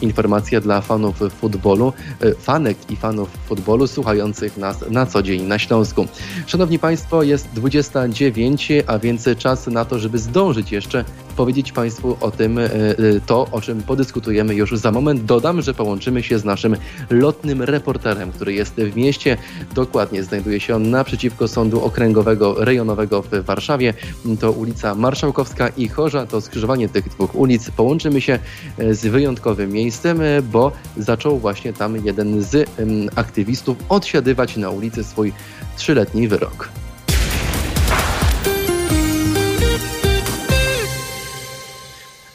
informacja 0.00 0.60
dla 0.60 0.80
fanów 0.80 1.16
futbolu, 1.40 1.92
fanek 2.38 2.90
i 2.90 2.96
fanów 2.96 3.28
futbolu 3.48 3.86
słuchających 3.86 4.56
nas 4.56 4.84
na 4.90 5.06
co 5.06 5.22
dzień 5.22 5.42
na 5.42 5.58
Śląsku. 5.58 6.06
Szanowni 6.46 6.78
Państwo, 6.78 7.22
jest 7.22 7.48
29, 7.54 8.72
a 8.86 8.98
więc 8.98 9.28
czas 9.38 9.66
na 9.66 9.84
to, 9.84 9.98
żeby 9.98 10.18
zdążyć 10.18 10.72
jeszcze 10.72 11.04
powiedzieć 11.40 11.72
Państwu 11.72 12.16
o 12.20 12.30
tym, 12.30 12.58
e, 12.58 12.64
e, 12.64 12.96
to 13.26 13.46
o 13.52 13.60
czym 13.60 13.82
podyskutujemy 13.82 14.54
już 14.54 14.78
za 14.78 14.92
moment. 14.92 15.24
Dodam, 15.24 15.62
że 15.62 15.74
połączymy 15.74 16.22
się 16.22 16.38
z 16.38 16.44
naszym 16.44 16.76
lotnym 17.10 17.62
reporterem, 17.62 18.32
który 18.32 18.52
jest 18.52 18.74
w 18.74 18.96
mieście. 18.96 19.36
Dokładnie 19.74 20.22
znajduje 20.22 20.60
się 20.60 20.76
on 20.76 20.90
naprzeciwko 20.90 21.48
Sądu 21.48 21.84
Okręgowego 21.84 22.64
Rejonowego 22.64 23.22
w 23.22 23.44
Warszawie. 23.44 23.94
To 24.40 24.52
ulica 24.52 24.94
Marszałkowska 24.94 25.68
i 25.68 25.88
Chorza. 25.88 26.26
To 26.26 26.40
skrzyżowanie 26.40 26.88
tych 26.88 27.08
dwóch 27.08 27.34
ulic. 27.34 27.70
Połączymy 27.70 28.20
się 28.20 28.38
e, 28.78 28.94
z 28.94 29.06
wyjątkowym 29.06 29.72
miejscem, 29.72 30.20
bo 30.52 30.72
zaczął 30.96 31.38
właśnie 31.38 31.72
tam 31.72 32.06
jeden 32.06 32.42
z 32.42 32.70
aktywistów 33.16 33.76
odsiadywać 33.88 34.56
na 34.56 34.70
ulicy 34.70 35.04
swój 35.04 35.32
trzyletni 35.76 36.28
wyrok. 36.28 36.68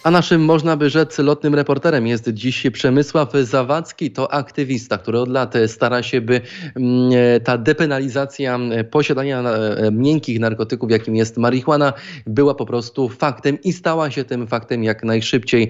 A 0.06 0.12
naszym, 0.12 0.42
można 0.42 0.78
by 0.78 0.90
rzec, 0.90 1.20
lotnym 1.20 1.56
reporterem 1.56 2.08
jest 2.08 2.30
dziś 2.30 2.68
Przemysław 2.74 3.34
Zawadzki. 3.34 4.12
To 4.12 4.34
aktywista, 4.34 4.98
który 4.98 5.20
od 5.20 5.30
lat 5.30 5.54
stara 5.68 6.04
się, 6.04 6.22
by 6.22 6.42
mm, 6.76 7.12
ta 7.44 7.58
depenalizacja 7.58 8.60
posiadania 8.92 9.42
e, 9.42 9.92
miękkich 9.92 10.40
narkotyków, 10.40 10.92
jakim 10.92 11.16
jest 11.16 11.38
marihuana, 11.38 11.94
była 12.26 12.56
po 12.56 12.66
prostu 12.66 13.10
faktem 13.10 13.62
i 13.64 13.74
stała 13.74 14.12
się 14.12 14.24
tym 14.24 14.48
faktem 14.48 14.84
jak 14.84 15.04
najszybciej. 15.04 15.70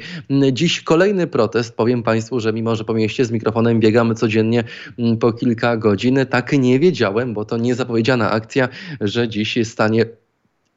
Dziś 0.51 0.81
kolejny 0.81 1.27
protest. 1.27 1.75
Powiem 1.75 2.03
Państwu, 2.03 2.39
że 2.39 2.53
mimo, 2.53 2.75
że 2.75 2.83
po 2.83 2.93
mieście 2.93 3.25
z 3.25 3.31
mikrofonem 3.31 3.79
biegamy 3.79 4.15
codziennie 4.15 4.63
mm, 4.99 5.17
po 5.17 5.33
kilka 5.33 5.77
godzin, 5.77 6.19
tak 6.29 6.53
nie 6.53 6.79
wiedziałem, 6.79 7.33
bo 7.33 7.45
to 7.45 7.57
niezapowiedziana 7.57 8.31
akcja, 8.31 8.69
że 9.01 9.27
dziś 9.27 9.59
stanie 9.63 10.05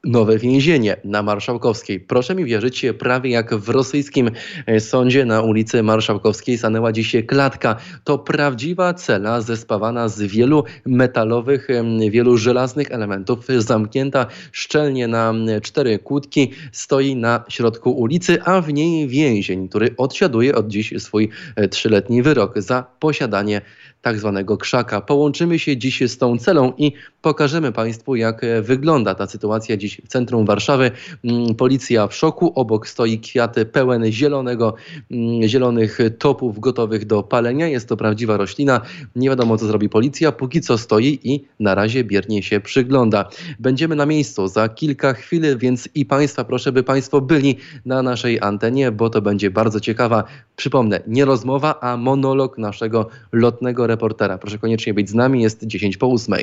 nowe 0.03 0.37
więzienie 0.37 0.95
na 1.03 1.23
Marszałkowskiej. 1.23 1.99
Proszę 1.99 2.35
mi 2.35 2.45
wierzyć, 2.45 2.85
prawie 2.99 3.29
jak 3.29 3.55
w 3.55 3.69
rosyjskim 3.69 4.31
e, 4.65 4.79
sądzie 4.79 5.25
na 5.25 5.41
ulicy 5.41 5.83
Marszałkowskiej 5.83 6.57
stanęła 6.57 6.91
dziś 6.91 7.15
klatka. 7.27 7.75
To 8.03 8.17
prawdziwa 8.17 8.93
cela 8.93 9.41
zespawana 9.41 10.07
z 10.07 10.21
wielu 10.21 10.63
metalowych, 10.85 11.67
wielu 12.09 12.37
żelaznych 12.37 12.91
elementów, 12.91 13.45
zamknięta 13.57 14.25
szczelnie 14.51 15.07
na 15.07 15.33
cztery 15.61 15.99
kłódki, 15.99 16.51
stoi 16.71 17.15
na 17.15 17.43
środku 17.49 17.91
ulicy, 17.91 18.43
a 18.43 18.61
w 18.61 18.73
niej 18.73 19.07
więzień, 19.07 19.69
który 19.69 19.95
odsiaduje 19.97 20.55
od 20.55 20.67
dziś 20.67 20.93
swój 20.97 21.29
e, 21.55 21.67
trzyletni 21.67 22.23
wyrok 22.23 22.61
za 22.61 22.85
posiadanie 22.99 23.61
tak 24.01 24.19
zwanego 24.19 24.57
krzaka. 24.57 25.01
Połączymy 25.01 25.59
się 25.59 25.77
dziś 25.77 26.03
z 26.11 26.17
tą 26.17 26.37
celą 26.37 26.73
i 26.77 26.91
pokażemy 27.21 27.71
Państwu, 27.71 28.15
jak 28.15 28.41
wygląda 28.61 29.15
ta 29.15 29.27
sytuacja 29.27 29.77
dziś 29.77 30.01
w 30.05 30.07
centrum 30.07 30.45
Warszawy. 30.45 30.91
Mm, 31.23 31.55
policja 31.55 32.07
w 32.07 32.15
szoku, 32.15 32.51
obok 32.55 32.87
stoi 32.87 33.19
kwiaty 33.19 33.65
pełen 33.65 34.11
zielonego, 34.11 34.75
mm, 35.11 35.47
zielonych 35.47 35.99
topów 36.19 36.59
gotowych 36.59 37.05
do 37.05 37.23
palenia. 37.23 37.67
Jest 37.67 37.89
to 37.89 37.97
prawdziwa 37.97 38.37
roślina. 38.37 38.81
Nie 39.15 39.29
wiadomo, 39.29 39.57
co 39.57 39.65
zrobi 39.65 39.89
policja. 39.89 40.31
Póki 40.31 40.61
co 40.61 40.77
stoi 40.77 41.19
i 41.23 41.45
na 41.59 41.75
razie 41.75 42.03
biernie 42.03 42.43
się 42.43 42.59
przygląda. 42.59 43.29
Będziemy 43.59 43.95
na 43.95 44.05
miejscu 44.05 44.47
za 44.47 44.69
kilka 44.69 45.13
chwil, 45.13 45.57
więc 45.57 45.89
i 45.95 46.05
Państwa 46.05 46.43
proszę, 46.43 46.71
by 46.71 46.83
Państwo 46.83 47.21
byli 47.21 47.57
na 47.85 48.03
naszej 48.03 48.41
antenie, 48.41 48.91
bo 48.91 49.09
to 49.09 49.21
będzie 49.21 49.51
bardzo 49.51 49.79
ciekawa, 49.79 50.23
przypomnę, 50.55 50.99
nie 51.07 51.25
rozmowa, 51.25 51.79
a 51.81 51.97
monolog 51.97 52.57
naszego 52.57 53.09
lotnego 53.31 53.88
reportera. 53.89 54.37
Proszę 54.37 54.57
koniecznie 54.57 54.93
być 54.93 55.09
z 55.09 55.13
nami, 55.13 55.41
jest 55.41 55.63
10 55.63 55.97
po 55.97 56.07
8. 56.07 56.35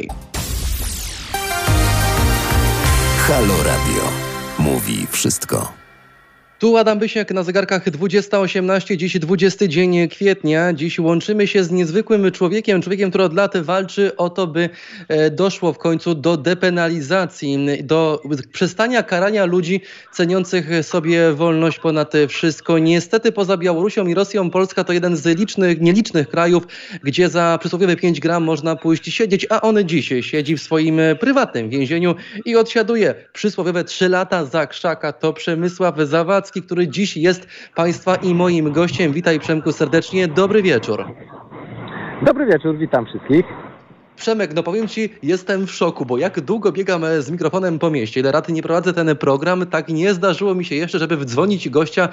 Halo 3.18 3.56
Radio. 3.64 4.02
Mówi 4.58 5.06
wszystko. 5.10 5.85
Tu 6.58 6.76
Adam 6.76 6.98
Bysiak 6.98 7.30
na 7.30 7.42
zegarkach 7.42 7.90
20.18, 7.90 8.96
dziś 8.96 9.18
20 9.18 9.68
dzień 9.68 10.08
kwietnia. 10.08 10.72
Dziś 10.72 10.98
łączymy 10.98 11.46
się 11.46 11.64
z 11.64 11.70
niezwykłym 11.70 12.32
człowiekiem, 12.32 12.82
człowiekiem, 12.82 13.10
który 13.10 13.24
od 13.24 13.34
lat 13.34 13.56
walczy 13.56 14.16
o 14.16 14.30
to, 14.30 14.46
by 14.46 14.68
e, 15.08 15.30
doszło 15.30 15.72
w 15.72 15.78
końcu 15.78 16.14
do 16.14 16.36
depenalizacji, 16.36 17.58
do 17.82 18.22
przestania 18.52 19.02
karania 19.02 19.44
ludzi 19.44 19.80
ceniących 20.12 20.68
sobie 20.82 21.32
wolność 21.32 21.78
ponad 21.78 22.12
wszystko. 22.28 22.78
Niestety 22.78 23.32
poza 23.32 23.56
Białorusią 23.56 24.06
i 24.06 24.14
Rosją 24.14 24.50
Polska 24.50 24.84
to 24.84 24.92
jeden 24.92 25.16
z 25.16 25.38
licznych, 25.38 25.80
nielicznych 25.80 26.28
krajów, 26.28 26.66
gdzie 27.02 27.28
za 27.28 27.58
przysłowiowe 27.60 27.96
5 27.96 28.20
gram 28.20 28.44
można 28.44 28.76
pójść 28.76 29.14
siedzieć, 29.14 29.46
a 29.50 29.60
on 29.60 29.88
dziś 29.88 30.12
siedzi 30.20 30.56
w 30.56 30.62
swoim 30.62 31.00
prywatnym 31.20 31.70
więzieniu 31.70 32.14
i 32.44 32.56
odsiaduje 32.56 33.14
przysłowiowe 33.32 33.84
3 33.84 34.08
lata 34.08 34.44
za 34.44 34.66
krzaka. 34.66 35.12
To 35.12 35.32
Przemysław 35.32 35.94
Zawad 35.98 36.45
który 36.52 36.88
dziś 36.88 37.16
jest 37.16 37.48
Państwa 37.74 38.14
i 38.14 38.34
moim 38.34 38.72
gościem. 38.72 39.12
Witaj 39.12 39.40
Przemku 39.40 39.72
serdecznie, 39.72 40.28
dobry 40.28 40.62
wieczór. 40.62 41.04
Dobry 42.22 42.46
wieczór, 42.46 42.78
witam 42.78 43.06
wszystkich. 43.06 43.65
Przemek, 44.16 44.54
no 44.54 44.62
powiem 44.62 44.88
Ci, 44.88 45.10
jestem 45.22 45.66
w 45.66 45.70
szoku, 45.70 46.06
bo 46.06 46.18
jak 46.18 46.40
długo 46.40 46.72
biegam 46.72 47.04
e, 47.04 47.22
z 47.22 47.30
mikrofonem 47.30 47.78
po 47.78 47.90
mieście, 47.90 48.20
ile 48.20 48.32
raty 48.32 48.52
nie 48.52 48.62
prowadzę 48.62 48.92
ten 48.92 49.16
program, 49.16 49.66
tak 49.66 49.88
nie 49.88 50.14
zdarzyło 50.14 50.54
mi 50.54 50.64
się 50.64 50.74
jeszcze, 50.74 50.98
żeby 50.98 51.16
wdzwonić 51.16 51.68
gościa 51.68 52.08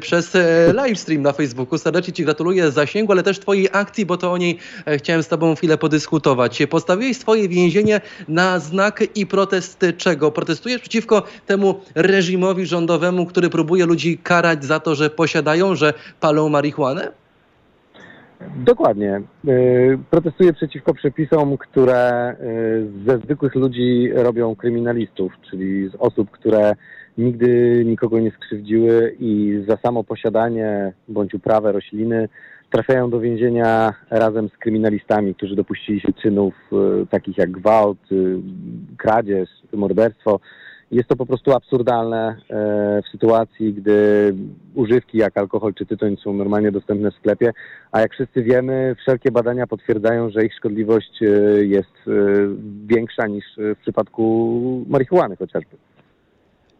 przez 0.00 0.34
e, 0.34 0.74
livestream 0.84 1.22
na 1.22 1.32
Facebooku. 1.32 1.78
Serdecznie 1.78 2.12
Ci 2.12 2.24
gratuluję 2.24 2.70
zasięgu, 2.70 3.12
ale 3.12 3.22
też 3.22 3.38
Twojej 3.38 3.68
akcji, 3.72 4.06
bo 4.06 4.16
to 4.16 4.32
o 4.32 4.38
niej 4.38 4.58
e, 4.86 4.98
chciałem 4.98 5.22
z 5.22 5.28
Tobą 5.28 5.54
chwilę 5.54 5.78
podyskutować. 5.78 6.62
Postawiłeś 6.70 7.16
swoje 7.16 7.48
więzienie 7.48 8.00
na 8.28 8.58
znak 8.58 9.02
i 9.14 9.26
protest 9.26 9.84
czego? 9.96 10.30
Protestujesz 10.30 10.80
przeciwko 10.80 11.22
temu 11.46 11.80
reżimowi 11.94 12.66
rządowemu, 12.66 13.26
który 13.26 13.50
próbuje 13.50 13.86
ludzi 13.86 14.18
karać 14.18 14.64
za 14.64 14.80
to, 14.80 14.94
że 14.94 15.10
posiadają, 15.10 15.74
że 15.74 15.94
palą 16.20 16.48
marihuanę? 16.48 17.25
Dokładnie. 18.56 19.20
Y, 19.48 19.98
protestuję 20.10 20.52
przeciwko 20.52 20.94
przepisom, 20.94 21.58
które 21.58 22.32
y, 22.40 23.06
ze 23.06 23.18
zwykłych 23.18 23.54
ludzi 23.54 24.10
robią 24.14 24.56
kryminalistów, 24.56 25.32
czyli 25.50 25.88
z 25.88 25.94
osób, 25.94 26.30
które 26.30 26.72
nigdy 27.18 27.82
nikogo 27.86 28.20
nie 28.20 28.30
skrzywdziły 28.30 29.16
i 29.20 29.62
za 29.68 29.76
samo 29.76 30.04
posiadanie 30.04 30.92
bądź 31.08 31.34
uprawę 31.34 31.72
rośliny 31.72 32.28
trafiają 32.70 33.10
do 33.10 33.20
więzienia 33.20 33.94
razem 34.10 34.48
z 34.48 34.58
kryminalistami, 34.58 35.34
którzy 35.34 35.56
dopuścili 35.56 36.00
się 36.00 36.12
czynów 36.12 36.54
y, 37.02 37.06
takich 37.06 37.38
jak 37.38 37.50
gwałt, 37.50 37.98
kradzież, 38.96 39.48
morderstwo. 39.72 40.40
Jest 40.90 41.08
to 41.08 41.16
po 41.16 41.26
prostu 41.26 41.52
absurdalne 41.52 42.36
e, 42.50 43.02
w 43.02 43.08
sytuacji, 43.08 43.74
gdy 43.74 44.34
używki 44.74 45.18
jak 45.18 45.38
alkohol 45.38 45.74
czy 45.74 45.86
tytoń 45.86 46.16
są 46.16 46.32
normalnie 46.32 46.72
dostępne 46.72 47.10
w 47.10 47.14
sklepie, 47.14 47.52
a 47.92 48.00
jak 48.00 48.12
wszyscy 48.12 48.42
wiemy, 48.42 48.94
wszelkie 48.98 49.30
badania 49.30 49.66
potwierdzają, 49.66 50.30
że 50.30 50.46
ich 50.46 50.54
szkodliwość 50.54 51.22
e, 51.22 51.26
jest 51.64 51.96
e, 52.06 52.10
większa 52.86 53.26
niż 53.26 53.44
w 53.56 53.76
przypadku 53.82 54.84
marihuany 54.88 55.36
chociażby. 55.36 55.76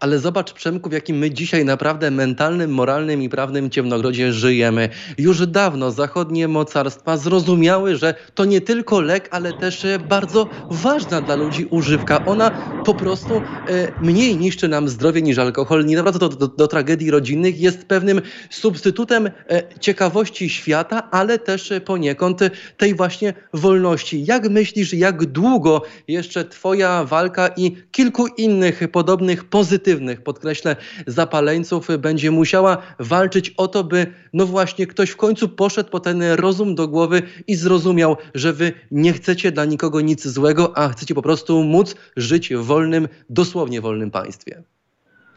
Ale 0.01 0.19
zobacz, 0.19 0.53
Przemku, 0.53 0.89
w 0.91 0.93
jakim 0.93 1.17
my 1.17 1.31
dzisiaj 1.31 1.65
naprawdę 1.65 2.11
mentalnym, 2.11 2.71
moralnym 2.71 3.23
i 3.23 3.29
prawnym 3.29 3.71
ciemnogrodzie 3.71 4.33
żyjemy. 4.33 4.89
Już 5.19 5.47
dawno 5.47 5.91
zachodnie 5.91 6.49
mocarstwa 6.49 7.17
zrozumiały, 7.17 7.97
że 7.97 8.15
to 8.35 8.45
nie 8.45 8.61
tylko 8.61 9.01
lek, 9.01 9.29
ale 9.31 9.53
też 9.53 9.85
e, 9.85 9.99
bardzo 9.99 10.49
ważna 10.71 11.21
dla 11.23 11.35
ludzi 11.35 11.67
używka. 11.71 12.25
Ona 12.25 12.53
po 12.83 12.95
prostu 12.95 13.43
e, 13.69 13.93
mniej 14.01 14.37
niszczy 14.37 14.69
nam 14.69 14.89
zdrowie 14.89 15.23
niż 15.23 15.39
alkohol, 15.39 15.87
nie 15.87 15.97
nawraca 15.97 16.19
do, 16.19 16.29
do, 16.29 16.49
do 16.49 16.69
tragedii 16.69 17.11
rodzinnych, 17.11 17.61
jest 17.61 17.85
pewnym 17.87 18.21
substytutem 18.51 19.27
e, 19.27 19.79
ciekawości 19.81 20.51
świata, 20.51 21.09
ale 21.11 21.39
też 21.39 21.73
poniekąd 21.85 22.41
tej 22.77 22.95
właśnie 22.95 23.35
wolności. 23.53 24.25
Jak 24.25 24.49
myślisz, 24.49 24.93
jak 24.93 25.25
długo 25.25 25.83
jeszcze 26.09 26.45
Twoja 26.45 27.05
walka 27.05 27.49
i 27.57 27.77
kilku 27.91 28.27
innych 28.27 28.89
podobnych 28.93 29.45
pozytywnych 29.45 29.86
pozytywnych, 29.87 30.23
podkreślę, 30.23 30.77
zapaleńców 31.07 31.89
będzie 31.99 32.31
musiała 32.31 32.77
walczyć 32.99 33.51
o 33.57 33.69
to, 33.69 33.85
by 33.85 34.07
no 34.33 34.47
właśnie 34.47 34.87
ktoś 34.87 35.11
w 35.11 35.17
końcu 35.17 35.49
poszedł 35.49 35.91
po 35.91 36.01
ten 36.01 36.23
rozum 36.23 36.75
do 36.75 36.89
głowy 36.89 37.23
i 37.47 37.55
zrozumiał, 37.55 38.17
że 38.35 38.53
wy 38.53 38.73
nie 38.91 39.13
chcecie 39.13 39.53
dla 39.53 39.65
nikogo 39.65 40.01
nic 40.01 40.27
złego, 40.27 40.73
a 40.79 40.89
chcecie 40.89 41.15
po 41.15 41.23
prostu 41.23 41.63
móc 41.63 41.97
żyć 42.17 42.55
w 42.55 42.65
wolnym, 42.65 43.09
dosłownie 43.31 43.81
wolnym 43.81 44.11
państwie. 44.11 44.63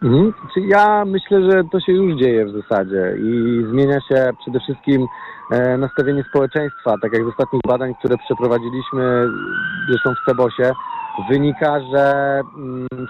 Mhm. 0.04 0.34
Ja 0.68 1.06
myślę, 1.06 1.52
że 1.52 1.64
to 1.72 1.80
się 1.80 1.91
już 1.91 2.20
dzieje 2.20 2.45
w 2.45 2.52
zasadzie 2.52 3.16
i 3.18 3.64
zmienia 3.72 4.00
się 4.02 4.30
przede 4.41 4.60
wszystkim 4.60 5.08
e, 5.52 5.78
nastawienie 5.78 6.24
społeczeństwa. 6.30 6.95
Tak 7.02 7.14
jak 7.14 7.24
z 7.24 7.28
ostatnich 7.28 7.62
badań, 7.68 7.93
które 8.00 8.16
przeprowadziliśmy 8.18 9.28
zresztą 9.89 10.14
w 10.14 10.26
Cebosie, 10.30 10.72
wynika, 11.30 11.80
że 11.93 12.41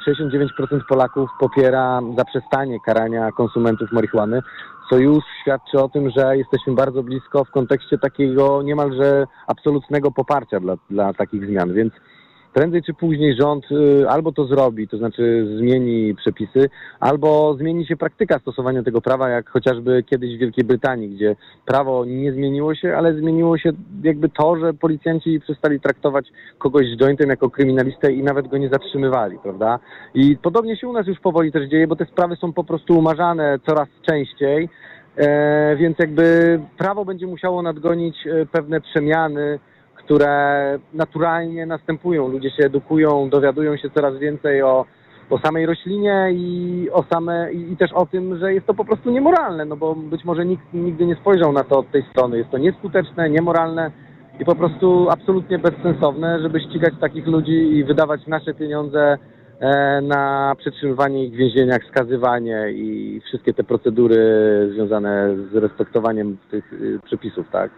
69% 0.07 0.49
mm, 0.71 0.81
Polaków 0.89 1.29
popiera 1.39 2.01
zaprzestanie 2.17 2.79
karania 2.85 3.31
konsumentów 3.31 3.91
marihuany, 3.91 4.41
co 4.89 4.97
już 4.97 5.23
świadczy 5.41 5.79
o 5.79 5.89
tym, 5.89 6.09
że 6.09 6.37
jesteśmy 6.37 6.73
bardzo 6.73 7.03
blisko 7.03 7.45
w 7.45 7.51
kontekście 7.51 7.97
takiego 7.97 8.61
niemalże 8.63 9.27
absolutnego 9.47 10.11
poparcia 10.11 10.59
dla, 10.59 10.75
dla 10.89 11.13
takich 11.13 11.45
zmian. 11.45 11.73
Więc 11.73 11.93
prędzej 12.53 12.83
czy 12.83 12.93
później 12.93 13.35
rząd 13.35 13.65
y, 13.71 14.09
albo 14.09 14.31
to 14.31 14.45
zrobi, 14.45 14.87
to 14.87 14.97
znaczy 14.97 15.47
zmieni 15.57 16.15
przepisy, 16.15 16.69
albo 16.99 17.55
zmieni 17.59 17.85
się 17.85 17.97
praktyka 17.97 18.39
stosowania 18.39 18.83
tego 18.83 19.01
prawa, 19.01 19.29
jak 19.29 19.49
chociażby 19.49 20.03
kiedyś 20.03 20.35
w 20.35 20.39
Wielkiej 20.39 20.63
Brytanii, 20.63 21.09
gdzie 21.09 21.35
prawo 21.65 22.05
nie 22.05 22.33
zmieniło 22.33 22.75
się, 22.75 22.97
ale 22.97 23.13
zmieniło 23.13 23.57
się 23.57 23.71
jakby 24.03 24.29
to, 24.29 24.55
że 24.57 24.73
policjanci 24.73 25.39
przestali 25.39 25.79
traktować 25.79 26.27
kogoś 26.57 26.85
z 26.87 26.97
jointem 26.97 27.29
jako 27.29 27.49
kryminalistę 27.49 28.11
i 28.11 28.23
nawet 28.23 28.47
go 28.47 28.57
nie 28.57 28.69
zatrzymywali, 28.69 29.37
prawda? 29.43 29.79
I 30.13 30.37
podobnie 30.37 30.77
się 30.77 30.87
u 30.87 30.93
nas 30.93 31.07
już 31.07 31.19
powoli 31.19 31.51
też 31.51 31.69
dzieje, 31.69 31.87
bo 31.87 31.95
te 31.95 32.05
sprawy 32.05 32.35
są 32.35 32.53
po 32.53 32.63
prostu 32.63 32.97
umarzane 32.97 33.59
coraz 33.67 33.87
częściej, 34.01 34.69
e, 35.17 35.75
więc 35.75 35.99
jakby 35.99 36.59
prawo 36.77 37.05
będzie 37.05 37.27
musiało 37.27 37.61
nadgonić 37.61 38.27
e, 38.27 38.45
pewne 38.45 38.81
przemiany, 38.81 39.59
które 40.09 40.79
naturalnie 40.93 41.65
następują. 41.65 42.27
Ludzie 42.27 42.49
się 42.49 42.65
edukują, 42.65 43.29
dowiadują 43.29 43.77
się 43.77 43.89
coraz 43.89 44.17
więcej 44.17 44.61
o, 44.61 44.85
o 45.29 45.39
samej 45.39 45.65
roślinie 45.65 46.27
i, 46.31 46.87
o 46.91 47.03
same, 47.13 47.53
i, 47.53 47.71
i 47.71 47.77
też 47.77 47.91
o 47.93 48.05
tym, 48.05 48.37
że 48.39 48.53
jest 48.53 48.67
to 48.67 48.73
po 48.73 48.85
prostu 48.85 49.11
niemoralne, 49.11 49.65
no 49.65 49.77
bo 49.77 49.95
być 49.95 50.25
może 50.25 50.45
nikt 50.45 50.73
nigdy 50.73 51.05
nie 51.05 51.15
spojrzał 51.15 51.51
na 51.51 51.63
to 51.63 51.79
od 51.79 51.91
tej 51.91 52.03
strony. 52.11 52.37
Jest 52.37 52.49
to 52.49 52.57
nieskuteczne, 52.57 53.29
niemoralne 53.29 53.91
i 54.39 54.45
po 54.45 54.55
prostu 54.55 55.07
absolutnie 55.09 55.59
bezsensowne, 55.59 56.39
żeby 56.41 56.59
ścigać 56.59 56.93
takich 57.01 57.27
ludzi 57.27 57.77
i 57.77 57.83
wydawać 57.83 58.27
nasze 58.27 58.53
pieniądze 58.53 59.17
e, 59.59 60.01
na 60.01 60.53
przetrzymywanie 60.57 61.25
ich 61.25 61.33
w 61.33 61.37
więzieniach, 61.37 61.81
skazywanie 61.91 62.71
i 62.71 63.21
wszystkie 63.25 63.53
te 63.53 63.63
procedury 63.63 64.19
związane 64.73 65.35
z 65.51 65.55
respektowaniem 65.55 66.37
tych 66.51 66.73
y, 66.73 66.99
przepisów, 67.05 67.45
tak? 67.51 67.71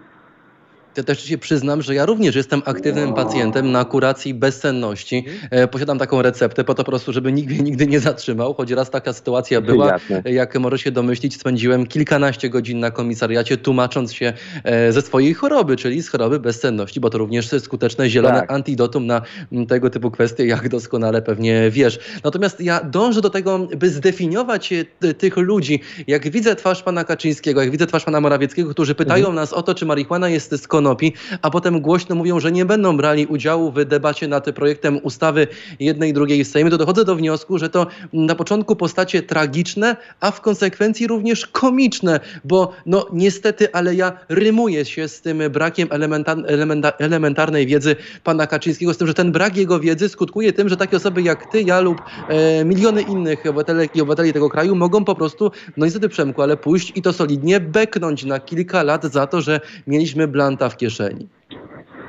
Ja 0.97 1.03
też 1.03 1.23
się 1.23 1.37
przyznam, 1.37 1.81
że 1.81 1.95
ja 1.95 2.05
również 2.05 2.35
jestem 2.35 2.61
aktywnym 2.65 3.13
pacjentem 3.13 3.71
na 3.71 3.85
kuracji 3.85 4.33
bezsenności. 4.33 5.17
Mhm. 5.17 5.63
E, 5.63 5.67
posiadam 5.67 5.99
taką 5.99 6.21
receptę 6.21 6.63
po 6.63 6.75
to 6.75 6.83
po 6.83 6.91
prostu, 6.91 7.13
żeby 7.13 7.31
nikt 7.31 7.49
mnie 7.49 7.59
nigdy 7.59 7.87
nie 7.87 7.99
zatrzymał, 7.99 8.53
choć 8.53 8.71
raz 8.71 8.89
taka 8.89 9.13
sytuacja 9.13 9.61
była. 9.61 9.99
Jak 10.25 10.59
może 10.59 10.77
się 10.77 10.91
domyślić, 10.91 11.35
spędziłem 11.39 11.87
kilkanaście 11.87 12.49
godzin 12.49 12.79
na 12.79 12.91
komisariacie 12.91 13.57
tłumacząc 13.57 14.13
się 14.13 14.33
e, 14.63 14.91
ze 14.91 15.01
swojej 15.01 15.33
choroby, 15.33 15.75
czyli 15.75 16.03
z 16.03 16.09
choroby 16.09 16.39
bezsenności, 16.39 16.99
bo 16.99 17.09
to 17.09 17.17
również 17.17 17.49
skuteczne 17.59 18.09
zielone 18.09 18.39
tak. 18.39 18.51
antidotum 18.51 19.07
na 19.07 19.21
tego 19.67 19.89
typu 19.89 20.11
kwestie, 20.11 20.45
jak 20.45 20.69
doskonale 20.69 21.21
pewnie 21.21 21.69
wiesz. 21.71 21.99
Natomiast 22.23 22.61
ja 22.61 22.83
dążę 22.83 23.21
do 23.21 23.29
tego, 23.29 23.59
by 23.59 23.89
zdefiniować 23.89 24.73
e, 24.73 25.13
tych 25.13 25.37
ludzi. 25.37 25.81
Jak 26.07 26.29
widzę 26.29 26.55
twarz 26.55 26.83
pana 26.83 27.03
Kaczyńskiego, 27.03 27.61
jak 27.61 27.71
widzę 27.71 27.87
twarz 27.87 28.03
pana 28.05 28.21
Morawieckiego, 28.21 28.69
którzy 28.69 28.95
pytają 28.95 29.25
mhm. 29.25 29.35
nas 29.35 29.53
o 29.53 29.61
to, 29.61 29.75
czy 29.75 29.85
marihuana 29.85 30.29
jest 30.29 30.63
skąd 30.63 30.80
konopi, 30.81 31.13
a 31.41 31.49
potem 31.49 31.81
głośno 31.81 32.15
mówią, 32.15 32.39
że 32.39 32.51
nie 32.51 32.65
będą 32.65 32.97
brali 32.97 33.25
udziału 33.25 33.71
w 33.71 33.85
debacie 33.85 34.27
nad 34.27 34.45
projektem 34.51 34.99
ustawy 35.03 35.47
jednej 35.79 36.09
i 36.09 36.13
drugiej 36.13 36.43
w 36.43 36.47
Sejmie, 36.47 36.71
to 36.71 36.77
dochodzę 36.77 37.05
do 37.05 37.15
wniosku, 37.15 37.57
że 37.57 37.69
to 37.69 37.87
na 38.13 38.35
początku 38.35 38.75
postacie 38.75 39.21
tragiczne, 39.23 39.97
a 40.19 40.31
w 40.31 40.41
konsekwencji 40.41 41.07
również 41.07 41.47
komiczne, 41.47 42.19
bo 42.43 42.73
no 42.85 43.05
niestety, 43.13 43.73
ale 43.73 43.95
ja 43.95 44.11
rymuję 44.29 44.85
się 44.85 45.07
z 45.07 45.21
tym 45.21 45.41
brakiem 45.51 45.87
elementa 45.91 46.91
elementarnej 46.99 47.67
wiedzy 47.67 47.95
pana 48.23 48.47
Kaczyńskiego, 48.47 48.93
z 48.93 48.97
tym, 48.97 49.07
że 49.07 49.13
ten 49.13 49.31
brak 49.31 49.57
jego 49.57 49.79
wiedzy 49.79 50.09
skutkuje 50.09 50.53
tym, 50.53 50.69
że 50.69 50.77
takie 50.77 50.97
osoby 50.97 51.21
jak 51.21 51.51
ty, 51.51 51.61
ja 51.61 51.79
lub 51.79 52.01
e, 52.27 52.65
miliony 52.65 53.01
innych 53.01 53.39
obywatelek 53.45 53.95
i 53.95 54.01
obywateli 54.01 54.33
tego 54.33 54.49
kraju 54.49 54.75
mogą 54.75 55.05
po 55.05 55.15
prostu, 55.15 55.51
no 55.77 55.85
niestety 55.85 56.09
Przemku, 56.09 56.41
ale 56.41 56.57
pójść 56.57 56.91
i 56.95 57.01
to 57.01 57.13
solidnie 57.13 57.59
beknąć 57.59 58.23
na 58.23 58.39
kilka 58.39 58.83
lat 58.83 59.05
za 59.05 59.27
to, 59.27 59.41
że 59.41 59.59
mieliśmy 59.87 60.27
blanta 60.27 60.70
w 60.71 60.77
kieszeni. 60.77 61.27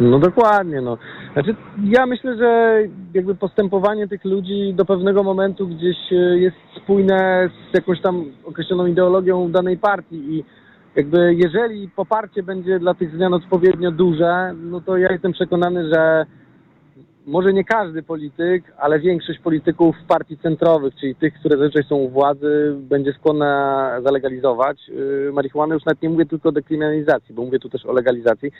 No 0.01 0.19
dokładnie, 0.19 0.81
no. 0.81 0.99
Znaczy, 1.33 1.55
ja 1.85 2.07
myślę, 2.07 2.37
że 2.37 2.79
jakby 3.15 3.35
postępowanie 3.35 4.09
tych 4.09 4.25
ludzi 4.25 4.75
do 4.75 4.85
pewnego 4.85 5.23
momentu 5.23 5.69
gdzieś 5.69 5.97
e, 6.13 6.15
jest 6.17 6.57
spójne 6.83 7.51
z 7.71 7.75
jakąś 7.75 8.01
tam 8.01 8.25
określoną 8.45 8.87
ideologią 8.87 9.51
danej 9.51 9.79
partii 9.79 10.35
i 10.35 10.45
jakby 10.97 11.35
jeżeli 11.35 11.89
poparcie 11.89 12.43
będzie 12.43 12.79
dla 12.79 12.95
tych 12.95 13.17
zmian 13.17 13.35
odpowiednio 13.35 13.91
duże, 13.91 14.55
no 14.57 14.81
to 14.81 14.97
ja 14.97 15.13
jestem 15.13 15.33
przekonany, 15.33 15.89
że 15.95 16.27
może 17.27 17.53
nie 17.53 17.65
każdy 17.65 18.03
polityk, 18.03 18.73
ale 18.79 19.01
większość 19.01 19.39
polityków 19.39 19.97
partii 20.09 20.39
centrowych, 20.39 20.95
czyli 21.01 21.15
tych, 21.15 21.35
które 21.35 21.59
zazwyczaj 21.59 21.85
są 21.85 21.97
u 21.97 22.09
władzy, 22.09 22.75
będzie 22.77 23.13
skłonna 23.13 23.91
zalegalizować 24.05 24.89
yy, 24.89 25.31
marihuanę. 25.33 25.75
Już 25.75 25.85
nawet 25.85 26.03
nie 26.03 26.11
mówię 26.11 26.27
tylko 26.27 26.49
o 26.49 26.53
dekryminalizacji, 26.53 27.35
bo 27.35 27.45
mówię 27.45 27.59
tu 27.59 27.69
też 27.69 27.87
o 27.87 27.93
legalizacji. 27.93 28.53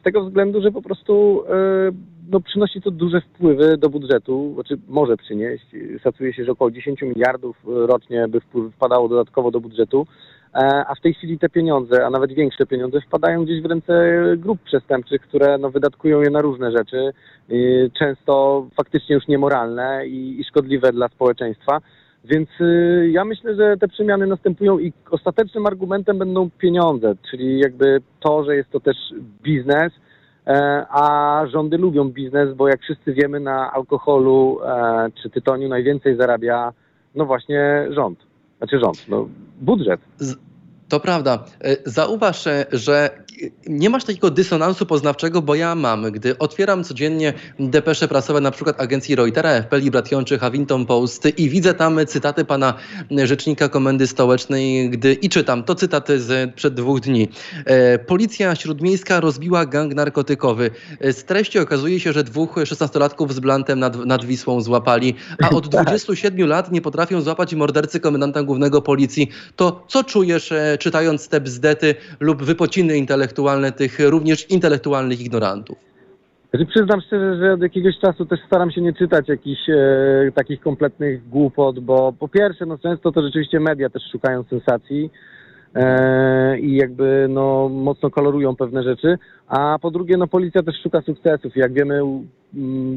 Z 0.00 0.02
tego 0.02 0.24
względu, 0.24 0.62
że 0.62 0.70
po 0.70 0.82
prostu 0.82 1.44
yy, 1.48 1.92
no, 2.30 2.40
przynosi 2.40 2.80
to 2.80 2.90
duże 2.90 3.20
wpływy 3.20 3.76
do 3.78 3.90
budżetu, 3.90 4.54
znaczy 4.54 4.78
może 4.88 5.16
przynieść. 5.16 5.66
Szacuje 6.02 6.32
się, 6.32 6.44
że 6.44 6.52
około 6.52 6.70
10 6.70 7.02
miliardów 7.02 7.56
rocznie 7.64 8.28
by 8.28 8.40
wpadało 8.72 9.08
dodatkowo 9.08 9.50
do 9.50 9.60
budżetu. 9.60 10.06
E, 10.54 10.84
a 10.86 10.94
w 10.94 11.00
tej 11.00 11.14
chwili 11.14 11.38
te 11.38 11.48
pieniądze, 11.48 12.06
a 12.06 12.10
nawet 12.10 12.32
większe 12.32 12.66
pieniądze 12.66 13.00
wpadają 13.00 13.44
gdzieś 13.44 13.62
w 13.62 13.66
ręce 13.66 14.12
grup 14.36 14.60
przestępczych, 14.62 15.22
które 15.22 15.58
no, 15.58 15.70
wydatkują 15.70 16.20
je 16.20 16.30
na 16.30 16.40
różne 16.40 16.72
rzeczy, 16.72 17.12
często 17.98 18.66
faktycznie 18.76 19.14
już 19.14 19.28
niemoralne 19.28 20.06
i, 20.06 20.40
i 20.40 20.44
szkodliwe 20.44 20.92
dla 20.92 21.08
społeczeństwa. 21.08 21.80
Więc 22.24 22.48
y, 22.60 23.10
ja 23.12 23.24
myślę, 23.24 23.54
że 23.54 23.76
te 23.76 23.88
przemiany 23.88 24.26
następują 24.26 24.78
i 24.78 24.92
ostatecznym 25.10 25.66
argumentem 25.66 26.18
będą 26.18 26.50
pieniądze, 26.50 27.14
czyli 27.30 27.58
jakby 27.58 28.00
to, 28.20 28.44
że 28.44 28.56
jest 28.56 28.70
to 28.70 28.80
też 28.80 28.96
biznes, 29.42 29.92
e, 30.46 30.86
a 30.90 31.42
rządy 31.52 31.78
lubią 31.78 32.08
biznes, 32.08 32.54
bo 32.54 32.68
jak 32.68 32.80
wszyscy 32.80 33.12
wiemy, 33.12 33.40
na 33.40 33.72
alkoholu 33.72 34.58
e, 34.64 35.08
czy 35.22 35.30
tytoniu 35.30 35.68
najwięcej 35.68 36.16
zarabia 36.16 36.72
no 37.14 37.24
właśnie 37.26 37.86
rząd. 37.90 38.29
Znaczy 38.60 38.78
rząd, 38.80 39.08
no 39.08 39.28
budżet. 39.60 40.00
To 40.88 41.00
prawda. 41.00 41.44
E, 41.60 41.76
zauważ, 41.90 42.44
że 42.72 43.10
nie 43.66 43.90
masz 43.90 44.04
takiego 44.04 44.30
dysonansu 44.30 44.86
poznawczego, 44.86 45.42
bo 45.42 45.54
ja 45.54 45.74
mam. 45.74 46.12
Gdy 46.12 46.38
otwieram 46.38 46.84
codziennie 46.84 47.32
depesze 47.58 48.08
prasowe 48.08 48.40
na 48.40 48.50
przykład 48.50 48.80
agencji 48.80 49.16
Reutera, 49.16 49.50
FP, 49.50 49.80
Libration 49.80 50.24
czy 50.24 50.38
Huffington 50.38 50.86
Post 50.86 51.28
i 51.36 51.48
widzę 51.48 51.74
tam 51.74 52.00
cytaty 52.06 52.44
pana 52.44 52.74
rzecznika 53.24 53.68
Komendy 53.68 54.06
Stołecznej, 54.06 54.90
gdy 54.90 55.12
i 55.12 55.28
czytam, 55.28 55.64
to 55.64 55.74
cytaty 55.74 56.20
z 56.20 56.54
przed 56.54 56.74
dwóch 56.74 57.00
dni. 57.00 57.28
E, 57.64 57.98
Policja 57.98 58.54
śródmiejska 58.54 59.20
rozbiła 59.20 59.66
gang 59.66 59.94
narkotykowy. 59.94 60.70
E, 61.00 61.12
z 61.12 61.24
treści 61.24 61.58
okazuje 61.58 62.00
się, 62.00 62.12
że 62.12 62.24
dwóch 62.24 62.54
szesnastolatków 62.64 63.34
z 63.34 63.40
blantem 63.40 63.78
nad, 63.78 64.06
nad 64.06 64.24
Wisłą 64.24 64.60
złapali, 64.60 65.14
a 65.42 65.50
od 65.50 65.68
27 65.74 66.48
lat 66.48 66.72
nie 66.72 66.80
potrafią 66.80 67.20
złapać 67.20 67.54
mordercy 67.54 68.00
komendanta 68.00 68.42
głównego 68.42 68.82
policji. 68.82 69.30
To 69.56 69.84
co 69.88 70.04
czujesz 70.04 70.52
czytając 70.78 71.28
te 71.28 71.40
bzdety 71.40 71.94
lub 72.20 72.42
wypociny 72.42 72.96
intelektualne 72.96 73.29
tych 73.76 73.98
również 74.10 74.50
intelektualnych 74.50 75.20
ignorantów? 75.20 75.90
Znaczy, 76.50 76.66
przyznam 76.66 77.00
szczerze, 77.00 77.36
że 77.36 77.52
od 77.52 77.62
jakiegoś 77.62 77.98
czasu 77.98 78.26
też 78.26 78.40
staram 78.46 78.70
się 78.70 78.80
nie 78.80 78.92
czytać 78.92 79.28
jakichś 79.28 79.60
e, 79.68 80.32
takich 80.34 80.60
kompletnych 80.60 81.28
głupot, 81.28 81.80
bo 81.80 82.12
po 82.12 82.28
pierwsze, 82.28 82.66
no 82.66 82.78
często 82.78 83.12
to 83.12 83.22
rzeczywiście 83.22 83.60
media 83.60 83.90
też 83.90 84.02
szukają 84.12 84.44
sensacji 84.44 85.10
e, 85.74 86.58
i 86.58 86.76
jakby 86.76 87.26
no 87.28 87.68
mocno 87.68 88.10
kolorują 88.10 88.56
pewne 88.56 88.82
rzeczy, 88.82 89.18
a 89.48 89.78
po 89.78 89.90
drugie, 89.90 90.16
no 90.16 90.26
policja 90.26 90.62
też 90.62 90.82
szuka 90.82 91.02
sukcesów. 91.02 91.56
Jak 91.56 91.72
wiemy, 91.72 92.00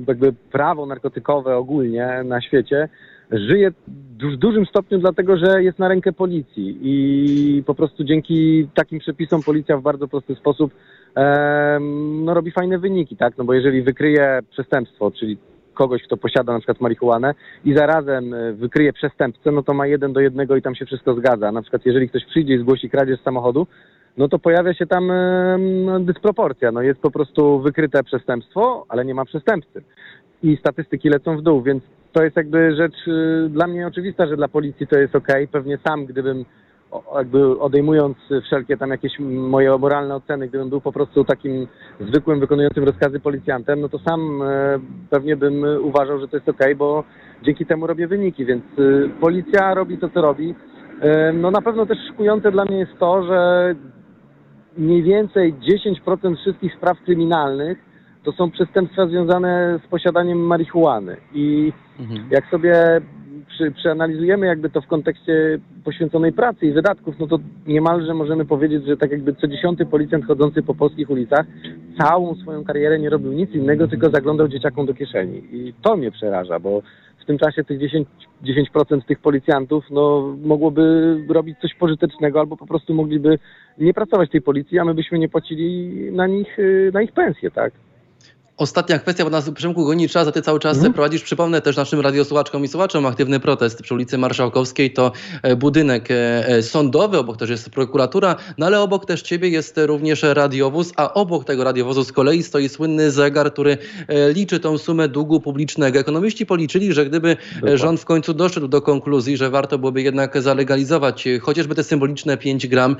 jakby 0.08 0.34
prawo 0.52 0.86
narkotykowe 0.86 1.58
ogólnie 1.58 2.22
na 2.26 2.42
świecie 2.42 2.90
żyje 3.34 3.72
w 4.32 4.38
dużym 4.38 4.66
stopniu 4.66 5.00
dlatego, 5.00 5.38
że 5.38 5.64
jest 5.64 5.80
na 5.80 5.88
rękę 5.88 6.14
policji 6.14 6.78
i 6.82 7.64
po 7.66 7.76
prostu 7.76 8.04
dzięki 8.04 8.68
takim 8.74 9.00
przepisom 9.00 9.44
policja 9.44 9.78
w 9.78 9.82
bardzo 9.82 10.08
prosty 10.08 10.36
sposób 10.36 10.74
no, 12.24 12.34
robi 12.34 12.52
fajne 12.52 12.80
wyniki, 12.80 13.18
tak? 13.18 13.38
No 13.38 13.44
bo 13.44 13.54
jeżeli 13.54 13.82
wykryje 13.82 14.40
przestępstwo, 14.52 15.12
czyli 15.12 15.38
kogoś, 15.74 16.04
kto 16.04 16.18
posiada 16.18 16.54
na 16.54 16.60
przykład 16.60 16.82
marihuanę 16.82 17.34
i 17.66 17.74
zarazem 17.74 18.34
e, 18.34 18.54
wykryje 18.54 18.94
przestępcę, 18.94 19.52
no 19.52 19.64
to 19.64 19.74
ma 19.74 19.88
jeden 19.88 20.14
do 20.14 20.20
jednego 20.20 20.56
i 20.56 20.62
tam 20.62 20.76
się 20.76 20.86
wszystko 20.86 21.16
zgadza. 21.16 21.52
Na 21.52 21.62
przykład 21.62 21.86
jeżeli 21.86 22.10
ktoś 22.10 22.26
przyjdzie 22.26 22.54
i 22.54 22.60
zgłosi 22.60 22.90
kradzież 22.90 23.20
samochodu, 23.22 23.68
no 24.18 24.28
to 24.28 24.40
pojawia 24.40 24.74
się 24.74 24.86
tam 24.86 25.12
no, 25.86 26.00
dysproporcja. 26.00 26.72
No 26.72 26.82
jest 26.82 27.00
po 27.00 27.12
prostu 27.12 27.60
wykryte 27.60 28.04
przestępstwo, 28.04 28.86
ale 28.90 29.06
nie 29.06 29.14
ma 29.14 29.26
przestępcy. 29.26 29.84
I 30.44 30.58
statystyki 30.58 31.10
lecą 31.10 31.38
w 31.38 31.42
dół, 31.42 31.62
więc 31.62 31.84
to 32.14 32.24
jest 32.24 32.36
jakby 32.36 32.76
rzecz 32.76 33.08
y, 33.08 33.50
dla 33.50 33.68
mnie 33.68 33.88
oczywista, 33.88 34.28
że 34.28 34.38
dla 34.38 34.48
policji 34.48 34.88
to 34.88 35.00
jest 35.00 35.16
ok. 35.16 35.28
Pewnie 35.52 35.78
sam, 35.88 36.06
gdybym 36.06 36.46
jakby 37.16 37.60
odejmując 37.60 38.18
wszelkie 38.44 38.78
tam 38.78 38.90
jakieś 38.90 39.20
moje 39.20 39.78
moralne 39.78 40.16
oceny, 40.16 40.48
gdybym 40.48 40.70
był 40.70 40.82
po 40.82 40.92
prostu 40.92 41.24
takim 41.24 41.68
zwykłym, 42.00 42.40
wykonującym 42.40 42.84
rozkazy 42.84 43.20
policjantem, 43.20 43.82
no 43.82 43.90
to 43.90 44.00
sam 44.00 44.42
e, 44.42 44.80
pewnie 45.10 45.36
bym 45.36 45.66
uważał, 45.82 46.20
że 46.20 46.28
to 46.28 46.38
jest 46.38 46.50
ok, 46.50 46.62
bo 46.78 47.04
dzięki 47.44 47.66
temu 47.66 47.88
robię 47.88 48.08
wyniki, 48.08 48.46
więc 48.46 48.64
y, 48.80 49.10
policja 49.22 49.74
robi 49.74 49.98
to, 49.98 50.10
co 50.10 50.22
robi. 50.22 50.56
E, 51.02 51.34
no 51.34 51.52
na 51.52 51.62
pewno 51.62 51.86
też 51.86 51.98
szykujące 52.08 52.52
dla 52.52 52.66
mnie 52.66 52.80
jest 52.80 53.00
to, 53.00 53.24
że 53.24 53.76
mniej 54.78 55.04
więcej 55.04 55.54
10% 55.54 56.36
wszystkich 56.36 56.74
spraw 56.76 56.98
kryminalnych 57.06 57.93
to 58.24 58.32
są 58.32 58.52
przestępstwa 58.52 59.08
związane 59.08 59.80
z 59.86 59.88
posiadaniem 59.88 60.38
marihuany. 60.38 61.18
I 61.34 61.74
mhm. 62.00 62.28
jak 62.32 62.46
sobie 62.50 63.02
przy, 63.48 63.72
przeanalizujemy 63.72 64.46
jakby 64.46 64.70
to 64.70 64.82
w 64.82 64.88
kontekście 64.88 65.60
poświęconej 65.84 66.34
pracy 66.34 66.66
i 66.66 66.72
wydatków, 66.72 67.16
no 67.20 67.28
to 67.28 67.40
niemalże 67.68 68.14
możemy 68.14 68.46
powiedzieć, 68.46 68.86
że 68.86 68.98
tak 68.98 69.12
jakby 69.12 69.36
co 69.36 69.48
dziesiąty 69.48 69.86
policjant 69.86 70.26
chodzący 70.26 70.64
po 70.64 70.76
polskich 70.76 71.10
ulicach 71.10 71.46
całą 71.98 72.36
swoją 72.36 72.64
karierę 72.64 73.00
nie 73.00 73.10
robił 73.10 73.32
nic 73.32 73.52
innego, 73.52 73.88
tylko 73.88 74.10
zaglądał 74.10 74.48
dzieciakom 74.48 74.86
do 74.86 74.94
kieszeni. 74.94 75.44
I 75.52 75.74
to 75.82 75.96
mnie 75.96 76.12
przeraża, 76.12 76.60
bo 76.60 76.82
w 77.20 77.26
tym 77.26 77.38
czasie 77.38 77.64
tych 77.64 77.80
10%, 77.80 78.06
10 78.42 78.70
tych 79.08 79.20
policjantów 79.20 79.86
no, 79.92 80.36
mogłoby 80.44 81.18
robić 81.30 81.60
coś 81.60 81.74
pożytecznego 81.74 82.40
albo 82.40 82.58
po 82.58 82.68
prostu 82.68 82.94
mogliby 82.94 83.40
nie 83.78 83.94
pracować 83.94 84.30
tej 84.30 84.42
policji, 84.42 84.80
a 84.80 84.86
my 84.86 84.94
byśmy 84.94 85.20
nie 85.20 85.30
płacili 85.30 85.92
na 86.12 86.28
nich, 86.28 86.60
y, 86.60 86.92
na 86.94 87.02
ich 87.02 87.12
pensje, 87.12 87.52
tak? 87.52 87.74
Ostatnia 88.58 89.00
kwestia, 89.00 89.24
bo 89.24 89.30
nas 89.30 89.50
Przemku 89.50 89.86
goni 89.86 90.10
czas, 90.10 90.28
a 90.28 90.32
ty 90.32 90.42
cały 90.42 90.60
czas 90.60 90.78
mm. 90.78 90.94
prowadzisz, 90.94 91.24
przypomnę 91.24 91.62
też 91.62 91.76
naszym 91.76 92.00
radiosłuchaczkom 92.00 92.64
i 92.64 92.68
słuchaczom, 92.68 93.06
aktywny 93.06 93.40
protest 93.40 93.82
przy 93.82 93.94
ulicy 93.94 94.18
Marszałkowskiej 94.18 94.94
to 94.94 95.12
e, 95.42 95.56
budynek 95.56 96.12
e, 96.12 96.48
e, 96.48 96.64
sądowy, 96.64 97.18
obok 97.18 97.38
też 97.38 97.50
jest 97.50 97.70
prokuratura, 97.70 98.36
no 98.58 98.66
ale 98.66 98.82
obok 98.82 99.06
też 99.06 99.22
ciebie 99.22 99.50
jest 99.50 99.80
również 99.86 100.24
radiowóz, 100.24 100.92
a 100.96 101.14
obok 101.14 101.46
tego 101.46 101.64
radiowozu 101.64 102.04
z 102.04 102.12
kolei 102.12 102.44
stoi 102.44 102.70
słynny 102.70 103.12
zegar, 103.12 103.54
który 103.54 103.78
liczy 104.34 104.60
tą 104.60 104.78
sumę 104.78 105.08
długu 105.08 105.40
publicznego. 105.40 106.00
Ekonomiści 106.00 106.46
policzyli, 106.46 106.94
że 106.94 107.06
gdyby 107.06 107.38
Dokładnie. 107.56 107.78
rząd 107.78 108.00
w 108.00 108.06
końcu 108.06 108.34
doszedł 108.34 108.68
do 108.68 108.82
konkluzji, 108.82 109.38
że 109.38 109.50
warto 109.50 109.78
byłoby 109.78 110.02
jednak 110.02 110.42
zalegalizować 110.42 111.28
chociażby 111.42 111.76
te 111.76 111.84
symboliczne 111.84 112.38
5 112.38 112.68
gram 112.68 112.96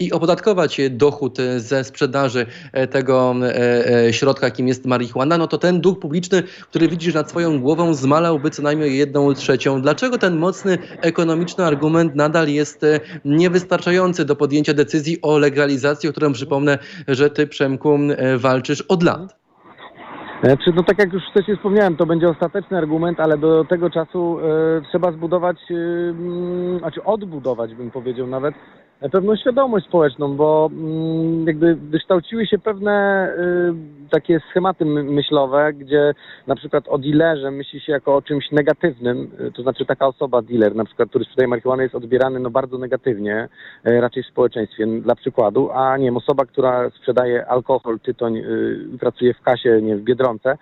i 0.00 0.12
opodatkować 0.12 0.80
dochód 0.90 1.38
ze 1.56 1.84
sprzedaży 1.84 2.46
tego 2.90 3.34
środka, 4.10 4.46
jakim 4.46 4.68
jest 4.68 4.89
marihuana, 4.90 5.38
no 5.38 5.46
to 5.46 5.58
ten 5.58 5.80
dług 5.80 6.00
publiczny, 6.00 6.42
który 6.42 6.88
widzisz 6.88 7.14
nad 7.14 7.30
swoją 7.30 7.60
głową, 7.60 7.94
zmalałby 7.94 8.50
co 8.50 8.62
najmniej 8.62 8.98
jedną 8.98 9.34
trzecią. 9.34 9.82
Dlaczego 9.82 10.18
ten 10.18 10.36
mocny 10.36 10.78
ekonomiczny 11.12 11.64
argument 11.64 12.14
nadal 12.14 12.48
jest 12.48 12.84
e, 12.84 13.00
niewystarczający 13.24 14.24
do 14.24 14.36
podjęcia 14.36 14.74
decyzji 14.74 15.18
o 15.22 15.38
legalizacji, 15.38 16.08
o 16.08 16.12
którą 16.12 16.32
przypomnę, 16.32 16.78
że 17.08 17.30
ty, 17.30 17.46
Przemku, 17.46 17.98
e, 18.16 18.38
walczysz 18.38 18.80
od 18.82 19.02
lat? 19.02 19.40
Czy, 20.64 20.72
no 20.74 20.82
tak 20.82 20.98
jak 20.98 21.12
już 21.12 21.22
wcześniej 21.30 21.56
wspomniałem, 21.56 21.96
to 21.96 22.06
będzie 22.06 22.28
ostateczny 22.28 22.78
argument, 22.78 23.20
ale 23.20 23.38
do 23.38 23.64
tego 23.64 23.90
czasu 23.90 24.38
e, 24.38 24.82
trzeba 24.90 25.12
zbudować, 25.12 25.56
e, 25.70 26.78
znaczy 26.78 27.04
odbudować 27.04 27.74
bym 27.74 27.90
powiedział 27.90 28.26
nawet, 28.26 28.54
pewną 29.08 29.36
świadomość 29.36 29.86
społeczną, 29.86 30.36
bo 30.36 30.70
mm, 30.72 31.46
jakby 31.46 31.74
wykształciły 31.74 32.46
się 32.46 32.58
pewne 32.58 33.28
y, 33.38 34.10
takie 34.10 34.40
schematy 34.50 34.84
myślowe, 34.84 35.72
gdzie 35.72 36.14
na 36.46 36.56
przykład 36.56 36.88
o 36.88 36.98
dealerze 36.98 37.50
myśli 37.50 37.80
się 37.80 37.92
jako 37.92 38.16
o 38.16 38.22
czymś 38.22 38.50
negatywnym, 38.50 39.30
y, 39.40 39.52
to 39.52 39.62
znaczy 39.62 39.86
taka 39.86 40.06
osoba, 40.06 40.42
dealer 40.42 40.74
na 40.74 40.84
przykład, 40.84 41.08
który 41.08 41.24
sprzedaje 41.24 41.48
marihuanę 41.48 41.82
jest 41.82 41.94
odbierany 41.94 42.40
no 42.40 42.50
bardzo 42.50 42.78
negatywnie, 42.78 43.48
y, 43.88 44.00
raczej 44.00 44.22
w 44.22 44.26
społeczeństwie, 44.26 44.86
dla 44.86 45.14
przykładu, 45.14 45.70
a 45.72 45.96
nie 45.96 46.12
osoba, 46.12 46.44
która 46.44 46.90
sprzedaje 46.90 47.46
alkohol, 47.46 48.00
tytoń, 48.00 48.42
pracuje 49.00 49.34
w 49.34 49.42
kasie, 49.42 49.82
nie 49.82 49.96
w 49.96 50.02
Biedronce, 50.02 50.58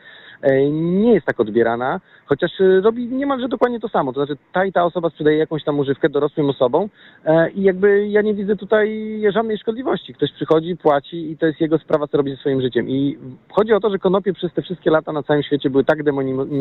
nie 0.70 1.14
jest 1.14 1.26
tak 1.26 1.40
odbierana, 1.40 2.00
chociaż 2.26 2.60
e, 2.60 2.80
robi 2.80 3.08
niemalże 3.08 3.48
dokładnie 3.48 3.80
to 3.80 3.88
samo. 3.88 4.12
To 4.12 4.24
znaczy 4.24 4.40
ta 4.52 4.64
i 4.64 4.72
ta 4.72 4.84
osoba 4.84 5.10
sprzedaje 5.10 5.36
jakąś 5.36 5.64
tam 5.64 5.78
używkę 5.78 6.08
dorosłym 6.08 6.50
osobom 6.50 6.88
e, 7.24 7.50
i 7.50 7.62
jakby 7.62 8.08
ja 8.08 8.22
nie 8.22 8.34
widzę 8.34 8.56
tutaj 8.56 9.20
żadnej 9.34 9.58
szkodliwości. 9.58 10.14
Ktoś 10.14 10.32
przychodzi, 10.32 10.76
płaci 10.76 11.30
i 11.30 11.36
to 11.36 11.46
jest 11.46 11.60
jego 11.60 11.78
sprawa, 11.78 12.06
co 12.06 12.16
robi 12.16 12.30
ze 12.30 12.36
swoim 12.36 12.60
życiem. 12.60 12.88
I 12.88 13.18
chodzi 13.52 13.72
o 13.72 13.80
to, 13.80 13.90
że 13.90 13.98
konopie 13.98 14.32
przez 14.32 14.52
te 14.52 14.62
wszystkie 14.62 14.90
lata 14.90 15.12
na 15.12 15.22
całym 15.22 15.42
świecie 15.42 15.70
były 15.70 15.84
tak 15.84 15.98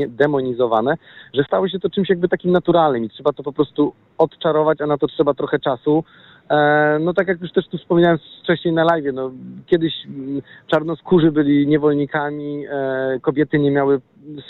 demonizowane, 0.09 0.95
że 1.33 1.43
stało 1.43 1.69
się 1.69 1.79
to 1.79 1.89
czymś 1.89 2.09
jakby 2.09 2.29
takim 2.29 2.51
naturalnym 2.51 3.03
i 3.03 3.09
trzeba 3.09 3.33
to 3.33 3.43
po 3.43 3.53
prostu 3.53 3.93
odczarować, 4.17 4.81
a 4.81 4.85
na 4.85 4.97
to 4.97 5.07
trzeba 5.07 5.33
trochę 5.33 5.59
czasu. 5.59 6.03
E, 6.49 6.97
no 6.99 7.13
tak 7.13 7.27
jak 7.27 7.41
już 7.41 7.51
też 7.51 7.67
tu 7.67 7.77
wspominałem 7.77 8.17
wcześniej 8.43 8.73
na 8.73 8.83
live, 8.83 9.13
no 9.13 9.31
kiedyś 9.65 9.93
mm, 10.05 10.41
czarnoskórzy 10.67 11.31
byli 11.31 11.67
niewolnikami, 11.67 12.65
e, 12.69 13.19
kobiety 13.21 13.59
nie 13.59 13.71
miały 13.71 14.01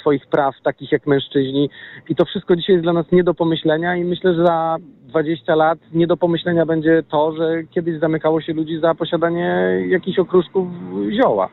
swoich 0.02 0.28
praw 0.28 0.56
takich 0.64 0.92
jak 0.92 1.08
mężczyźni 1.08 1.70
i 2.10 2.16
to 2.16 2.26
wszystko 2.26 2.56
dzisiaj 2.56 2.76
jest 2.76 2.86
dla 2.86 2.94
nas 2.94 3.06
nie 3.12 3.24
do 3.24 3.34
pomyślenia 3.34 3.96
i 3.96 4.04
myślę, 4.04 4.34
że 4.36 4.46
za 4.46 4.78
20 5.08 5.56
lat 5.56 5.80
nie 5.94 6.08
do 6.08 6.18
pomyślenia 6.18 6.66
będzie 6.66 7.04
to, 7.10 7.32
że 7.32 7.64
kiedyś 7.64 8.00
zamykało 8.00 8.42
się 8.42 8.54
ludzi 8.54 8.80
za 8.80 8.96
posiadanie 8.96 9.80
jakichś 9.88 10.20
okruszków 10.20 10.68
zioła. 11.12 11.50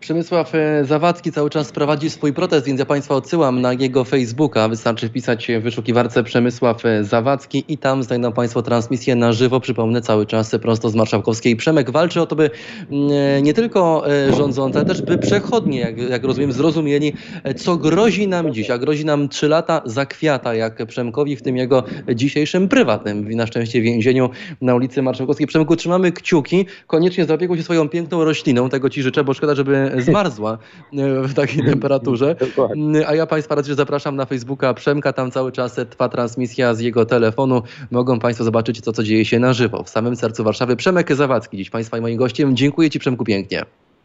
Przemysław 0.00 0.54
e, 0.54 0.84
Zawadzki 0.84 1.32
cały 1.32 1.50
czas 1.50 1.72
prowadzi 1.72 2.10
swój 2.10 2.32
protest, 2.32 2.66
więc 2.66 2.78
ja 2.78 2.86
Państwa 2.86 3.14
odsyłam 3.14 3.60
na 3.60 3.72
jego 3.72 4.04
Facebooka. 4.04 4.68
Wystarczy 4.68 5.08
wpisać 5.08 5.48
w 5.60 5.62
wyszukiwarce 5.62 6.24
Przemysław 6.24 6.84
e, 6.84 7.04
Zawadzki 7.04 7.64
i 7.68 7.78
tam 7.78 8.02
znajdą 8.02 8.32
Państwo 8.32 8.62
transmisję 8.62 9.16
na 9.16 9.32
żywo. 9.32 9.60
Przypomnę 9.60 10.00
cały 10.00 10.26
czas 10.26 10.56
prosto 10.62 10.90
z 10.90 10.94
Marszałkowskiej. 10.94 11.56
Przemek 11.56 11.90
walczy 11.90 12.20
o 12.20 12.26
to, 12.26 12.36
by 12.36 12.50
mm, 12.90 13.10
e, 13.12 13.42
nie 13.42 13.54
tylko 13.54 14.04
rządzący, 14.36 14.78
ale 14.78 14.86
też 14.86 15.02
by 15.02 15.18
przechodnie, 15.18 15.80
jak, 15.80 15.98
jak 15.98 16.24
rozumiem, 16.24 16.52
zrozumieli, 16.52 17.12
co 17.56 17.76
grozi 17.76 18.28
nam 18.28 18.54
dziś. 18.54 18.70
A 18.70 18.78
grozi 18.78 19.04
nam 19.04 19.28
trzy 19.28 19.48
lata 19.48 19.82
za 19.84 20.06
kwiata, 20.06 20.54
jak 20.54 20.86
Przemkowi 20.86 21.36
w 21.36 21.42
tym 21.42 21.56
jego 21.56 21.84
dzisiejszym 22.14 22.68
prywatnym, 22.68 23.30
na 23.30 23.46
szczęście 23.46 23.80
więzieniu 23.80 24.30
na 24.60 24.74
ulicy 24.74 25.02
Marszałkowskiej. 25.02 25.46
Przemku, 25.46 25.76
trzymamy 25.76 26.12
kciuki. 26.12 26.66
Koniecznie 26.86 27.24
zaopiekuj 27.24 27.56
się 27.56 27.62
swoją 27.62 27.88
piękną 27.88 28.24
rośliną. 28.24 28.68
Tego 28.68 28.90
Ci 28.90 29.02
życzę, 29.02 29.24
bo 29.24 29.34
szkoda, 29.34 29.54
żeby 29.54 29.89
zmarzła 30.06 30.58
e, 30.92 31.22
w 31.22 31.34
takiej 31.34 31.64
temperaturze. 31.64 32.36
A 33.08 33.14
ja 33.14 33.26
Państwa 33.26 33.54
raczej 33.54 33.74
zapraszam 33.74 34.16
na 34.16 34.26
Facebooka 34.26 34.74
Przemka, 34.74 35.12
tam 35.12 35.30
cały 35.30 35.52
czas 35.52 35.80
trwa 35.90 36.08
transmisja 36.08 36.74
z 36.74 36.80
jego 36.80 37.06
telefonu. 37.06 37.62
Mogą 37.90 38.18
Państwo 38.18 38.44
zobaczyć 38.44 38.80
to, 38.80 38.92
co 38.92 39.02
dzieje 39.02 39.24
się 39.24 39.38
na 39.38 39.52
żywo 39.52 39.82
w 39.82 39.88
samym 39.88 40.16
sercu 40.16 40.44
Warszawy. 40.44 40.76
Przemek 40.76 41.14
Zawadzki 41.14 41.56
dziś 41.56 41.70
Państwa 41.70 41.98
i 41.98 42.00
moim 42.00 42.16
gościem. 42.16 42.56
Dziękuję 42.56 42.90
Ci 42.90 42.98
Przemku 42.98 43.24
pięknie. 43.24 43.62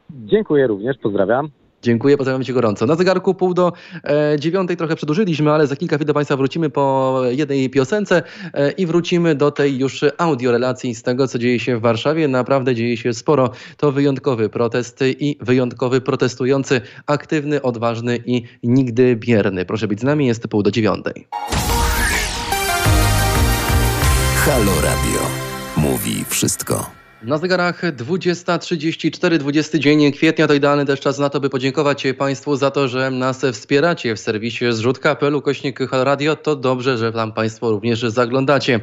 Dziękuję 0.09 0.67
również, 0.67 0.97
pozdrawiam. 0.97 1.49
Dziękuję, 1.85 2.17
pozdrawiam 2.17 2.43
Cię 2.43 2.53
gorąco. 2.53 2.85
Na 2.85 2.95
zegarku 2.95 3.33
pół 3.33 3.53
do 3.53 3.73
e, 4.03 4.39
dziewiątej 4.39 4.77
trochę 4.77 4.95
przedłużyliśmy, 4.95 5.51
ale 5.51 5.67
za 5.67 5.75
kilka 5.75 5.95
chwil 5.95 6.07
do 6.07 6.13
Państwa 6.13 6.37
wrócimy 6.37 6.69
po 6.69 7.21
jednej 7.29 7.69
piosence 7.69 8.23
e, 8.53 8.71
i 8.71 8.85
wrócimy 8.85 9.35
do 9.35 9.51
tej 9.51 9.77
już 9.77 10.01
audio 10.17 10.51
relacji 10.51 10.95
z 10.95 11.03
tego, 11.03 11.27
co 11.27 11.39
dzieje 11.39 11.59
się 11.59 11.77
w 11.77 11.81
Warszawie. 11.81 12.27
Naprawdę 12.27 12.75
dzieje 12.75 12.97
się 12.97 13.13
sporo. 13.13 13.49
To 13.77 13.91
wyjątkowy 13.91 14.49
protest 14.49 14.99
i 15.19 15.37
wyjątkowy 15.41 16.01
protestujący, 16.01 16.81
aktywny, 17.07 17.61
odważny 17.61 18.19
i 18.25 18.43
nigdy 18.63 19.15
bierny. 19.15 19.65
Proszę 19.65 19.87
być 19.87 19.99
z 19.99 20.03
nami, 20.03 20.27
jest 20.27 20.47
pół 20.47 20.63
do 20.63 20.71
dziewiątej. 20.71 21.27
Halo 24.45 24.81
Radio. 24.81 25.21
Mówi 25.77 26.25
wszystko. 26.29 27.04
Na 27.23 27.37
zegarach 27.37 27.81
20.34, 27.83 29.37
20 29.37 29.77
dzień 29.79 30.11
kwietnia 30.11 30.47
to 30.47 30.53
idealny 30.53 30.85
też 30.85 30.99
czas 30.99 31.19
na 31.19 31.29
to, 31.29 31.39
by 31.39 31.49
podziękować 31.49 32.03
Państwu 32.17 32.55
za 32.55 32.71
to, 32.71 32.87
że 32.87 33.11
nas 33.11 33.45
wspieracie 33.53 34.15
w 34.15 34.19
serwisie 34.19 34.65
zrzut.pl 34.71 35.41
kośnik 35.41 35.79
Radio. 35.91 36.35
To 36.35 36.55
dobrze, 36.55 36.97
że 36.97 37.11
tam 37.11 37.33
Państwo 37.33 37.71
również 37.71 38.01
zaglądacie. 38.01 38.79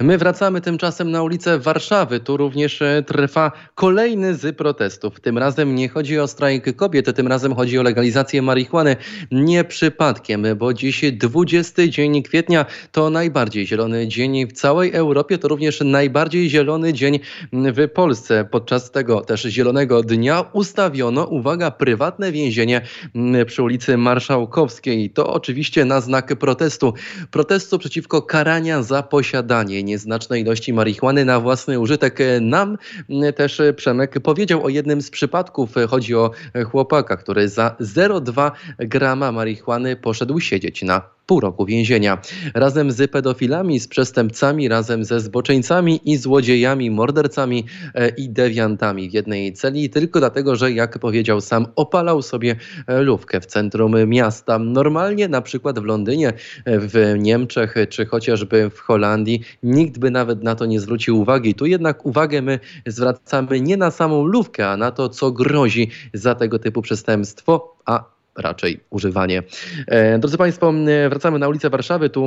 My 0.00 0.18
wracamy 0.18 0.60
tymczasem 0.60 1.10
na 1.10 1.22
ulicę 1.22 1.58
Warszawy. 1.58 2.20
Tu 2.20 2.36
również 2.36 2.82
trwa 3.06 3.52
kolejny 3.74 4.34
z 4.34 4.56
protestów. 4.56 5.20
Tym 5.20 5.38
razem 5.38 5.74
nie 5.74 5.88
chodzi 5.88 6.18
o 6.18 6.28
strajk 6.28 6.76
kobiet, 6.76 7.16
tym 7.16 7.28
razem 7.28 7.54
chodzi 7.54 7.78
o 7.78 7.82
legalizację 7.82 8.42
marihuany. 8.42 8.96
Nie 9.30 9.64
przypadkiem, 9.64 10.46
bo 10.56 10.74
dziś 10.74 11.04
20 11.12 11.88
dzień 11.88 12.22
kwietnia 12.22 12.66
to 12.92 13.10
najbardziej 13.10 13.66
zielony 13.66 14.08
dzień 14.08 14.46
w 14.46 14.52
całej 14.52 14.92
Europie. 14.92 15.38
To 15.38 15.48
również 15.48 15.80
najbardziej 15.80 16.50
zielony 16.50 16.92
dzień 16.92 17.18
w 17.52 17.85
Polsce. 17.88 18.44
Podczas 18.50 18.90
tego 18.90 19.20
też 19.20 19.42
Zielonego 19.42 20.02
Dnia 20.02 20.44
ustawiono, 20.52 21.24
uwaga, 21.24 21.70
prywatne 21.70 22.32
więzienie 22.32 22.80
mm, 23.14 23.46
przy 23.46 23.62
ulicy 23.62 23.96
Marszałkowskiej. 23.96 25.10
To 25.10 25.32
oczywiście 25.32 25.84
na 25.84 26.00
znak 26.00 26.36
protestu. 26.38 26.94
Protestu 27.30 27.78
przeciwko 27.78 28.22
karania 28.22 28.82
za 28.82 29.02
posiadanie 29.02 29.82
nieznacznej 29.82 30.42
ilości 30.42 30.72
marihuany 30.72 31.24
na 31.24 31.40
własny 31.40 31.80
użytek. 31.80 32.18
Nam 32.40 32.78
mm, 33.10 33.32
też 33.32 33.62
Przemek 33.76 34.20
powiedział 34.20 34.64
o 34.64 34.68
jednym 34.68 35.02
z 35.02 35.10
przypadków. 35.10 35.70
Chodzi 35.88 36.14
o 36.14 36.30
chłopaka, 36.70 37.16
który 37.16 37.48
za 37.48 37.76
0,2 37.80 38.50
grama 38.78 39.32
marihuany 39.32 39.96
poszedł 39.96 40.40
siedzieć 40.40 40.82
na 40.82 41.15
pół 41.26 41.40
roku 41.40 41.66
więzienia. 41.66 42.18
Razem 42.54 42.90
z 42.90 43.10
pedofilami, 43.10 43.80
z 43.80 43.88
przestępcami, 43.88 44.68
razem 44.68 45.04
ze 45.04 45.20
zboczeńcami 45.20 46.00
i 46.04 46.16
złodziejami, 46.16 46.90
mordercami 46.90 47.64
e, 47.94 48.08
i 48.08 48.28
dewiantami 48.28 49.10
w 49.10 49.12
jednej 49.12 49.52
celi, 49.52 49.90
tylko 49.90 50.18
dlatego, 50.18 50.56
że 50.56 50.72
jak 50.72 50.98
powiedział 50.98 51.40
sam, 51.40 51.66
opalał 51.76 52.22
sobie 52.22 52.56
e, 52.86 53.02
lówkę 53.02 53.40
w 53.40 53.46
centrum 53.46 54.08
miasta. 54.08 54.58
Normalnie 54.58 55.28
na 55.28 55.42
przykład 55.42 55.78
w 55.78 55.84
Londynie, 55.84 56.28
e, 56.28 56.78
w 56.78 57.14
Niemczech 57.18 57.74
czy 57.88 58.06
chociażby 58.06 58.70
w 58.70 58.78
Holandii 58.78 59.40
nikt 59.62 59.98
by 59.98 60.10
nawet 60.10 60.42
na 60.42 60.54
to 60.54 60.66
nie 60.66 60.80
zwrócił 60.80 61.20
uwagi. 61.20 61.54
Tu 61.54 61.66
jednak 61.66 62.06
uwagę 62.06 62.42
my 62.42 62.58
zwracamy 62.86 63.60
nie 63.60 63.76
na 63.76 63.90
samą 63.90 64.24
lówkę, 64.24 64.68
a 64.68 64.76
na 64.76 64.90
to, 64.90 65.08
co 65.08 65.32
grozi 65.32 65.90
za 66.14 66.34
tego 66.34 66.58
typu 66.58 66.82
przestępstwo, 66.82 67.76
a 67.86 68.15
raczej 68.38 68.80
używanie. 68.90 69.42
E, 69.86 70.18
drodzy 70.18 70.38
Państwo, 70.38 70.72
wracamy 71.08 71.38
na 71.38 71.48
ulicę 71.48 71.70
Warszawy. 71.70 72.10
Tu 72.10 72.26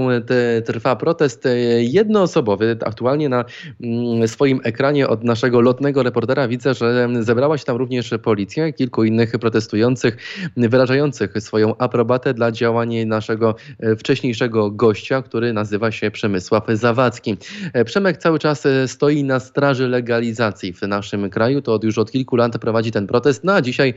trwa 0.65 0.95
protest 0.95 1.45
e, 1.45 1.57
jednoosobowy. 1.83 2.77
Aktualnie 2.85 3.29
na 3.29 3.45
swoim 4.27 4.59
ekranie 4.63 5.07
od 5.07 5.23
naszego 5.23 5.61
lotnego 5.61 6.03
reportera 6.03 6.47
widzę, 6.47 6.73
że 6.73 7.09
zebrała 7.19 7.57
się 7.57 7.65
tam 7.65 7.77
również 7.77 8.13
policja, 8.23 8.71
kilku 8.71 9.03
innych 9.03 9.31
protestujących, 9.31 10.17
wyrażających 10.57 11.33
swoją 11.39 11.77
aprobatę 11.77 12.33
dla 12.33 12.51
działań 12.51 13.05
naszego 13.05 13.55
e, 13.79 13.95
wcześniejszego 13.95 14.71
gościa, 14.71 15.21
który 15.21 15.53
nazywa 15.53 15.91
się 15.91 16.11
Przemysław 16.11 16.63
Zawadzki. 16.73 17.37
Przemek 17.85 18.17
cały 18.17 18.39
czas 18.39 18.67
stoi 18.87 19.23
na 19.23 19.39
straży 19.39 19.87
legalizacji 19.87 20.73
w 20.73 20.81
naszym 20.81 21.29
kraju. 21.29 21.61
To 21.61 21.79
już 21.83 21.97
od 21.97 22.11
kilku 22.11 22.35
lat 22.35 22.57
prowadzi 22.57 22.91
ten 22.91 23.07
protest. 23.07 23.43
No 23.43 23.53
a 23.53 23.61
dzisiaj 23.61 23.93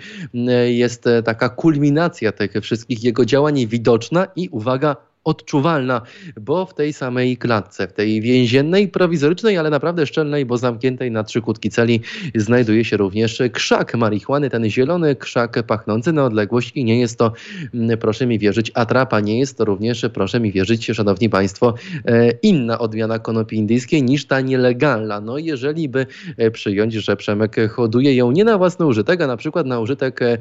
jest 0.69 1.05
taka 1.25 1.49
kulminacja 1.49 2.02
koordynacja 2.03 2.33
tych 2.33 2.53
wszystkich 2.63 3.05
jego 3.05 3.25
działań 3.25 3.67
widoczna 3.67 4.27
i 4.37 4.49
uwaga, 4.49 4.97
odczuwalna, 5.25 6.03
bo 6.41 6.67
w 6.67 6.75
tej 6.75 6.93
samej 6.93 7.37
klatce, 7.37 7.89
w 7.89 7.93
tej 7.93 8.21
więziennej, 8.21 8.89
prowizorycznej, 8.89 9.59
ale 9.59 9.71
naprawdę 9.71 10.07
szczelnej, 10.07 10.47
bo 10.47 10.57
zamkniętej 10.59 11.11
na 11.11 11.25
trzy 11.25 11.41
kutki 11.41 11.71
celi, 11.71 12.01
znajduje 12.35 12.85
się 12.85 12.97
również 12.97 13.43
krzak 13.53 13.95
marihuany, 13.95 14.51
ten 14.51 14.71
zielony 14.71 15.17
krzak 15.17 15.63
pachnący 15.67 16.13
na 16.13 16.25
odległość 16.25 16.73
i 16.75 16.85
nie 16.85 17.01
jest 17.01 17.19
to, 17.19 17.33
mm, 17.75 17.99
proszę 17.99 18.27
mi 18.27 18.39
wierzyć, 18.39 18.71
atrapa, 18.75 19.21
nie 19.21 19.39
jest 19.39 19.59
to 19.59 19.65
również, 19.65 20.07
proszę 20.15 20.41
mi 20.41 20.53
wierzyć, 20.53 20.87
szanowni 20.87 21.29
państwo, 21.29 21.75
e, 22.07 22.31
inna 22.31 22.79
odmiana 22.79 23.19
konopi 23.19 23.57
indyjskiej 23.57 24.03
niż 24.03 24.27
ta 24.27 24.41
nielegalna. 24.41 25.21
No 25.21 25.39
jeżeli 25.39 25.89
by 25.89 26.07
e, 26.37 26.51
przyjąć, 26.51 26.95
że 26.95 27.17
Przemek 27.17 27.57
hoduje 27.71 28.15
ją 28.15 28.31
nie 28.31 28.45
na 28.45 28.59
własny 28.59 28.87
użytek, 28.87 29.21
a 29.21 29.27
na 29.27 29.37
przykład 29.37 29.67
na 29.67 29.81
użytek 29.81 30.23
e, 30.23 30.39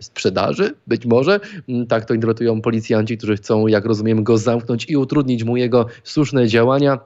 sprzedaży, 0.00 0.74
być 0.86 1.06
może, 1.06 1.40
mm, 1.68 1.86
tak 1.86 2.04
to 2.04 2.14
interpretują 2.14 2.60
policjanci, 2.60 3.18
którzy 3.18 3.36
chcą, 3.36 3.66
jak 3.66 3.84
rozumiem, 3.84 4.23
go 4.24 4.38
zamknąć 4.38 4.90
i 4.90 4.96
utrudnić 4.96 5.44
mu 5.44 5.56
jego 5.56 5.86
słuszne 6.04 6.48
działania 6.48 6.98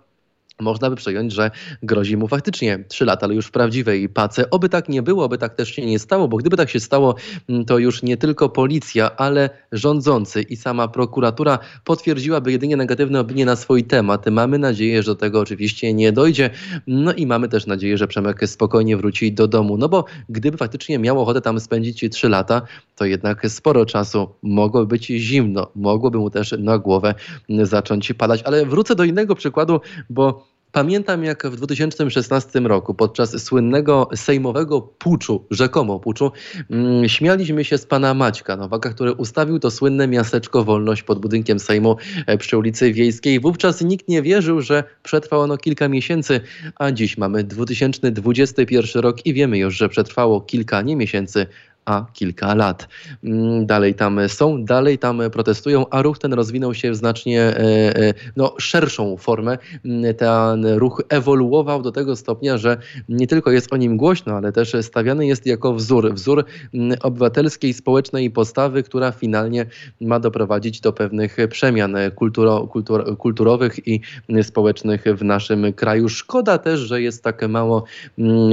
można 0.61 0.91
by 0.91 0.97
przejąć, 0.97 1.33
że 1.33 1.51
grozi 1.83 2.17
mu 2.17 2.29
faktycznie 2.29 2.85
3 2.89 3.05
lata, 3.05 3.27
ale 3.27 3.35
już 3.35 3.47
w 3.47 3.51
prawdziwej 3.51 4.09
pace. 4.09 4.51
Oby 4.51 4.69
tak 4.69 4.89
nie 4.89 5.03
było, 5.03 5.25
oby 5.25 5.39
tak 5.39 5.55
też 5.55 5.69
się 5.69 5.87
nie 5.87 5.99
stało, 5.99 6.29
bo 6.29 6.37
gdyby 6.37 6.57
tak 6.57 6.71
się 6.71 6.81
stało, 6.81 7.15
mm, 7.49 7.65
to 7.65 7.79
już 7.79 8.03
nie 8.03 8.17
tylko 8.17 8.49
policja, 8.49 9.17
ale 9.17 9.51
rządzący 9.73 10.43
i 10.43 10.57
sama 10.57 10.89
prokuratura 10.89 11.59
potwierdziłaby 11.85 12.53
jedynie 12.53 12.77
negatywne 12.77 13.21
opinie 13.21 13.45
na 13.45 13.57
swój 13.57 13.85
temat. 13.85 14.27
Mamy 14.27 14.59
nadzieję, 14.59 15.03
że 15.03 15.11
do 15.11 15.17
tego 15.17 15.41
oczywiście 15.41 15.95
nie 15.95 16.13
dojdzie. 16.13 16.51
No 16.87 17.13
i 17.13 17.27
mamy 17.27 17.49
też 17.49 17.67
nadzieję, 17.67 17.99
że 17.99 18.09
Przemek 18.09 18.49
spokojnie 18.49 18.97
wróci 18.97 19.33
do 19.33 19.49
domu. 19.49 19.77
No 19.77 19.89
bo 19.89 20.05
gdyby 20.29 20.57
faktycznie 20.57 20.99
miał 20.99 21.21
ochotę 21.21 21.41
tam 21.41 21.61
spędzić 21.61 22.05
3 22.11 22.29
lata, 22.29 22.63
to 22.97 23.05
jednak 23.05 23.47
sporo 23.51 23.87
czasu 23.87 24.29
mogłoby 24.43 24.87
być 24.87 25.07
zimno, 25.07 25.71
mogłoby 25.75 26.19
mu 26.19 26.31
też 26.31 26.55
na 26.59 26.79
głowę 26.79 27.15
zacząć 27.63 28.13
padać. 28.13 28.43
Ale 28.43 28.67
wrócę 28.67 28.95
do 28.95 29.05
innego 29.05 29.35
przykładu, 29.35 29.81
bo 30.11 30.48
Pamiętam, 30.73 31.25
jak 31.25 31.47
w 31.47 31.57
2016 31.57 32.61
roku 32.61 32.95
podczas 32.95 33.45
słynnego 33.45 34.09
sejmowego 34.15 34.81
puczu, 34.81 35.47
rzekomo 35.51 36.01
puczu, 36.01 36.33
mm, 36.71 37.09
śmialiśmy 37.09 37.65
się 37.65 37.79
z 37.79 37.87
pana 37.87 38.15
Maćka 38.15 38.57
Nowaka, 38.57 38.91
który 38.91 39.13
ustawił 39.13 39.59
to 39.59 39.71
słynne 39.71 40.09
miasteczko 40.09 40.65
Wolność 40.65 41.03
pod 41.03 41.19
budynkiem 41.19 41.59
Sejmu 41.59 41.97
e, 42.27 42.39
przy 42.39 42.59
ulicy 42.59 42.93
Wiejskiej. 42.93 43.41
Wówczas 43.41 43.83
nikt 43.83 44.09
nie 44.09 44.23
wierzył, 44.23 44.61
że 44.61 44.85
przetrwa 45.03 45.37
ono 45.37 45.57
kilka 45.57 45.89
miesięcy, 45.89 46.41
a 46.77 46.93
dziś 46.93 47.19
mamy 47.19 47.45
2021 47.45 49.03
rok 49.03 49.27
i 49.27 49.35
wiemy 49.35 49.59
już, 49.59 49.77
że 49.77 49.89
przetrwało 49.89 50.41
kilka 50.41 50.83
nie 50.83 50.97
miesięcy, 50.97 51.47
a 51.89 52.07
kilka 52.13 52.55
lat. 52.55 52.89
Mm, 53.25 53.67
dalej 53.67 53.95
tam 53.95 54.21
są, 54.29 54.65
dalej 54.65 54.99
tam 54.99 55.23
protestują, 55.33 55.89
a 55.91 56.03
ruch 56.03 56.19
ten 56.19 56.33
rozwinął 56.33 56.75
się 56.75 56.91
w 56.91 56.97
znacznie 56.97 57.43
e, 57.43 57.57
e, 57.97 58.15
no, 58.37 58.55
szerszą 58.59 59.17
formę. 59.17 59.59
Mm, 59.85 60.15
ten 60.15 60.67
ruch 60.67 61.03
ewoluował 61.09 61.83
do 61.83 61.93
tego 61.93 62.17
stopnia, 62.17 62.59
że 62.59 62.77
nie 63.09 63.27
tylko 63.27 63.51
jest 63.51 63.73
o 63.73 63.77
nim 63.77 63.97
głośno, 63.97 64.35
ale 64.35 64.53
też 64.53 64.77
stawiany 64.83 65.27
jest 65.27 65.47
jako 65.47 65.75
wzór, 65.75 66.15
wzór 66.15 66.45
mm, 66.75 66.99
obywatelskiej, 67.03 67.75
społecznej 67.75 68.31
postawy, 68.31 68.83
która 68.83 69.13
finalnie 69.13 69.67
ma 70.01 70.21
doprowadzić 70.21 70.81
do 70.81 70.93
pewnych 70.93 71.37
przemian 71.51 71.97
kulturo, 72.15 72.67
kultur, 72.67 73.17
kulturowych 73.17 73.89
i 73.89 74.01
społecznych 74.43 75.05
w 75.05 75.25
naszym 75.25 75.73
kraju. 75.73 76.09
Szkoda 76.09 76.59
też, 76.59 76.81
że 76.81 77.03
jest 77.03 77.25
tak 77.25 77.49
mało 77.49 77.85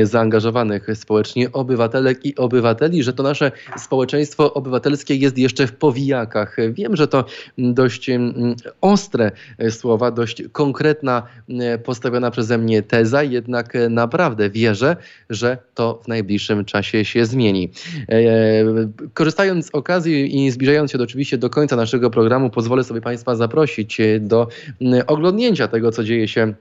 zaangażowanych 0.04 0.88
społecznie 0.94 1.52
obywatelek 1.52 2.26
i 2.26 2.36
obywateli, 2.36 3.04
że 3.04 3.14
to 3.14 3.25
nasze 3.26 3.52
społeczeństwo 3.78 4.54
obywatelskie 4.54 5.16
jest 5.16 5.38
jeszcze 5.38 5.68
w 5.68 5.74
powijakach. 5.76 6.58
Wiem, 6.72 6.96
że 6.96 7.08
to 7.08 7.26
dość 7.58 8.10
mm, 8.10 8.56
ostre 8.82 9.32
słowa, 9.70 10.12
dość 10.12 10.44
konkretna 10.52 11.24
mm, 11.50 11.80
postawiona 11.80 12.32
przeze 12.32 12.58
mnie 12.58 12.84
teza, 12.84 13.24
jednak 13.24 13.74
naprawdę 13.90 14.50
wierzę, 14.50 14.96
że 15.30 15.58
to 15.74 16.02
w 16.04 16.08
najbliższym 16.08 16.66
czasie 16.66 17.06
się 17.06 17.26
zmieni. 17.26 17.72
E, 18.10 18.24
korzystając 19.14 19.66
z 19.66 19.70
okazji 19.76 20.46
i 20.46 20.52
zbliżając 20.52 20.92
się 20.92 20.98
do, 20.98 21.04
oczywiście 21.04 21.38
do 21.38 21.50
końca 21.50 21.76
naszego 21.76 22.10
programu, 22.10 22.50
pozwolę 22.50 22.84
sobie 22.84 23.02
Państwa 23.02 23.36
zaprosić 23.36 23.98
do 24.20 24.48
mm, 24.82 25.04
oglądnięcia 25.08 25.68
tego, 25.68 25.92
co 25.92 26.04
dzieje 26.04 26.28
się 26.28 26.54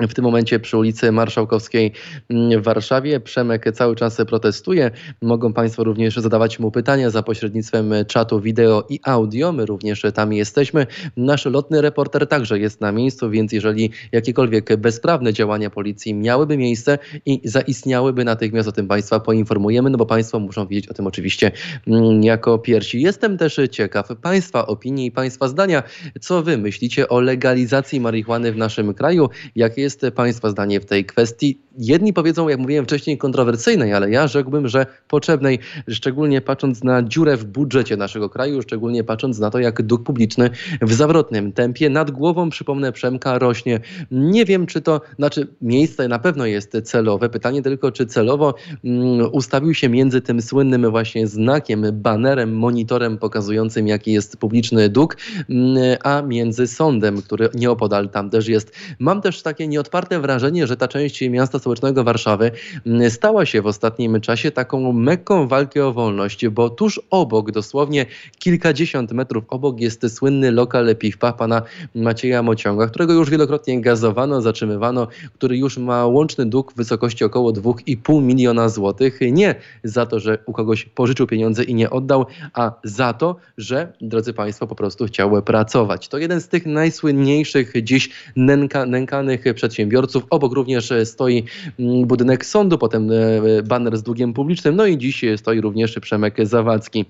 w 0.00 0.14
tym 0.14 0.24
momencie 0.24 0.60
przy 0.60 0.76
ulicy 0.76 1.12
Marszałkowskiej 1.12 1.92
w 2.30 2.62
Warszawie. 2.62 3.20
Przemek 3.20 3.72
cały 3.74 3.96
czas 3.96 4.16
protestuje. 4.16 4.90
Mogą 5.22 5.52
Państwo 5.52 5.84
również 5.84 6.16
zadawać 6.16 6.58
mu 6.58 6.70
pytania 6.70 7.10
za 7.10 7.22
pośrednictwem 7.22 7.92
czatu 8.06 8.40
wideo 8.40 8.86
i 8.88 9.00
audio. 9.04 9.52
My 9.52 9.66
również 9.66 10.02
tam 10.14 10.32
jesteśmy. 10.32 10.86
Nasz 11.16 11.44
lotny 11.44 11.82
reporter 11.82 12.26
także 12.26 12.58
jest 12.58 12.80
na 12.80 12.92
miejscu, 12.92 13.30
więc 13.30 13.52
jeżeli 13.52 13.90
jakiekolwiek 14.12 14.76
bezprawne 14.76 15.32
działania 15.32 15.70
policji 15.70 16.14
miałyby 16.14 16.56
miejsce 16.56 16.98
i 17.26 17.40
zaistniałyby, 17.44 18.24
natychmiast 18.24 18.68
o 18.68 18.72
tym 18.72 18.88
Państwa 18.88 19.20
poinformujemy, 19.20 19.90
no 19.90 19.98
bo 19.98 20.06
Państwo 20.06 20.40
muszą 20.40 20.66
wiedzieć 20.66 20.88
o 20.88 20.94
tym 20.94 21.06
oczywiście 21.06 21.50
mm, 21.86 22.22
jako 22.22 22.58
pierwsi. 22.58 23.02
Jestem 23.02 23.38
też 23.38 23.60
ciekaw 23.70 24.08
Państwa 24.22 24.66
opinii 24.66 25.06
i 25.06 25.12
Państwa 25.12 25.48
zdania. 25.48 25.82
Co 26.20 26.42
Wy 26.42 26.58
myślicie 26.58 27.08
o 27.08 27.20
legalizacji 27.20 28.00
marihuany 28.00 28.52
w 28.52 28.56
naszym 28.56 28.94
kraju? 28.94 29.28
Jakie 29.56 29.87
Państwa 30.14 30.50
zdanie 30.50 30.80
w 30.80 30.84
tej 30.84 31.04
kwestii? 31.04 31.58
Jedni 31.78 32.12
powiedzą, 32.12 32.48
jak 32.48 32.58
mówiłem 32.58 32.84
wcześniej, 32.84 33.18
kontrowersyjnej, 33.18 33.92
ale 33.92 34.10
ja 34.10 34.26
rzekłbym, 34.26 34.68
że 34.68 34.86
potrzebnej, 35.08 35.58
szczególnie 35.88 36.40
patrząc 36.40 36.84
na 36.84 37.02
dziurę 37.02 37.36
w 37.36 37.44
budżecie 37.44 37.96
naszego 37.96 38.30
kraju, 38.30 38.62
szczególnie 38.62 39.04
patrząc 39.04 39.38
na 39.38 39.50
to, 39.50 39.58
jak 39.58 39.82
dług 39.82 40.02
publiczny 40.02 40.50
w 40.82 40.92
zawrotnym 40.92 41.52
tempie 41.52 41.90
nad 41.90 42.10
głową, 42.10 42.50
przypomnę, 42.50 42.92
Przemka 42.92 43.38
rośnie. 43.38 43.80
Nie 44.10 44.44
wiem, 44.44 44.66
czy 44.66 44.80
to, 44.80 45.00
znaczy 45.16 45.48
miejsce 45.62 46.08
na 46.08 46.18
pewno 46.18 46.46
jest 46.46 46.76
celowe. 46.84 47.28
Pytanie 47.28 47.62
tylko, 47.62 47.92
czy 47.92 48.06
celowo 48.06 48.54
um, 48.84 49.28
ustawił 49.32 49.74
się 49.74 49.88
między 49.88 50.20
tym 50.20 50.42
słynnym 50.42 50.90
właśnie 50.90 51.26
znakiem, 51.26 51.86
banerem, 51.92 52.56
monitorem 52.56 53.18
pokazującym, 53.18 53.88
jaki 53.88 54.12
jest 54.12 54.36
publiczny 54.36 54.88
dług, 54.88 55.16
um, 55.48 55.58
a 56.04 56.22
między 56.22 56.66
sądem, 56.66 57.22
który 57.22 57.48
nieopodal 57.54 58.08
tam 58.08 58.30
też 58.30 58.48
jest. 58.48 58.76
Mam 58.98 59.22
też 59.22 59.42
takie 59.42 59.68
nie 59.68 59.77
nieodparte 59.78 60.20
wrażenie, 60.20 60.66
że 60.66 60.76
ta 60.76 60.88
część 60.88 61.20
miasta 61.20 61.58
stołecznego 61.58 62.04
Warszawy 62.04 62.50
mm, 62.86 63.10
stała 63.10 63.46
się 63.46 63.62
w 63.62 63.66
ostatnim 63.66 64.20
czasie 64.20 64.50
taką 64.50 64.92
mekką 64.92 65.48
walki 65.48 65.80
o 65.80 65.92
wolność, 65.92 66.48
bo 66.48 66.70
tuż 66.70 67.00
obok, 67.10 67.50
dosłownie 67.50 68.06
kilkadziesiąt 68.38 69.12
metrów 69.12 69.44
obok 69.48 69.80
jest 69.80 70.16
słynny 70.16 70.50
lokal 70.50 70.96
piwpa 70.96 71.32
pana 71.32 71.62
Macieja 71.94 72.42
Mociąga, 72.42 72.86
którego 72.86 73.12
już 73.12 73.30
wielokrotnie 73.30 73.80
gazowano, 73.80 74.42
zatrzymywano, 74.42 75.08
który 75.34 75.58
już 75.58 75.78
ma 75.78 76.06
łączny 76.06 76.46
dług 76.46 76.72
w 76.72 76.76
wysokości 76.76 77.24
około 77.24 77.52
2,5 77.52 78.22
miliona 78.22 78.68
złotych. 78.68 79.18
Nie 79.32 79.54
za 79.84 80.06
to, 80.06 80.20
że 80.20 80.38
u 80.46 80.52
kogoś 80.52 80.84
pożyczył 80.84 81.26
pieniądze 81.26 81.64
i 81.64 81.74
nie 81.74 81.90
oddał, 81.90 82.26
a 82.54 82.72
za 82.84 83.12
to, 83.12 83.36
że, 83.58 83.92
drodzy 84.00 84.32
Państwo, 84.32 84.66
po 84.66 84.74
prostu 84.74 85.06
chciał 85.06 85.42
pracować. 85.42 86.08
To 86.08 86.18
jeden 86.18 86.40
z 86.40 86.48
tych 86.48 86.66
najsłynniejszych 86.66 87.72
dziś 87.82 88.10
nęka, 88.36 88.86
nękanych 88.86 89.44
przedsiębiorców. 89.68 90.26
Obok 90.30 90.52
również 90.52 90.92
stoi 91.04 91.44
mm, 91.78 92.06
budynek 92.06 92.46
sądu, 92.46 92.78
potem 92.78 93.10
e, 93.10 93.62
baner 93.62 93.98
z 93.98 94.02
długiem 94.02 94.34
publicznym, 94.34 94.76
no 94.76 94.86
i 94.86 94.98
dziś 94.98 95.24
stoi 95.36 95.60
również 95.60 95.98
Przemek 96.00 96.46
Zawadzki. 96.46 97.04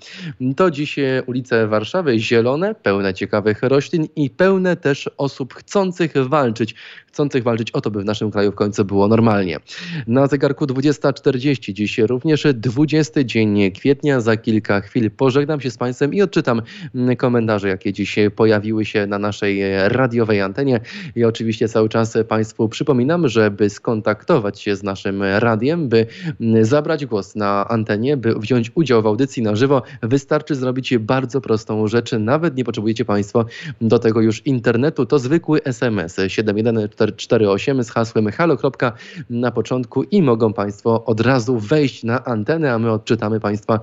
To 0.57 0.71
dziś 0.71 0.97
ulice 1.27 1.67
Warszawy 1.67 2.19
zielone, 2.19 2.75
pełne 2.75 3.15
ciekawych 3.15 3.63
roślin 3.63 4.07
i 4.17 4.31
pełne 4.31 4.77
też 4.77 5.11
osób 5.17 5.55
chcących 5.55 6.13
walczyć, 6.17 6.75
chcących 7.07 7.43
walczyć 7.43 7.71
o 7.71 7.81
to, 7.81 7.91
by 7.91 8.01
w 8.01 8.05
naszym 8.05 8.31
kraju 8.31 8.53
w 8.53 8.55
końcu 8.55 8.85
było 8.85 9.09
normalnie. 9.09 9.59
Na 10.07 10.27
zegarku 10.27 10.65
20.40 10.65 11.73
dziś 11.73 11.99
również 11.99 12.47
20 12.55 13.25
dzień 13.25 13.73
kwietnia. 13.73 14.21
Za 14.21 14.37
kilka 14.37 14.81
chwil 14.81 15.11
pożegnam 15.11 15.61
się 15.61 15.71
z 15.71 15.77
Państwem 15.77 16.15
i 16.15 16.23
odczytam 16.23 16.63
komentarze, 17.19 17.69
jakie 17.69 17.93
dziś 17.93 18.17
pojawiły 18.37 18.85
się 18.85 19.07
na 19.07 19.19
naszej 19.19 19.61
radiowej 19.89 20.41
antenie. 20.41 20.81
I 21.17 21.25
oczywiście 21.25 21.69
cały 21.69 21.89
czas 21.89 22.19
Państwu 22.49 22.69
przypominam, 22.69 23.29
żeby 23.29 23.71
skontaktować 23.71 24.61
się 24.61 24.77
z 24.77 24.83
naszym 24.83 25.23
radiem, 25.23 25.89
by 25.89 26.07
zabrać 26.63 27.07
głos 27.07 27.37
na 27.37 27.69
antenie, 27.69 28.17
by 28.17 28.35
wziąć 28.35 28.73
udział 28.75 29.03
w 29.03 29.07
audycji 29.07 29.43
na 29.43 29.57
żywo, 29.57 29.83
wystarczy 30.03 30.55
zrobić 30.55 30.99
bardzo 30.99 31.41
prostą 31.41 31.87
rzecz. 31.87 32.13
Nawet 32.19 32.57
nie 32.57 32.65
potrzebujecie 32.65 33.05
Państwo 33.05 33.45
do 33.81 33.99
tego 33.99 34.21
już 34.21 34.47
internetu. 34.47 35.07
To 35.07 35.19
zwykły 35.19 35.65
SMS 35.65 36.17
71448 36.29 37.85
z 37.85 37.91
hasłem 37.91 38.31
halo. 38.31 38.57
na 39.31 39.51
początku 39.51 40.03
i 40.03 40.23
mogą 40.23 40.53
Państwo 40.53 41.05
od 41.05 41.21
razu 41.21 41.59
wejść 41.59 42.05
na 42.05 42.25
antenę, 42.25 42.73
a 42.73 42.79
my 42.79 42.91
odczytamy 42.91 43.41
Państwa 43.41 43.81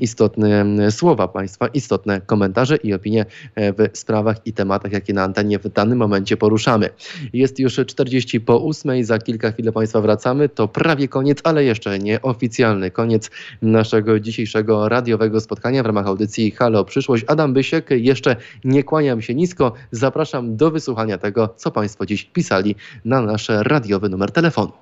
istotne 0.00 0.64
słowa, 0.90 1.28
Państwa 1.28 1.66
istotne 1.66 2.20
komentarze 2.20 2.76
i 2.76 2.94
opinie 2.94 3.26
w 3.56 3.88
sprawach 3.92 4.36
i 4.44 4.52
tematach, 4.52 4.92
jakie 4.92 5.12
na 5.12 5.22
antenie 5.22 5.58
w 5.58 5.68
danym 5.68 5.98
momencie 5.98 6.36
poruszamy. 6.36 6.88
Jest 7.32 7.58
już 7.58 7.80
40 7.92 8.40
po 8.40 8.64
8, 8.64 9.04
za 9.04 9.18
kilka 9.18 9.52
chwil 9.52 9.64
do 9.64 9.72
Państwa 9.72 10.00
wracamy. 10.00 10.48
To 10.48 10.68
prawie 10.68 11.08
koniec, 11.08 11.38
ale 11.44 11.64
jeszcze 11.64 11.98
nieoficjalny 11.98 12.90
koniec 12.90 13.30
naszego 13.62 14.20
dzisiejszego 14.20 14.88
radiowego 14.88 15.40
spotkania 15.40 15.82
w 15.82 15.86
ramach 15.86 16.06
audycji 16.06 16.50
Halo 16.50 16.84
Przyszłość. 16.84 17.24
Adam 17.26 17.52
Bysiek, 17.52 17.90
jeszcze 17.90 18.36
nie 18.64 18.84
kłaniam 18.84 19.22
się 19.22 19.34
nisko. 19.34 19.72
Zapraszam 19.90 20.56
do 20.56 20.70
wysłuchania 20.70 21.18
tego, 21.18 21.54
co 21.56 21.70
Państwo 21.70 22.06
dziś 22.06 22.24
pisali 22.24 22.76
na 23.04 23.20
nasz 23.20 23.48
radiowy 23.48 24.08
numer 24.08 24.30
telefonu. 24.30 24.72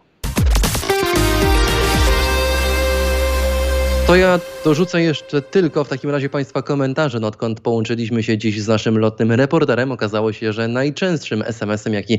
To 4.06 4.16
ja 4.16 4.40
dorzucę 4.64 5.02
jeszcze 5.02 5.42
tylko 5.42 5.84
w 5.84 5.88
takim 5.88 6.10
razie 6.10 6.28
Państwa 6.28 6.62
komentarze. 6.62 7.20
No, 7.20 7.26
odkąd 7.26 7.60
połączyliśmy 7.60 8.22
się 8.22 8.38
dziś 8.38 8.62
z 8.62 8.68
naszym 8.68 8.98
lotnym 8.98 9.32
reporterem, 9.32 9.92
okazało 9.92 10.32
się, 10.32 10.52
że 10.52 10.68
najczęstszym 10.68 11.42
SMS-em, 11.42 11.94
jaki 11.94 12.18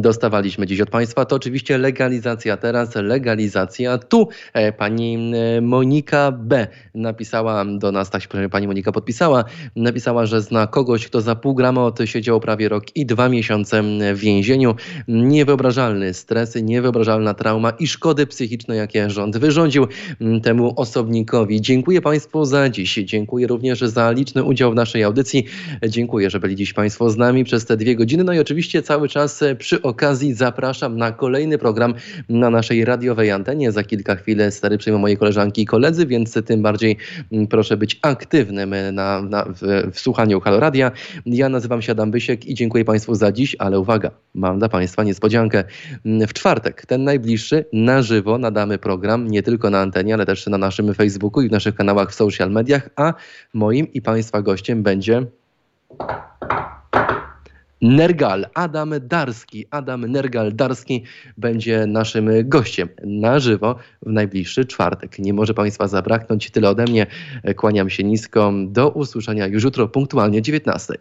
dostawaliśmy 0.00 0.66
dziś 0.66 0.80
od 0.80 0.90
Państwa, 0.90 1.24
to 1.24 1.36
oczywiście 1.36 1.78
legalizacja. 1.78 2.56
Teraz 2.56 2.94
legalizacja. 2.94 3.98
Tu 3.98 4.28
e, 4.52 4.72
pani 4.72 5.32
e, 5.34 5.60
Monika 5.60 6.32
B. 6.32 6.66
napisała 6.94 7.64
do 7.64 7.92
nas, 7.92 8.10
tak 8.10 8.22
się 8.22 8.28
pani 8.50 8.66
Monika 8.66 8.92
podpisała, 8.92 9.44
napisała, 9.76 10.26
że 10.26 10.42
zna 10.42 10.66
kogoś, 10.66 11.06
kto 11.06 11.20
za 11.20 11.36
pół 11.36 11.54
grama 11.54 11.92
siedział 12.04 12.40
prawie 12.40 12.68
rok 12.68 12.84
i 12.96 13.06
dwa 13.06 13.28
miesiące 13.28 13.82
w 14.14 14.18
więzieniu. 14.18 14.74
Niewyobrażalny 15.08 16.14
stres, 16.14 16.54
niewyobrażalna 16.62 17.34
trauma 17.34 17.70
i 17.70 17.86
szkody 17.86 18.26
psychiczne, 18.26 18.76
jakie 18.76 19.10
rząd 19.10 19.36
wyrządził 19.36 19.86
temu 20.42 20.72
osobnikowi 20.76 21.60
Dziękuję 21.60 21.77
Państwu 22.02 22.44
za 22.44 22.68
dziś. 22.68 22.94
Dziękuję 22.94 23.46
również 23.46 23.80
za 23.80 24.10
liczny 24.10 24.44
udział 24.44 24.72
w 24.72 24.74
naszej 24.74 25.02
audycji. 25.02 25.44
Dziękuję, 25.88 26.30
że 26.30 26.40
byli 26.40 26.56
dziś 26.56 26.72
Państwo 26.72 27.10
z 27.10 27.16
nami 27.16 27.44
przez 27.44 27.66
te 27.66 27.76
dwie 27.76 27.96
godziny. 27.96 28.24
No 28.24 28.32
i 28.32 28.38
oczywiście 28.38 28.82
cały 28.82 29.08
czas 29.08 29.44
przy 29.58 29.82
okazji 29.82 30.34
zapraszam 30.34 30.96
na 30.96 31.12
kolejny 31.12 31.58
program 31.58 31.94
na 32.28 32.50
naszej 32.50 32.84
radiowej 32.84 33.30
antenie. 33.30 33.72
Za 33.72 33.84
kilka 33.84 34.16
chwil 34.16 34.38
stary 34.50 34.78
przyjmą 34.78 34.98
moje 34.98 35.16
koleżanki 35.16 35.62
i 35.62 35.66
koledzy, 35.66 36.06
więc 36.06 36.38
tym 36.46 36.62
bardziej 36.62 36.96
proszę 37.50 37.76
być 37.76 37.98
aktywnym 38.02 38.74
na, 38.92 39.22
na 39.22 39.44
w, 39.44 39.90
w 39.92 40.00
słuchaniu 40.00 40.40
Halo 40.40 40.60
Radia. 40.60 40.90
Ja 41.26 41.48
nazywam 41.48 41.82
się 41.82 41.92
Adam 41.92 42.10
Bysiek 42.10 42.46
i 42.46 42.54
dziękuję 42.54 42.84
Państwu 42.84 43.14
za 43.14 43.32
dziś, 43.32 43.56
ale 43.58 43.80
uwaga, 43.80 44.10
mam 44.34 44.58
dla 44.58 44.68
Państwa 44.68 45.04
niespodziankę. 45.04 45.64
W 46.04 46.32
czwartek, 46.32 46.86
ten 46.86 47.04
najbliższy, 47.04 47.64
na 47.72 48.02
żywo 48.02 48.38
nadamy 48.38 48.78
program 48.78 49.28
nie 49.28 49.42
tylko 49.42 49.70
na 49.70 49.80
antenie, 49.80 50.14
ale 50.14 50.26
też 50.26 50.46
na 50.46 50.58
naszym 50.58 50.94
Facebooku 50.94 51.42
i 51.42 51.48
w 51.48 51.52
naszych 51.68 51.78
kanałach 51.78 52.10
w 52.10 52.14
social 52.14 52.50
mediach, 52.50 52.88
a 52.96 53.14
moim 53.54 53.92
i 53.92 54.02
Państwa 54.02 54.42
gościem 54.42 54.82
będzie 54.82 55.26
Nergal, 57.80 58.46
Adam 58.54 58.94
Darski. 59.00 59.66
Adam 59.70 60.06
Nergal 60.06 60.52
Darski 60.52 61.04
będzie 61.36 61.86
naszym 61.86 62.30
gościem 62.44 62.88
na 63.04 63.38
żywo 63.38 63.76
w 64.02 64.12
najbliższy 64.12 64.64
czwartek. 64.64 65.18
Nie 65.18 65.32
może 65.32 65.54
Państwa 65.54 65.88
zabraknąć. 65.88 66.50
Tyle 66.50 66.70
ode 66.70 66.84
mnie. 66.84 67.06
Kłaniam 67.56 67.90
się 67.90 68.04
nisko. 68.04 68.52
Do 68.66 68.90
usłyszenia 68.90 69.46
już 69.46 69.64
jutro 69.64 69.88
punktualnie 69.88 70.42
19. 70.42 70.94